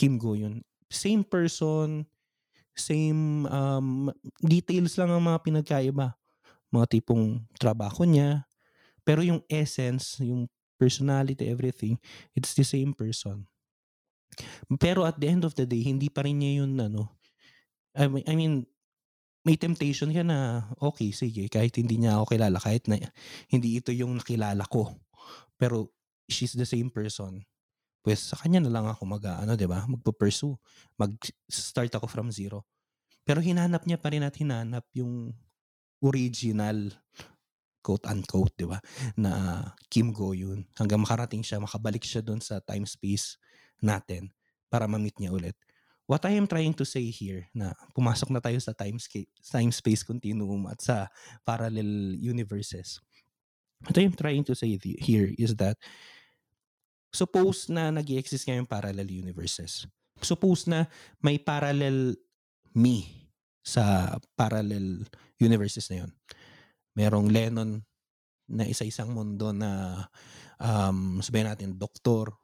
Kim 0.00 0.16
Go 0.16 0.32
Eun. 0.32 0.64
Same 0.88 1.20
person, 1.20 2.08
same, 2.72 3.44
um, 3.52 4.08
details 4.40 4.96
lang 4.96 5.12
ang 5.12 5.20
mga 5.28 5.44
pinagkaiba. 5.44 6.16
Mga 6.72 6.86
tipong 6.96 7.44
trabaho 7.60 8.08
niya, 8.08 8.47
pero 9.08 9.24
yung 9.24 9.40
essence, 9.48 10.20
yung 10.20 10.44
personality, 10.76 11.48
everything, 11.48 11.96
it's 12.36 12.52
the 12.52 12.68
same 12.68 12.92
person. 12.92 13.48
Pero 14.76 15.08
at 15.08 15.16
the 15.16 15.32
end 15.32 15.48
of 15.48 15.56
the 15.56 15.64
day, 15.64 15.80
hindi 15.80 16.12
pa 16.12 16.28
rin 16.28 16.44
niya 16.44 16.60
yun 16.60 16.76
ano, 16.76 17.16
I 17.96 18.04
me 18.12 18.20
I 18.28 18.36
mean, 18.36 18.68
may 19.48 19.56
temptation 19.56 20.12
ka 20.12 20.20
na, 20.20 20.68
okey 20.76 21.16
sige 21.16 21.48
kahit 21.48 21.80
hindi 21.80 22.04
niya 22.04 22.20
ako 22.20 22.36
kilala, 22.36 22.60
kahit 22.60 22.84
na 22.84 23.00
hindi 23.48 23.80
ito 23.80 23.88
yung 23.96 24.20
nakilala 24.20 24.68
ko, 24.68 24.92
pero 25.56 25.88
she's 26.28 26.52
the 26.52 26.68
same 26.68 26.92
person. 26.92 27.40
Pues 28.04 28.20
sa 28.20 28.36
kanya 28.36 28.60
na 28.60 28.70
lang 28.70 28.86
ako 28.86 29.08
mag-aano 29.08 29.56
'di 29.56 29.66
ba, 29.66 29.88
magpu-pursue, 29.88 30.52
mag-start 31.00 31.90
ako 31.96 32.06
from 32.06 32.28
zero. 32.28 32.68
Pero 33.24 33.40
hinanap 33.40 33.88
niya 33.88 33.96
pa 33.96 34.12
rin 34.12 34.22
at 34.24 34.36
hinanap 34.36 34.84
yung 34.92 35.32
original, 36.04 36.92
quote 37.82 38.04
unquote 38.08 38.54
'di 38.58 38.66
ba, 38.66 38.78
na 39.16 39.62
Kim 39.88 40.12
Go 40.12 40.34
Eun 40.34 40.66
hanggang 40.76 41.02
makarating 41.02 41.42
siya, 41.42 41.62
makabalik 41.62 42.02
siya 42.04 42.22
dun 42.24 42.42
sa 42.42 42.58
time, 42.62 42.84
space 42.84 43.38
natin 43.78 44.30
para 44.68 44.84
ma-meet 44.84 45.16
niya 45.16 45.32
ulit. 45.32 45.56
what 46.08 46.24
I 46.24 46.40
am 46.40 46.48
trying 46.48 46.72
to 46.80 46.88
say 46.88 47.04
here 47.12 47.44
na 47.52 47.76
pumasok 47.92 48.32
na 48.32 48.40
tayo 48.40 48.56
sa 48.58 48.72
time, 48.72 48.96
time 49.44 49.70
space 49.70 50.00
continuum 50.00 50.64
at 50.72 50.80
sa 50.80 51.12
parallel 51.44 52.16
universes. 52.16 52.98
What 53.84 54.00
I 54.00 54.08
am 54.08 54.16
trying 54.16 54.42
to 54.48 54.56
say 54.56 54.80
here 54.98 55.28
is 55.36 55.54
that 55.60 55.76
suppose 57.12 57.68
na 57.68 57.92
nag 57.92 58.08
exist 58.08 58.48
ngayong 58.48 58.66
parallel 58.66 59.06
universes. 59.12 59.84
Suppose 60.24 60.66
na 60.66 60.88
may 61.20 61.36
parallel 61.36 62.16
me 62.72 63.28
sa 63.60 64.16
parallel 64.32 65.04
universes 65.36 65.92
na 65.92 66.08
yun. 66.08 66.10
Merong 66.98 67.30
Lennon 67.30 67.78
na 68.50 68.66
isa-isang 68.66 69.14
mundo 69.14 69.54
na 69.54 70.02
um, 70.58 71.22
sabihin 71.22 71.46
natin 71.46 71.78
doktor, 71.78 72.34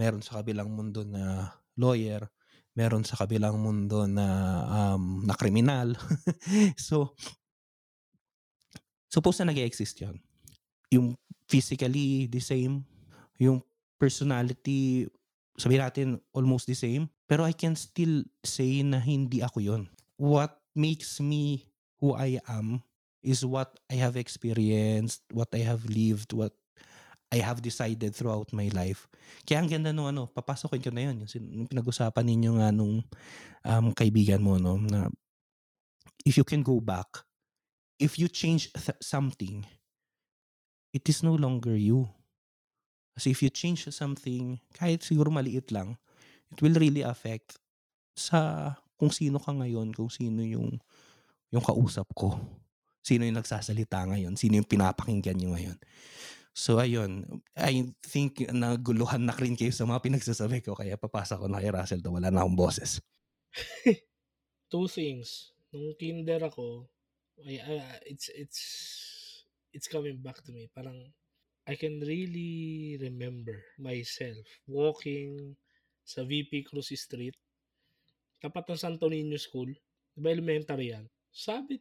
meron 0.00 0.24
sa 0.24 0.40
kabilang 0.40 0.72
mundo 0.72 1.04
na 1.04 1.52
lawyer, 1.76 2.24
meron 2.72 3.04
sa 3.04 3.20
kabilang 3.20 3.60
mundo 3.60 4.08
na 4.08 4.26
um, 4.64 5.28
na 5.28 5.34
kriminal. 5.36 5.92
so 6.88 7.12
suppose 9.12 9.42
na 9.44 9.52
nag-exist 9.52 10.00
'yon. 10.00 10.16
Yung 10.88 11.12
physically 11.44 12.30
the 12.32 12.40
same, 12.40 12.86
yung 13.36 13.60
personality 14.00 15.04
sabihin 15.58 15.82
natin 15.84 16.08
almost 16.32 16.70
the 16.70 16.78
same, 16.78 17.10
pero 17.26 17.42
I 17.42 17.52
can 17.52 17.74
still 17.74 18.22
say 18.40 18.80
na 18.86 19.02
hindi 19.02 19.44
ako 19.44 19.58
'yon. 19.58 19.82
What 20.16 20.54
makes 20.72 21.18
me 21.18 21.66
who 21.98 22.14
I 22.14 22.38
am 22.46 22.87
is 23.22 23.42
what 23.44 23.74
I 23.90 23.98
have 23.98 24.16
experienced, 24.16 25.22
what 25.32 25.50
I 25.54 25.62
have 25.66 25.84
lived, 25.86 26.32
what 26.32 26.54
I 27.28 27.44
have 27.44 27.60
decided 27.60 28.16
throughout 28.16 28.52
my 28.56 28.72
life. 28.72 29.04
Kaya 29.44 29.60
ang 29.60 29.68
ganda 29.68 29.92
nung 29.92 30.08
ano, 30.08 30.32
papasokin 30.32 30.80
ko 30.80 30.88
na 30.88 31.12
yun. 31.12 31.28
Yung, 31.28 31.46
yung 31.62 31.68
pinag-usapan 31.68 32.24
ninyo 32.24 32.50
nga 32.56 32.68
nung 32.72 33.04
um, 33.68 33.86
kaibigan 33.92 34.40
mo, 34.40 34.56
no, 34.56 34.80
na 34.80 35.12
if 36.24 36.40
you 36.40 36.44
can 36.44 36.64
go 36.64 36.80
back, 36.80 37.20
if 38.00 38.16
you 38.16 38.32
change 38.32 38.72
th- 38.72 38.96
something, 39.04 39.66
it 40.96 41.04
is 41.04 41.20
no 41.20 41.36
longer 41.36 41.76
you. 41.76 42.08
Kasi 43.12 43.34
if 43.34 43.44
you 43.44 43.50
change 43.52 43.84
something, 43.92 44.56
kahit 44.72 45.04
siguro 45.04 45.28
maliit 45.28 45.68
lang, 45.68 46.00
it 46.48 46.64
will 46.64 46.80
really 46.80 47.04
affect 47.04 47.60
sa 48.16 48.72
kung 48.96 49.12
sino 49.12 49.36
ka 49.36 49.52
ngayon, 49.52 49.92
kung 49.92 50.08
sino 50.08 50.40
yung 50.40 50.80
yung 51.52 51.64
kausap 51.64 52.08
ko. 52.16 52.40
Sino 53.08 53.24
yung 53.24 53.40
nagsasalita 53.40 54.04
ngayon, 54.04 54.36
sino 54.36 54.60
yung 54.60 54.68
pinapakinggan 54.68 55.40
nyo 55.40 55.56
ngayon. 55.56 55.80
So 56.52 56.76
ayun, 56.76 57.40
I 57.56 57.88
think 58.04 58.44
naguluhan 58.52 59.24
na 59.24 59.32
rin 59.32 59.56
kayo 59.56 59.72
sa 59.72 59.88
mga 59.88 60.04
pinagsasabi 60.04 60.60
ko 60.60 60.76
kaya 60.76 61.00
papasa 61.00 61.40
ko 61.40 61.48
na 61.48 61.56
kay 61.56 61.72
Russell 61.72 62.04
to 62.04 62.12
wala 62.12 62.28
na 62.28 62.44
akong 62.44 62.58
boses. 62.58 63.00
Two 64.72 64.84
things. 64.92 65.56
Nung 65.72 65.96
kinder 65.96 66.44
ako, 66.44 66.84
I, 67.40 67.64
uh, 67.64 67.96
it's 68.04 68.28
it's 68.34 68.60
it's 69.72 69.88
coming 69.88 70.20
back 70.20 70.44
to 70.44 70.52
me. 70.52 70.68
Parang 70.68 70.98
I 71.64 71.78
can 71.80 72.04
really 72.04 73.00
remember 73.00 73.56
myself 73.80 74.44
walking 74.68 75.56
sa 76.04 76.26
VP 76.28 76.68
Cruz 76.68 76.92
Street 76.92 77.38
tapat 78.44 78.66
ng 78.68 78.78
Santo 78.78 79.08
Niño 79.08 79.38
School. 79.40 79.72
Diba 80.12 80.34
elementary 80.34 80.90
yan? 80.90 81.06
Sabi 81.30 81.78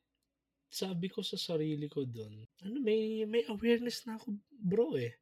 sabi 0.67 1.07
ko 1.07 1.23
sa 1.23 1.39
sarili 1.39 1.87
ko 1.87 2.03
doon, 2.03 2.43
ano, 2.63 2.77
may, 2.83 3.23
may 3.23 3.43
awareness 3.47 4.03
na 4.03 4.19
ako, 4.19 4.35
bro 4.51 4.99
eh. 4.99 5.15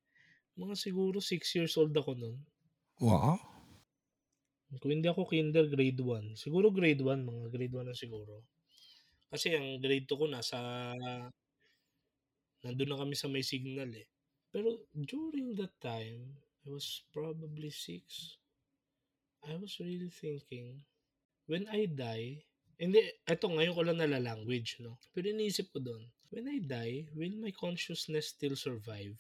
Mga 0.58 0.76
siguro 0.78 1.18
6 1.22 1.56
years 1.56 1.76
old 1.78 1.94
ako 1.94 2.18
noon. 2.18 2.40
Wow. 2.98 3.38
Kung 4.82 4.92
hindi 4.92 5.08
ako 5.08 5.30
kinder, 5.30 5.70
grade 5.70 6.02
1. 6.02 6.36
Siguro 6.36 6.74
grade 6.74 7.00
1, 7.00 7.24
mga 7.24 7.46
grade 7.54 7.76
1 7.76 7.86
na 7.86 7.96
siguro. 7.96 8.44
Kasi 9.30 9.54
ang 9.54 9.80
grade 9.80 10.08
2 10.10 10.16
ko 10.16 10.26
nasa, 10.28 10.58
nandun 12.66 12.90
na 12.90 13.00
kami 13.00 13.16
sa 13.16 13.30
may 13.30 13.46
signal 13.46 13.92
eh. 13.94 14.08
Pero 14.50 14.88
during 14.96 15.54
that 15.60 15.76
time, 15.84 16.40
I 16.66 16.72
was 16.72 17.06
probably 17.14 17.70
6. 17.70 18.40
I 19.46 19.54
was 19.62 19.78
really 19.78 20.10
thinking, 20.10 20.82
when 21.46 21.70
I 21.70 21.86
die, 21.86 22.42
hindi, 22.76 23.00
eto 23.24 23.48
ngayon 23.48 23.76
ko 23.76 23.82
lang 23.84 24.00
nala-language, 24.00 24.84
no? 24.84 25.00
Pero 25.16 25.32
iniisip 25.32 25.72
ko 25.72 25.80
doon, 25.80 26.04
when 26.32 26.52
I 26.52 26.60
die, 26.60 27.08
will 27.16 27.36
my 27.40 27.52
consciousness 27.56 28.36
still 28.36 28.60
survive? 28.60 29.16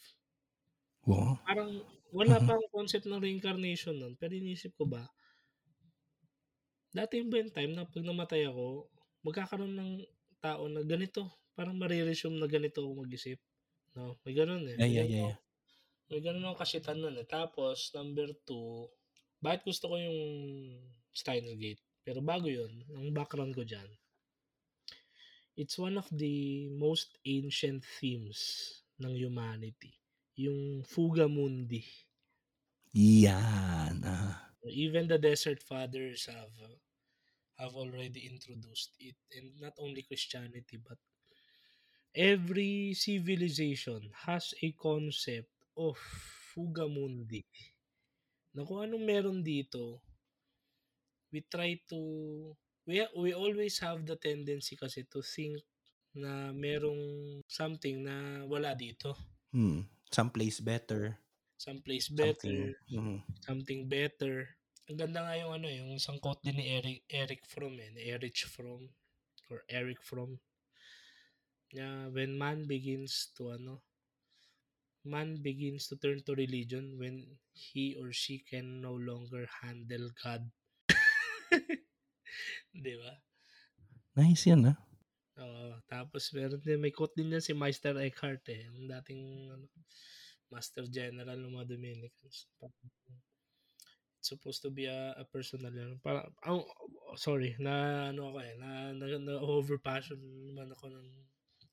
Wow. 1.06 1.40
Parang 1.46 1.80
wala 2.12 2.40
mm-hmm. 2.40 2.50
pang 2.50 2.66
concept 2.74 3.06
ng 3.06 3.22
reincarnation 3.22 3.96
nun. 3.96 4.14
Pero 4.18 4.36
iniisip 4.36 4.74
ko 4.76 4.90
ba, 4.90 5.06
dati 6.92 7.22
ba 7.24 7.40
yung 7.40 7.54
time 7.54 7.72
na 7.76 7.88
pag 7.88 8.04
namatay 8.04 8.48
ako, 8.48 8.90
magkakaroon 9.24 9.76
ng 9.76 9.92
tao 10.40 10.68
na 10.68 10.82
ganito, 10.84 11.28
parang 11.56 11.78
mariresume 11.78 12.40
na 12.40 12.48
ganito 12.50 12.84
ako 12.84 13.06
mag-isip. 13.06 13.40
No? 13.96 14.20
May 14.28 14.36
ganun 14.36 14.64
eh. 14.68 14.76
Yeah, 14.80 15.04
yeah, 15.04 15.08
yeah, 15.08 15.24
yeah. 15.32 15.38
May 16.12 16.22
ganun 16.22 16.46
ang 16.46 16.60
kasitan 16.60 17.02
nun 17.02 17.18
eh. 17.18 17.26
Tapos, 17.26 17.90
number 17.96 18.30
two, 18.46 18.92
bakit 19.40 19.66
gusto 19.66 19.92
ko 19.92 19.96
yung 19.98 20.20
Steiner 21.16 21.56
Gate? 21.56 21.82
Pero 22.06 22.22
bago 22.22 22.46
yun, 22.46 22.70
ang 22.94 23.10
background 23.10 23.58
ko 23.58 23.66
dyan, 23.66 23.90
it's 25.58 25.82
one 25.82 25.98
of 25.98 26.06
the 26.14 26.70
most 26.78 27.18
ancient 27.26 27.82
themes 27.98 28.70
ng 29.02 29.18
humanity. 29.18 29.98
Yung 30.38 30.86
Fuga 30.86 31.26
Mundi. 31.26 31.82
Yan. 32.94 34.06
Uh. 34.06 34.38
Even 34.70 35.10
the 35.10 35.18
Desert 35.18 35.66
Fathers 35.66 36.30
have 36.30 36.54
have 37.58 37.74
already 37.74 38.30
introduced 38.30 38.94
it. 39.02 39.18
And 39.34 39.58
not 39.58 39.74
only 39.82 40.06
Christianity, 40.06 40.78
but 40.78 41.00
every 42.14 42.94
civilization 42.94 44.14
has 44.30 44.54
a 44.62 44.70
concept 44.78 45.52
of 45.74 45.98
Fuga 46.54 46.86
Mundi. 46.86 47.44
Na 48.56 48.64
kung 48.64 48.84
anong 48.86 49.04
meron 49.04 49.40
dito, 49.44 50.05
we 51.36 51.44
try 51.52 51.76
to 51.92 52.00
we 52.88 53.04
we 53.20 53.36
always 53.36 53.76
have 53.84 54.08
the 54.08 54.16
tendency 54.16 54.80
kasi 54.80 55.04
to 55.12 55.20
think 55.20 55.60
na 56.16 56.56
merong 56.56 57.44
something 57.44 58.08
na 58.08 58.48
wala 58.48 58.72
dito. 58.72 59.12
Hmm. 59.52 59.84
Someplace 60.08 60.64
better. 60.64 61.20
Someplace 61.60 62.08
better. 62.08 62.72
Something, 62.88 63.20
mm. 63.20 63.20
something 63.44 63.82
better. 63.92 64.48
Ang 64.88 64.96
ganda 64.96 65.28
nga 65.28 65.36
yung 65.36 65.60
ano, 65.60 65.68
yung 65.68 65.92
isang 65.96 66.20
quote 66.24 66.40
din 66.40 66.56
ni 66.56 66.72
Eric 66.72 67.04
Eric 67.12 67.42
Fromm 67.48 67.76
eh, 67.80 67.92
ni 67.92 68.02
Erich 68.12 68.48
Fromm 68.48 68.88
or 69.52 69.64
Eric 69.68 70.00
Fromm. 70.04 70.40
Na 71.76 72.08
when 72.12 72.36
man 72.40 72.64
begins 72.64 73.32
to 73.36 73.56
ano, 73.56 73.84
man 75.04 75.40
begins 75.44 75.92
to 75.92 76.00
turn 76.00 76.24
to 76.24 76.36
religion 76.36 76.96
when 76.96 77.24
he 77.52 77.96
or 78.00 78.12
she 78.12 78.40
can 78.40 78.80
no 78.80 78.96
longer 78.96 79.48
handle 79.64 80.12
God 80.20 80.48
Di 82.86 82.94
ba? 83.00 83.14
Nice 84.16 84.48
yan, 84.48 84.72
ah. 84.72 84.78
Oo. 85.40 85.76
Tapos 85.92 86.32
meron 86.32 86.62
din, 86.64 86.80
may 86.80 86.96
quote 86.96 87.16
din 87.16 87.36
yan 87.36 87.44
si 87.44 87.52
Meister 87.52 87.96
Eckhart 88.00 88.48
eh. 88.52 88.72
Yung 88.72 88.88
dating 88.88 89.52
ano, 89.52 89.68
Master 90.48 90.88
General 90.88 91.36
ng 91.36 91.52
mga 91.52 91.76
Dominicans. 91.76 92.48
It's 94.16 94.32
supposed 94.32 94.64
to 94.64 94.72
be 94.72 94.88
a, 94.88 95.14
a 95.20 95.24
personal 95.28 95.74
ano. 95.74 96.00
Para, 96.00 96.26
oh, 96.48 96.66
sorry, 97.20 97.60
na 97.60 98.08
ano 98.10 98.32
ako 98.32 98.40
eh, 98.42 98.54
na, 98.58 98.70
na, 98.96 99.06
na 99.20 99.36
overpassion 99.44 100.18
naman 100.22 100.72
ako 100.72 100.96
ng 100.96 101.08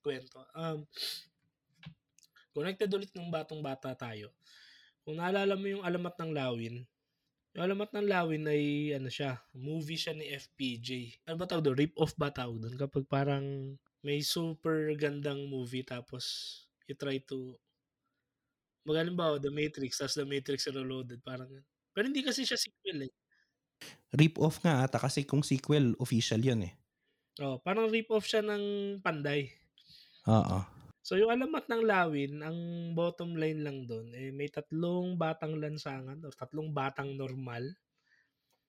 kwento. 0.02 0.42
Um, 0.58 0.82
connected 2.52 2.90
ulit 2.92 3.14
ng 3.14 3.30
batong 3.30 3.62
bata 3.62 3.94
tayo. 3.94 4.34
Kung 5.06 5.18
naalala 5.18 5.54
mo 5.54 5.66
yung 5.66 5.86
alamat 5.86 6.14
ng 6.18 6.32
lawin, 6.34 6.82
yung 7.52 7.62
Alamat 7.68 7.90
ng 7.92 8.08
Lawin 8.08 8.44
ay 8.48 8.96
ano 8.96 9.12
siya, 9.12 9.36
movie 9.52 10.00
siya 10.00 10.16
ni 10.16 10.28
FPJ. 10.32 11.20
Ano 11.28 11.36
ba 11.36 11.44
tawag 11.44 11.68
doon? 11.68 11.78
Rip-off 11.78 12.16
ba 12.16 12.32
tawag 12.32 12.64
doon? 12.64 12.76
Kapag 12.80 13.04
parang 13.04 13.76
may 14.02 14.24
super 14.24 14.90
gandang 14.98 15.46
movie 15.46 15.86
tapos 15.86 16.24
you 16.90 16.96
try 16.98 17.22
to 17.22 17.54
magaling 18.82 19.14
ba 19.14 19.38
The 19.38 19.52
Matrix 19.52 20.02
tapos 20.02 20.18
The 20.18 20.26
Matrix 20.26 20.66
Reloaded 20.66 21.22
parang 21.22 21.46
pero 21.94 22.10
hindi 22.10 22.24
kasi 22.24 22.42
siya 22.42 22.58
sequel 22.58 23.06
eh. 23.06 23.12
Rip-off 24.16 24.64
nga 24.64 24.82
ata 24.82 24.98
kasi 24.98 25.22
kung 25.28 25.44
sequel 25.46 25.94
official 26.02 26.40
yun 26.40 26.66
eh. 26.66 26.74
Oh, 27.40 27.60
parang 27.60 27.88
rip-off 27.88 28.26
siya 28.26 28.42
ng 28.44 28.98
Panday. 29.00 29.52
Oo. 30.28 30.71
So 31.02 31.18
yung 31.18 31.34
alamat 31.34 31.66
ng 31.66 31.82
lawin, 31.82 32.32
ang 32.46 32.58
bottom 32.94 33.34
line 33.34 33.66
lang 33.66 33.90
doon, 33.90 34.14
eh, 34.14 34.30
may 34.30 34.46
tatlong 34.46 35.18
batang 35.18 35.58
lansangan 35.58 36.22
o 36.22 36.30
tatlong 36.30 36.70
batang 36.70 37.18
normal. 37.18 37.74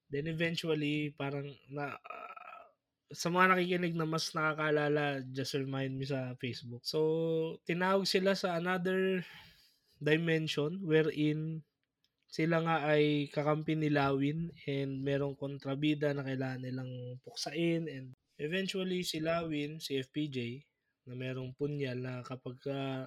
Then 0.09 0.25
eventually, 0.25 1.13
parang 1.13 1.53
na, 1.69 1.93
uh, 1.93 2.65
sa 3.13 3.29
mga 3.29 3.53
nakikinig 3.53 3.93
na 3.93 4.09
mas 4.09 4.33
nakakaalala, 4.33 5.21
just 5.29 5.53
remind 5.53 5.93
me 5.93 6.09
sa 6.09 6.33
Facebook. 6.41 6.81
So, 6.81 6.99
tinawag 7.69 8.09
sila 8.09 8.33
sa 8.33 8.57
another 8.57 9.21
dimension 10.01 10.81
wherein 10.81 11.61
sila 12.33 12.65
nga 12.65 12.77
ay 12.89 13.29
kakampi 13.29 13.77
ni 13.77 13.93
Lawin 13.93 14.49
and 14.65 15.05
merong 15.05 15.37
kontrabida 15.37 16.17
na 16.17 16.25
kailangan 16.25 16.65
nilang 16.65 17.21
puksain 17.21 17.85
and 17.85 18.17
eventually 18.41 19.05
si 19.05 19.21
Lawin, 19.21 19.77
si 19.77 20.01
FPJ, 20.01 20.65
na 21.07 21.13
merong 21.15 21.51
punyal 21.55 21.99
na 21.99 22.23
kapag 22.23 22.57
uh, 22.71 23.05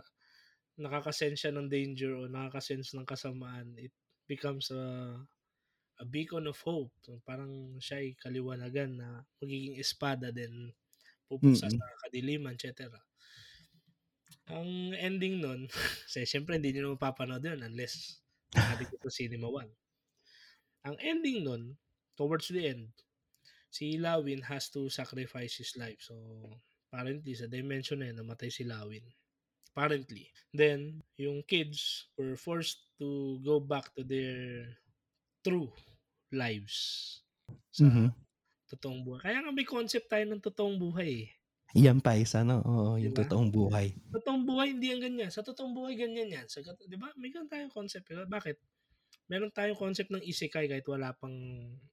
nakakasense 0.76 1.40
siya 1.40 1.52
ng 1.56 1.68
danger 1.72 2.12
o 2.16 2.28
nakakasense 2.28 2.92
ng 2.92 3.08
kasamaan, 3.08 3.72
it 3.80 3.92
becomes 4.28 4.68
a, 4.70 5.16
a 6.00 6.04
beacon 6.04 6.44
of 6.46 6.60
hope. 6.60 6.92
So, 7.00 7.20
parang 7.24 7.80
siya 7.80 8.04
ay 8.04 8.16
kaliwanagan 8.20 9.00
na 9.00 9.24
magiging 9.40 9.80
espada 9.80 10.28
din 10.32 10.72
pupuksa 11.26 11.66
Mm. 11.66 11.74
sa 11.80 11.86
kadiliman, 12.06 12.54
etc. 12.54 12.92
Ang 14.52 14.94
ending 14.94 15.42
nun, 15.42 15.66
kasi 16.06 16.22
syempre 16.28 16.54
hindi 16.60 16.70
nyo 16.76 16.94
mapapanood 16.94 17.42
yun 17.42 17.60
unless 17.66 18.20
nakadig 18.54 18.92
ito 18.94 19.08
Cinema 19.10 19.48
1. 19.50 19.66
Ang 20.86 20.96
ending 21.02 21.42
nun, 21.42 21.62
towards 22.14 22.48
the 22.52 22.62
end, 22.70 22.92
si 23.72 23.98
Lawin 23.98 24.46
has 24.46 24.70
to 24.70 24.86
sacrifice 24.88 25.58
his 25.58 25.74
life. 25.74 25.98
So, 25.98 26.14
apparently, 26.88 27.34
sa 27.34 27.50
dimension 27.50 27.98
na 28.00 28.10
yun, 28.10 28.22
namatay 28.22 28.48
si 28.48 28.62
Lawin. 28.64 29.04
Apparently. 29.74 30.32
Then, 30.50 31.04
yung 31.20 31.44
kids 31.44 32.08
were 32.16 32.34
forced 32.38 32.88
to 32.96 33.38
go 33.44 33.60
back 33.60 33.92
to 33.94 34.02
their 34.02 34.64
true 35.44 35.70
lives 36.32 37.20
sa 37.70 37.86
Mhm. 37.86 38.08
totoong 38.66 39.02
buhay. 39.06 39.20
Kaya 39.22 39.38
nga 39.44 39.52
may 39.54 39.68
concept 39.68 40.10
tayo 40.10 40.24
ng 40.26 40.42
totoong 40.42 40.76
buhay 40.80 41.28
eh. 41.28 41.30
Yan 41.76 42.00
pa 42.00 42.16
isa, 42.16 42.40
no? 42.40 42.62
Oo, 42.64 42.96
yung 42.96 43.12
Diba? 43.12 43.26
totoong 43.28 43.50
buhay. 43.52 43.92
Totoong 44.14 44.42
buhay, 44.48 44.68
hindi 44.72 44.86
yan 44.96 45.00
ganyan. 45.02 45.30
Sa 45.30 45.44
totoong 45.44 45.76
buhay, 45.76 45.94
ganyan 45.98 46.30
yan. 46.32 46.46
Sa, 46.48 46.64
di 46.64 46.96
ba? 46.96 47.12
May 47.20 47.28
ganun 47.28 47.50
tayong 47.52 47.70
concept. 47.74 48.08
Diba? 48.08 48.24
Bakit? 48.24 48.56
Meron 49.28 49.50
tayong 49.52 49.76
concept 49.76 50.08
ng 50.14 50.22
isekai 50.22 50.70
kahit 50.70 50.86
wala 50.86 51.12
pang 51.12 51.34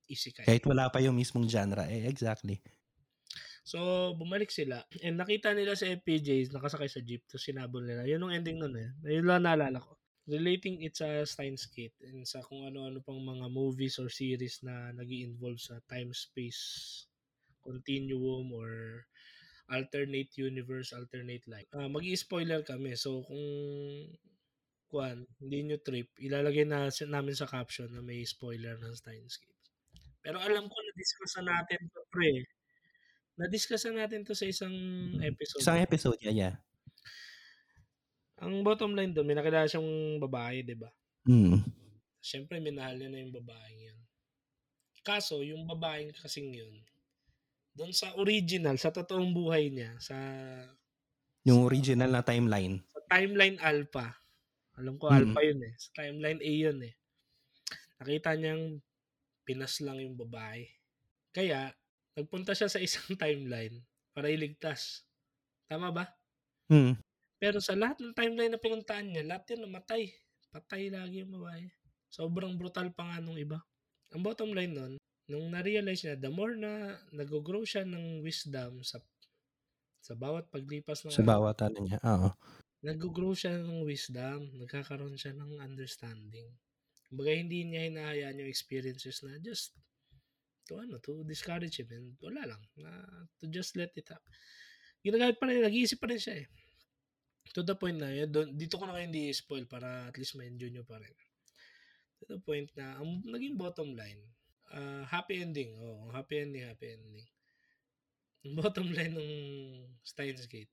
isekai. 0.08 0.46
Kahit 0.46 0.64
wala 0.70 0.88
pa 0.94 1.02
yung 1.02 1.18
mismong 1.18 1.50
genre. 1.50 1.84
Eh, 1.90 2.06
exactly. 2.08 2.62
So, 3.64 4.12
bumalik 4.20 4.52
sila. 4.52 4.84
And 5.00 5.16
nakita 5.16 5.56
nila 5.56 5.80
si 5.80 5.88
FPJ 5.88 6.52
nakasakay 6.52 6.92
sa 6.92 7.00
jeep. 7.00 7.24
Tapos 7.32 7.48
sinabol 7.48 7.88
nila. 7.88 8.04
Yun 8.04 8.28
yung 8.28 8.36
ending 8.36 8.60
nun 8.60 8.76
eh. 8.76 8.92
Yun 9.08 9.24
lang 9.24 9.48
naalala 9.48 9.80
ko. 9.80 9.96
Relating 10.28 10.84
it 10.84 10.96
sa 10.96 11.24
Steins 11.24 11.68
Gate 11.72 11.96
and 12.08 12.24
sa 12.24 12.44
kung 12.44 12.64
ano-ano 12.64 13.04
pang 13.04 13.20
mga 13.20 13.48
movies 13.52 14.00
or 14.00 14.08
series 14.08 14.64
na 14.64 14.92
nag 14.96 15.08
involve 15.08 15.60
sa 15.60 15.84
time-space 15.88 16.62
continuum 17.64 18.52
or 18.52 19.04
alternate 19.72 20.32
universe, 20.36 20.92
alternate 20.92 21.44
life. 21.48 21.68
Uh, 21.72 21.88
Mag-i-spoiler 21.88 22.64
kami. 22.68 22.96
So, 23.00 23.24
kung 23.24 23.44
kuan, 24.92 25.26
hindi 25.40 25.58
nyo 25.66 25.80
trip, 25.80 26.12
ilalagay 26.20 26.68
na 26.68 26.92
namin 27.08 27.36
sa 27.36 27.48
caption 27.48 27.90
na 27.90 28.04
may 28.04 28.22
spoiler 28.28 28.76
ng 28.78 28.94
Steins 28.94 29.40
Gate. 29.40 29.64
Pero 30.24 30.40
alam 30.40 30.68
ko 30.68 30.76
na-discuss 30.76 31.40
na 31.40 31.58
natin 31.58 31.80
to 31.92 32.04
pre. 32.12 32.44
Na-discuss 33.34 33.90
na 33.90 34.06
natin 34.06 34.22
to 34.22 34.38
sa 34.38 34.46
isang 34.46 34.74
episode. 35.22 35.62
Isang 35.62 35.82
episode, 35.82 36.20
yeah, 36.22 36.36
yeah. 36.36 36.56
Ang 38.38 38.62
bottom 38.62 38.94
line 38.94 39.10
doon, 39.16 39.26
may 39.26 39.34
nakilala 39.34 39.66
siyang 39.66 40.22
babae, 40.22 40.62
di 40.62 40.76
ba? 40.78 40.92
Mm. 41.26 41.64
Siyempre, 42.22 42.62
minahal 42.62 43.00
niya 43.00 43.10
na 43.10 43.24
yung 43.24 43.34
babaeng 43.34 43.80
yun. 43.80 44.00
Kaso, 45.02 45.42
yung 45.42 45.66
babaeng 45.66 46.14
kasing 46.14 46.54
yun, 46.54 46.76
doon 47.74 47.90
sa 47.90 48.14
original, 48.22 48.78
sa 48.78 48.94
totoong 48.94 49.34
buhay 49.34 49.74
niya, 49.74 49.98
sa... 49.98 50.16
Yung 51.44 51.66
original 51.66 52.08
na 52.14 52.22
timeline. 52.24 52.86
Sa 52.94 53.02
timeline 53.10 53.58
alpha. 53.60 54.14
Alam 54.78 54.96
ko, 55.02 55.10
Mm. 55.10 55.18
alpha 55.18 55.42
yun 55.42 55.60
eh. 55.66 55.74
Sa 55.76 55.90
timeline 55.98 56.40
A 56.40 56.52
yun 56.54 56.80
eh. 56.86 56.94
Nakita 57.98 58.38
niyang 58.38 58.78
pinas 59.44 59.82
lang 59.82 60.00
yung 60.00 60.16
babae. 60.16 60.70
Kaya, 61.34 61.74
nagpunta 62.18 62.54
siya 62.54 62.70
sa 62.70 62.82
isang 62.82 63.14
timeline 63.22 63.82
para 64.14 64.30
iligtas. 64.30 65.06
Tama 65.70 65.90
ba? 65.90 66.06
Mm. 66.70 66.98
Pero 67.42 67.60
sa 67.60 67.76
lahat 67.76 68.00
ng 68.00 68.16
timeline 68.16 68.54
na 68.54 68.62
pinuntaan 68.62 69.12
niya, 69.12 69.24
lahat 69.28 69.44
yun 69.52 69.68
namatay. 69.68 70.14
Patay 70.54 70.94
lagi 70.94 71.26
yung 71.26 71.34
babae. 71.34 71.66
Sobrang 72.08 72.54
brutal 72.56 72.94
pa 72.94 73.10
nga 73.10 73.18
nung 73.20 73.36
iba. 73.36 73.60
Ang 74.14 74.22
bottom 74.22 74.54
line 74.54 74.72
nun, 74.72 74.94
nung 75.28 75.50
na-realize 75.50 76.06
niya, 76.06 76.16
the 76.16 76.30
more 76.30 76.54
na 76.54 76.94
nag-grow 77.10 77.66
siya 77.66 77.84
ng 77.84 78.22
wisdom 78.22 78.86
sa 78.86 79.02
sa 80.04 80.14
bawat 80.20 80.52
paglipas 80.52 81.08
ng 81.08 81.16
Sa 81.16 81.24
bawat 81.24 81.64
ano 81.64 81.80
niya, 81.80 82.00
oo. 82.04 82.30
nag-grow 82.84 83.32
siya 83.32 83.56
ng 83.56 83.88
wisdom, 83.88 84.52
nagkakaroon 84.60 85.16
siya 85.16 85.32
ng 85.34 85.64
understanding. 85.64 86.52
Kumbaga 87.08 87.32
hindi 87.32 87.64
niya 87.64 87.88
hinahayaan 87.88 88.44
yung 88.44 88.52
experiences 88.52 89.24
na 89.24 89.40
just 89.40 89.74
to 90.68 90.80
ano, 90.80 91.00
to 91.00 91.24
discourage 91.28 91.80
him 91.80 91.90
and 91.92 92.08
wala 92.20 92.44
lang, 92.48 92.62
na 92.80 92.92
to 93.40 93.48
just 93.52 93.76
let 93.76 93.92
it 93.96 94.08
happen. 94.08 94.32
Ginagamit 95.04 95.36
pa 95.40 95.46
rin, 95.48 95.64
nag-iisip 95.64 96.00
pa 96.00 96.08
rin 96.08 96.20
siya 96.20 96.44
eh. 96.44 96.48
To 97.54 97.62
the 97.62 97.76
point 97.76 98.00
na, 98.00 98.10
yun, 98.10 98.32
doon, 98.32 98.48
dito 98.56 98.80
ko 98.80 98.88
na 98.88 98.96
kayo 98.96 99.06
hindi 99.08 99.30
spoil 99.36 99.68
para 99.68 100.08
at 100.08 100.16
least 100.16 100.40
ma-enjoy 100.40 100.72
nyo 100.72 100.88
pa 100.88 100.98
rin. 100.98 101.16
To 102.24 102.24
the 102.36 102.40
point 102.40 102.72
na, 102.80 102.98
ang 102.98 103.20
naging 103.28 103.60
bottom 103.60 103.94
line, 103.94 104.20
uh, 104.72 105.04
happy 105.06 105.44
ending. 105.44 105.76
Oh, 105.78 106.08
happy 106.16 106.40
ending, 106.40 106.64
happy 106.64 106.96
ending. 106.96 107.28
Ang 108.48 108.56
bottom 108.56 108.88
line 108.92 109.14
ng 109.14 109.32
Steins 110.04 110.48
Gate, 110.48 110.72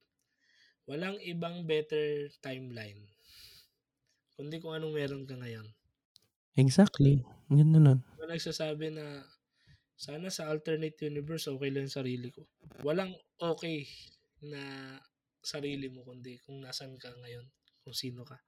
walang 0.87 1.19
ibang 1.23 1.67
better 1.67 2.31
timeline 2.43 3.07
kundi 4.41 4.57
kung 4.57 4.73
anong 4.73 4.97
meron 4.97 5.29
ka 5.29 5.37
ngayon. 5.37 5.69
Exactly. 6.57 7.21
Ganda 7.53 7.77
nun. 7.77 8.01
Kung 8.17 8.33
nagsasabi 8.33 8.89
na 8.89 9.21
sana 10.01 10.33
sa 10.33 10.49
alternate 10.49 10.97
universe 11.05 11.45
okay 11.53 11.69
lang 11.69 11.93
sarili 11.93 12.33
ko. 12.33 12.49
Walang 12.81 13.13
okay 13.37 13.85
na 14.41 14.97
sarili 15.45 15.93
mo 15.93 16.01
kundi 16.09 16.41
kung 16.41 16.65
nasan 16.65 16.97
ka 16.97 17.13
ngayon, 17.21 17.45
kung 17.85 17.93
sino 17.93 18.25
ka. 18.25 18.41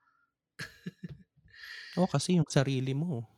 Oo, 2.01 2.09
kasi 2.09 2.41
yung 2.41 2.49
sarili 2.49 2.97
mo, 2.97 3.29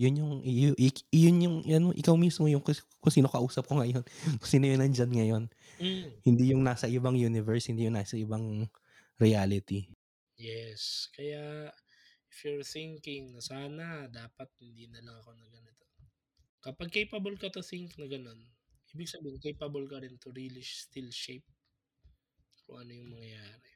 yun 0.00 0.16
yung, 0.16 0.32
yu- 0.40 0.78
ik- 0.80 1.04
yun 1.12 1.36
yung, 1.44 1.56
ano, 1.68 1.92
ikaw 1.92 2.16
mismo 2.16 2.48
yung 2.48 2.64
kung 2.64 3.12
sino 3.12 3.28
kausap 3.28 3.68
ko 3.68 3.76
ngayon, 3.76 4.00
kung 4.40 4.48
sino 4.48 4.64
yun 4.64 4.80
nandyan 4.80 5.12
ngayon. 5.12 5.42
Mm. 5.76 6.08
Hindi 6.24 6.44
yung 6.56 6.64
nasa 6.64 6.88
ibang 6.88 7.20
universe, 7.20 7.68
hindi 7.68 7.84
yung 7.84 8.00
nasa 8.00 8.16
ibang 8.16 8.64
reality. 9.20 9.92
Yes. 10.40 11.12
Kaya 11.12 11.68
if 12.32 12.36
you're 12.40 12.64
thinking 12.64 13.36
na 13.36 13.44
sana 13.44 14.08
dapat 14.08 14.48
hindi 14.64 14.88
na 14.88 15.04
lang 15.04 15.20
ako 15.20 15.36
na 15.36 15.44
ganito. 15.52 15.84
Kapag 16.60 16.92
capable 16.92 17.40
ka 17.40 17.48
to 17.48 17.64
think 17.64 17.96
na 17.96 18.04
ganun, 18.04 18.36
ibig 18.92 19.08
sabihin 19.08 19.40
capable 19.40 19.88
ka 19.88 19.96
rin 19.96 20.20
to 20.20 20.28
really 20.36 20.60
still 20.60 21.08
shape 21.08 21.48
kung 22.68 22.84
ano 22.84 22.92
yung 22.92 23.08
mangyayari. 23.16 23.72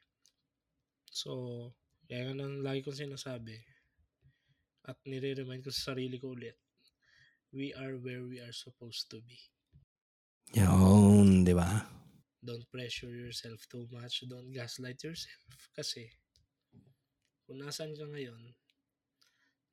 So, 1.09 1.31
kaya 2.05 2.29
nga 2.29 2.37
nang 2.37 2.61
lagi 2.61 2.85
kong 2.85 3.09
sinasabi 3.09 3.57
at 4.85 5.01
nire-remind 5.01 5.65
ko 5.65 5.73
sa 5.73 5.97
sarili 5.97 6.21
ko 6.21 6.37
ulit, 6.37 6.61
we 7.49 7.73
are 7.73 7.97
where 7.97 8.21
we 8.21 8.37
are 8.37 8.53
supposed 8.53 9.09
to 9.09 9.17
be. 9.25 9.39
Yun, 10.53 11.41
di 11.41 11.57
ba? 11.57 11.89
Don't 12.37 12.69
pressure 12.69 13.09
yourself 13.09 13.65
too 13.65 13.89
much. 13.89 14.21
Don't 14.29 14.53
gaslight 14.53 15.01
yourself. 15.01 15.49
Kasi, 15.73 16.05
kung 17.49 17.65
nasan 17.65 17.97
ka 17.97 18.05
ngayon, 18.05 18.53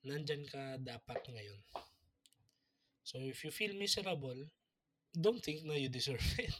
nandyan 0.08 0.48
ka 0.48 0.80
dapat 0.80 1.20
ngayon. 1.28 1.60
So, 3.02 3.18
if 3.18 3.42
you 3.44 3.50
feel 3.50 3.74
miserable, 3.74 4.48
don't 5.12 5.42
think 5.42 5.66
na 5.66 5.74
you 5.74 5.90
deserve 5.90 6.22
it. 6.38 6.54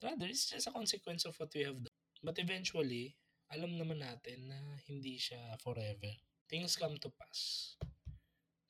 Rather, 0.00 0.28
it's 0.28 0.48
just 0.48 0.68
a 0.68 0.72
consequence 0.72 1.24
of 1.24 1.36
what 1.36 1.52
we 1.52 1.64
have 1.64 1.76
done. 1.76 1.98
But 2.24 2.36
eventually, 2.40 3.16
alam 3.52 3.76
naman 3.76 4.04
natin 4.04 4.48
na 4.48 4.58
hindi 4.88 5.16
siya 5.16 5.56
forever. 5.60 6.12
Things 6.48 6.76
come 6.76 6.96
to 7.00 7.08
pass. 7.12 7.74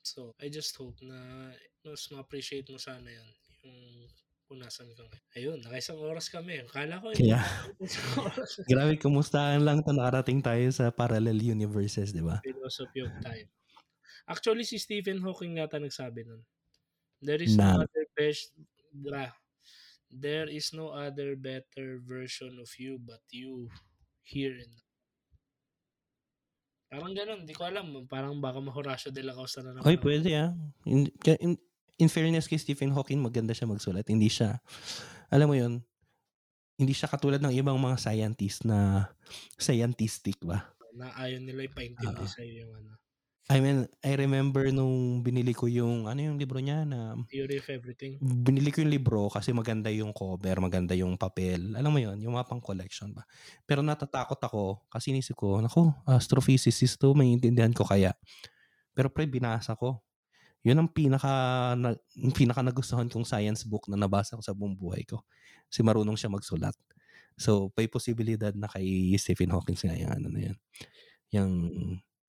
So, 0.01 0.33
I 0.41 0.49
just 0.49 0.73
hope 0.75 0.97
na 1.03 1.51
mas 1.85 2.09
ma-appreciate 2.11 2.67
mo 2.71 2.79
sana 2.81 3.07
yun. 3.07 3.29
Yung 3.63 3.79
kung 4.51 4.59
nasan 4.59 4.91
ka 4.91 5.07
ngayon. 5.07 5.23
Ayun, 5.39 5.57
nakaisang 5.63 5.95
oras 6.03 6.27
kami. 6.27 6.59
Kala 6.67 6.99
ko, 6.99 7.15
isang 7.15 8.19
oras. 8.27 8.59
Grabe, 8.67 8.99
kumustahan 8.99 9.63
lang 9.63 9.79
to 9.79 9.95
nakarating 9.95 10.43
tayo 10.43 10.67
sa 10.75 10.91
parallel 10.91 11.39
universes, 11.39 12.11
di 12.11 12.19
ba? 12.19 12.43
philosophy 12.43 12.99
of 12.99 13.15
time. 13.23 13.47
Actually, 14.27 14.67
si 14.67 14.75
Stephen 14.75 15.23
Hawking 15.23 15.63
yata 15.63 15.79
nagsabi 15.79 16.27
nun. 16.27 16.43
There 17.21 17.41
is 17.41 17.53
Na- 17.53 17.77
no 17.77 17.85
other 17.85 18.05
best, 18.17 18.51
bra, 18.91 19.29
there 20.09 20.49
is 20.49 20.73
no 20.73 20.91
other 20.91 21.37
better 21.37 22.01
version 22.03 22.57
of 22.59 22.67
you 22.75 22.97
but 22.99 23.21
you 23.31 23.69
here 24.25 24.57
and 24.57 24.73
now. 24.73 24.89
Parang 26.91 27.15
ganun, 27.15 27.47
di 27.47 27.55
ko 27.55 27.63
alam. 27.63 28.03
Parang 28.03 28.35
baka 28.43 28.59
ma-Horacio 28.59 29.15
de 29.15 29.23
la 29.23 29.31
Costa 29.31 29.63
na 29.63 29.71
naman. 29.71 29.87
Ako. 29.87 30.03
pwede 30.03 30.35
ah. 30.35 30.51
In, 30.83 31.07
in, 31.39 31.55
in 31.95 32.09
fairness 32.11 32.51
kay 32.51 32.59
Stephen 32.59 32.91
Hawking, 32.91 33.23
maganda 33.23 33.55
siya 33.55 33.63
magsulat. 33.63 34.03
Hindi 34.11 34.27
siya, 34.27 34.59
alam 35.31 35.47
mo 35.47 35.55
yun, 35.55 35.79
hindi 36.75 36.91
siya 36.91 37.07
katulad 37.07 37.39
ng 37.39 37.53
ibang 37.55 37.79
mga 37.79 37.95
scientist 37.95 38.67
na 38.67 39.07
scientistic 39.55 40.35
ba? 40.43 40.67
Na 40.91 41.15
ayaw 41.15 41.39
nila 41.39 41.63
ipaintindi 41.69 42.25
Oo. 42.25 42.27
sa'yo 42.27 42.67
yung 42.67 42.73
ano. 42.75 42.91
I 43.49 43.57
mean, 43.59 43.89
I 44.05 44.13
remember 44.15 44.69
nung 44.69 45.25
binili 45.25 45.51
ko 45.51 45.65
yung 45.65 46.05
ano 46.07 46.19
yung 46.21 46.37
libro 46.37 46.61
niya 46.61 46.85
na 46.85 47.17
Theory 47.27 47.57
of 47.59 47.67
Everything? 47.67 48.21
binili 48.21 48.69
ko 48.69 48.85
yung 48.85 48.93
libro 48.93 49.27
kasi 49.27 49.51
maganda 49.51 49.89
yung 49.89 50.13
cover, 50.13 50.61
maganda 50.61 50.93
yung 50.93 51.17
papel. 51.17 51.73
Alam 51.73 51.91
mo 51.91 51.99
yun, 51.99 52.21
yung 52.21 52.37
mga 52.37 52.47
pang-collection 52.47 53.11
ba. 53.11 53.25
Pero 53.65 53.81
natatakot 53.81 54.37
ako 54.37 54.85
kasi 54.87 55.11
inisip 55.11 55.35
ko, 55.35 55.59
naku, 55.59 55.89
astrophysicist 56.05 57.01
to, 57.01 57.11
maintindihan 57.17 57.73
ko 57.73 57.83
kaya. 57.83 58.13
Pero 58.93 59.11
pre, 59.11 59.25
binasa 59.27 59.75
ko. 59.75 59.99
Yun 60.61 60.77
ang 60.77 60.89
pinaka, 60.93 61.73
na, 61.73 61.97
pinaka 62.37 62.61
nagustuhan 62.61 63.09
kong 63.09 63.25
science 63.25 63.65
book 63.65 63.89
na 63.89 63.97
nabasa 63.97 64.37
ko 64.37 64.43
sa 64.45 64.53
buong 64.53 64.77
buhay 64.77 65.01
ko. 65.03 65.25
Kasi 65.67 65.81
marunong 65.81 66.15
siya 66.15 66.29
magsulat. 66.29 66.77
So, 67.35 67.73
may 67.73 67.89
posibilidad 67.89 68.53
na 68.53 68.69
kay 68.69 69.11
Stephen 69.17 69.49
Hawking 69.49 69.79
nga 69.79 69.97
yung 69.97 70.13
ano 70.13 70.27
na 70.29 70.39
yan. 70.51 70.57
Yung 71.33 71.51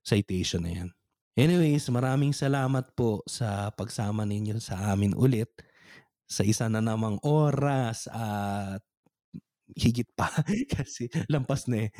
citation 0.00 0.64
na 0.64 0.72
yan. 0.72 0.90
Anyways, 1.32 1.88
maraming 1.88 2.36
salamat 2.36 2.92
po 2.92 3.24
sa 3.24 3.72
pagsama 3.72 4.28
ninyo 4.28 4.60
sa 4.60 4.92
amin 4.92 5.16
ulit 5.16 5.48
sa 6.28 6.44
isa 6.44 6.68
na 6.68 6.84
namang 6.84 7.16
oras 7.24 8.04
at 8.12 8.84
higit 9.76 10.08
pa 10.16 10.28
kasi 10.76 11.08
lampas 11.32 11.68
na 11.68 11.88
eh. 11.88 11.90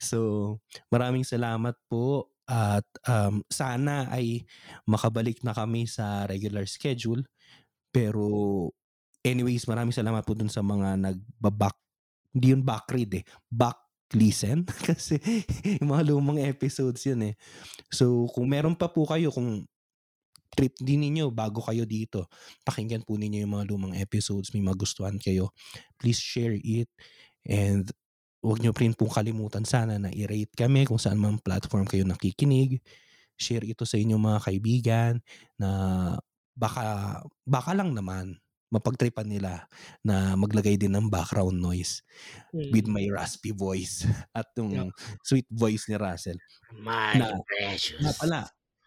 So, 0.00 0.60
maraming 0.92 1.24
salamat 1.28 1.76
po 1.88 2.32
at 2.48 2.84
um, 3.08 3.44
sana 3.52 4.08
ay 4.08 4.48
makabalik 4.88 5.44
na 5.44 5.52
kami 5.52 5.84
sa 5.88 6.24
regular 6.28 6.64
schedule. 6.64 7.24
Pero 7.92 8.28
anyways, 9.24 9.64
maraming 9.68 9.96
salamat 9.96 10.24
po 10.24 10.36
dun 10.36 10.52
sa 10.52 10.60
mga 10.64 11.00
nagbaback, 11.00 11.76
hindi 12.36 12.52
yun 12.56 12.62
back 12.64 12.88
read 12.92 13.12
eh, 13.20 13.24
back 13.48 13.87
listen 14.16 14.64
kasi 14.88 15.20
yung 15.80 15.92
mga 15.92 16.12
lumang 16.12 16.40
episodes 16.40 17.04
yun 17.04 17.32
eh. 17.32 17.34
So, 17.92 18.28
kung 18.32 18.48
meron 18.48 18.76
pa 18.76 18.88
po 18.88 19.04
kayo, 19.04 19.28
kung 19.28 19.68
trip 20.56 20.74
din 20.80 21.04
ninyo 21.04 21.28
bago 21.30 21.60
kayo 21.60 21.84
dito, 21.84 22.26
pakinggan 22.64 23.04
po 23.04 23.20
ninyo 23.20 23.44
yung 23.44 23.54
mga 23.54 23.68
lumang 23.68 23.94
episodes, 23.94 24.50
may 24.56 24.64
magustuhan 24.64 25.20
kayo, 25.20 25.52
please 26.00 26.18
share 26.18 26.56
it 26.56 26.88
and 27.44 27.92
huwag 28.40 28.62
nyo 28.62 28.70
rin 28.74 28.94
po 28.94 29.10
kalimutan 29.10 29.66
sana 29.66 29.98
na 29.98 30.10
i-rate 30.14 30.54
kami 30.54 30.86
kung 30.86 30.98
saan 30.98 31.18
man 31.18 31.42
platform 31.42 31.84
kayo 31.84 32.06
nakikinig. 32.06 32.80
Share 33.38 33.66
ito 33.66 33.86
sa 33.86 33.98
inyong 33.98 34.18
mga 34.18 34.40
kaibigan 34.50 35.12
na 35.58 35.70
baka, 36.58 37.18
baka 37.46 37.70
lang 37.74 37.94
naman 37.94 38.38
mapagtripan 38.68 39.28
nila 39.28 39.64
na 40.04 40.36
maglagay 40.36 40.76
din 40.76 40.92
ng 40.92 41.08
background 41.08 41.56
noise 41.56 42.04
mm. 42.52 42.68
with 42.72 42.84
my 42.84 43.04
raspy 43.08 43.52
voice 43.52 44.04
at 44.38 44.48
yung 44.60 44.92
yep. 44.92 44.92
sweet 45.24 45.48
voice 45.48 45.88
ni 45.88 45.96
Russell. 45.96 46.36
My 46.76 47.16
na, 47.16 47.32
precious. 47.48 48.00
Na 48.04 48.12
pala, 48.12 48.40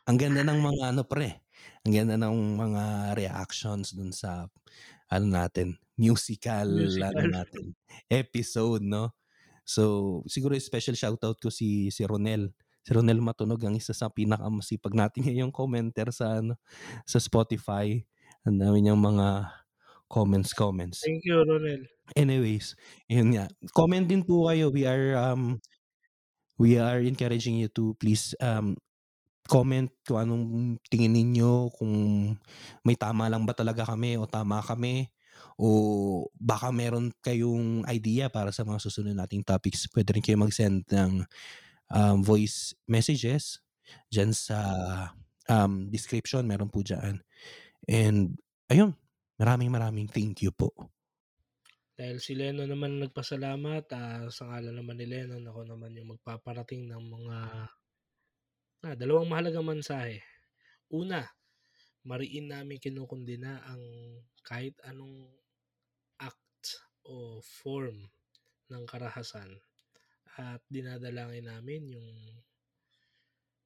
ang 0.06 0.18
ganda 0.18 0.46
ng 0.46 0.60
mga 0.62 0.84
ano 0.94 1.02
pre, 1.06 1.42
ang 1.86 1.94
ganda 1.94 2.16
ng 2.18 2.36
mga 2.58 2.84
reactions 3.18 3.94
dun 3.94 4.14
sa 4.14 4.46
ano 5.12 5.28
natin, 5.28 5.76
musical, 5.98 6.70
musical. 6.72 7.12
ano 7.18 7.42
natin, 7.42 7.64
episode, 8.08 8.86
no? 8.86 9.12
So, 9.68 10.22
siguro 10.26 10.58
special 10.58 10.98
shoutout 10.98 11.38
ko 11.38 11.50
si 11.54 11.94
si 11.94 12.06
Ronel. 12.06 12.54
Si 12.82 12.90
Ronel 12.98 13.22
Matunog 13.22 13.62
ang 13.62 13.78
isa 13.78 13.94
sa 13.94 14.10
pinakamasipag 14.10 14.98
natin 14.98 15.22
ngayong 15.30 15.54
commenter 15.54 16.10
sa 16.10 16.42
ano, 16.42 16.58
sa 17.06 17.22
Spotify. 17.22 18.02
Ang 18.42 18.58
dami 18.58 18.82
niyang 18.82 18.98
mga 18.98 19.61
comments, 20.12 20.52
comments. 20.52 21.00
Thank 21.00 21.24
you, 21.24 21.40
Ronel. 21.40 21.88
Anyways, 22.12 22.76
yun 23.08 23.32
nga. 23.32 23.48
Comment 23.72 24.04
din 24.04 24.28
po 24.28 24.52
kayo. 24.52 24.68
We 24.68 24.84
are 24.84 25.16
um 25.16 25.64
we 26.60 26.76
are 26.76 27.00
encouraging 27.00 27.64
you 27.64 27.72
to 27.72 27.96
please 27.96 28.36
um 28.44 28.76
comment 29.48 29.88
kung 30.04 30.20
anong 30.20 30.46
tingin 30.92 31.16
ninyo, 31.16 31.72
kung 31.80 31.96
may 32.84 33.00
tama 33.00 33.32
lang 33.32 33.48
ba 33.48 33.56
talaga 33.56 33.88
kami 33.88 34.20
o 34.20 34.28
tama 34.28 34.60
kami 34.60 35.08
o 35.58 36.28
baka 36.38 36.70
meron 36.70 37.12
kayong 37.24 37.88
idea 37.90 38.28
para 38.28 38.52
sa 38.52 38.68
mga 38.68 38.80
susunod 38.84 39.16
nating 39.16 39.48
topics. 39.48 39.88
Pwede 39.90 40.14
rin 40.16 40.24
kayo 40.24 40.38
mag-send 40.38 40.86
ng 40.92 41.24
um, 41.92 42.18
voice 42.24 42.76
messages 42.88 43.60
dyan 44.08 44.32
sa 44.32 44.60
um, 45.52 45.90
description. 45.92 46.48
Meron 46.48 46.72
po 46.72 46.86
dyan. 46.86 47.20
And 47.90 48.38
ayun, 48.72 48.96
Maraming 49.42 49.74
maraming 49.74 50.06
thank 50.06 50.46
you 50.46 50.54
po. 50.54 50.70
Dahil 51.98 52.22
si 52.22 52.38
Leno 52.38 52.62
naman 52.70 53.02
nagpasalamat, 53.02 53.90
uh, 53.90 54.30
sa 54.30 54.46
ngalan 54.46 54.78
naman 54.78 55.02
ni 55.02 55.10
Leno, 55.10 55.42
ako 55.42 55.66
naman 55.66 55.98
yung 55.98 56.14
magpaparating 56.14 56.86
ng 56.86 57.04
mga 57.10 57.38
ah, 58.86 58.94
dalawang 58.94 59.26
mahalagang 59.26 59.66
mensahe. 59.66 60.22
Una, 60.94 61.26
mariin 62.06 62.54
namin 62.54 62.78
kinukundina 62.78 63.66
ang 63.66 63.82
kahit 64.46 64.78
anong 64.86 65.26
act 66.22 66.86
o 67.10 67.42
form 67.42 67.98
ng 68.70 68.84
karahasan 68.86 69.58
at 70.38 70.62
dinadalangin 70.70 71.50
namin 71.50 71.90
yung 71.90 72.10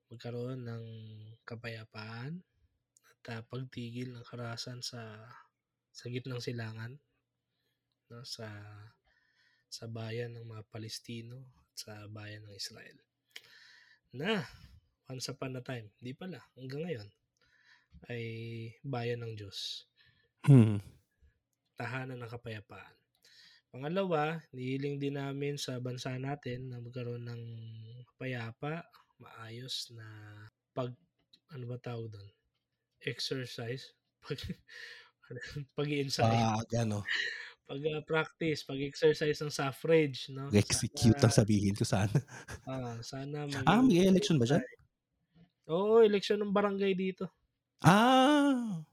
magkaroon 0.08 0.64
ng 0.64 0.86
kapayapaan 1.44 2.40
at 3.28 3.28
uh, 3.28 3.42
pagtigil 3.44 4.16
ng 4.16 4.24
karahasan 4.24 4.80
sa 4.80 5.20
sa 5.96 6.12
gitnang 6.12 6.44
silangan 6.44 7.00
no, 8.12 8.20
sa 8.28 8.52
sa 9.72 9.88
bayan 9.88 10.36
ng 10.36 10.44
mga 10.44 10.64
Palestino 10.68 11.56
at 11.56 11.76
sa 11.76 11.94
bayan 12.12 12.44
ng 12.44 12.56
Israel. 12.56 13.00
Na 14.16 14.44
once 15.08 15.32
upon 15.32 15.56
a 15.56 15.64
time, 15.64 15.92
hindi 16.00 16.12
pala, 16.16 16.40
hanggang 16.56 16.84
ngayon, 16.88 17.10
ay 18.12 18.24
bayan 18.82 19.22
ng 19.24 19.34
Diyos. 19.36 19.88
Hmm. 20.48 20.82
Tahanan 21.76 22.24
ng 22.24 22.32
kapayapaan. 22.32 22.96
Pangalawa, 23.76 24.40
nihiling 24.56 24.96
din 24.96 25.20
namin 25.20 25.60
sa 25.60 25.84
bansa 25.84 26.16
natin 26.16 26.72
na 26.72 26.80
magkaroon 26.80 27.28
ng 27.28 27.44
payapa, 28.16 28.88
maayos 29.20 29.92
na 29.92 30.08
pag, 30.72 30.96
ano 31.52 31.64
ba 31.68 31.76
tawag 31.76 32.08
doon? 32.08 32.30
Exercise. 33.04 33.92
Pag, 34.26 34.42
pag 35.78 35.90
insight 35.90 36.30
Pag 36.30 36.72
ano. 36.82 37.04
Pag 37.66 37.82
uh, 37.82 38.02
practice, 38.06 38.62
pag 38.62 38.78
exercise 38.78 39.42
ng 39.42 39.50
suffrage, 39.50 40.30
no? 40.30 40.54
Execute 40.54 41.18
ang 41.18 41.34
sabihin 41.34 41.74
ko 41.74 41.82
sana. 41.82 42.14
Ah, 42.70 42.98
sana 43.02 43.50
Ah, 43.66 43.82
may 43.82 44.06
election 44.06 44.38
ba 44.38 44.46
siya? 44.46 44.62
Oo, 45.66 46.06
election 46.06 46.38
ng 46.42 46.54
barangay 46.54 46.94
dito. 46.94 47.26
Ah. 47.82 48.86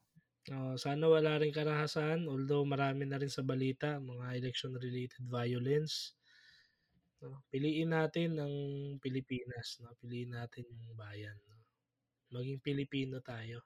Oh, 0.51 0.75
sana 0.75 1.07
wala 1.07 1.39
rin 1.39 1.55
karahasan 1.55 2.27
although 2.27 2.67
marami 2.67 3.07
na 3.07 3.15
rin 3.21 3.31
sa 3.31 3.47
balita 3.47 4.03
mga 4.03 4.43
election 4.43 4.75
related 4.75 5.23
violence. 5.29 6.17
No, 7.23 7.47
piliin 7.55 7.95
natin 7.95 8.35
ang 8.43 8.55
Pilipinas, 8.99 9.79
no? 9.79 9.95
Piliin 10.03 10.35
natin 10.35 10.67
yung 10.67 10.99
bayan, 10.99 11.39
no? 11.47 11.63
Maging 12.35 12.59
Pilipino 12.59 13.23
tayo. 13.23 13.63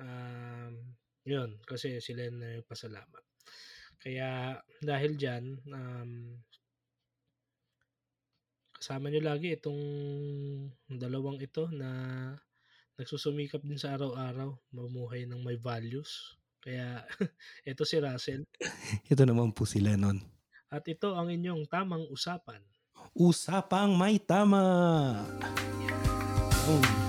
Um, 0.00 0.96
yun, 1.22 1.58
kasi 1.62 2.02
sila 2.02 2.26
na 2.30 2.58
pasalamat. 2.66 3.22
Kaya 4.02 4.58
dahil 4.82 5.14
diyan 5.14 5.44
um, 5.70 6.10
kasama 8.74 9.06
niyo 9.06 9.22
lagi 9.22 9.54
itong 9.54 9.78
dalawang 10.90 11.38
ito 11.38 11.70
na 11.70 11.90
nagsusumikap 12.98 13.62
din 13.62 13.78
sa 13.78 13.94
araw-araw, 13.94 14.58
mamuhay 14.74 15.22
ng 15.30 15.38
may 15.38 15.54
values. 15.54 16.34
Kaya 16.58 17.06
ito 17.70 17.86
si 17.86 18.02
Russell. 18.02 18.42
ito 19.12 19.22
naman 19.22 19.54
po 19.54 19.62
sila 19.62 19.94
nun. 19.94 20.18
At 20.66 20.82
ito 20.90 21.14
ang 21.14 21.30
inyong 21.30 21.70
tamang 21.70 22.02
usapan. 22.10 22.58
Usapang 23.14 23.94
may 23.94 24.18
tama. 24.18 24.62
Oh. 26.66 27.01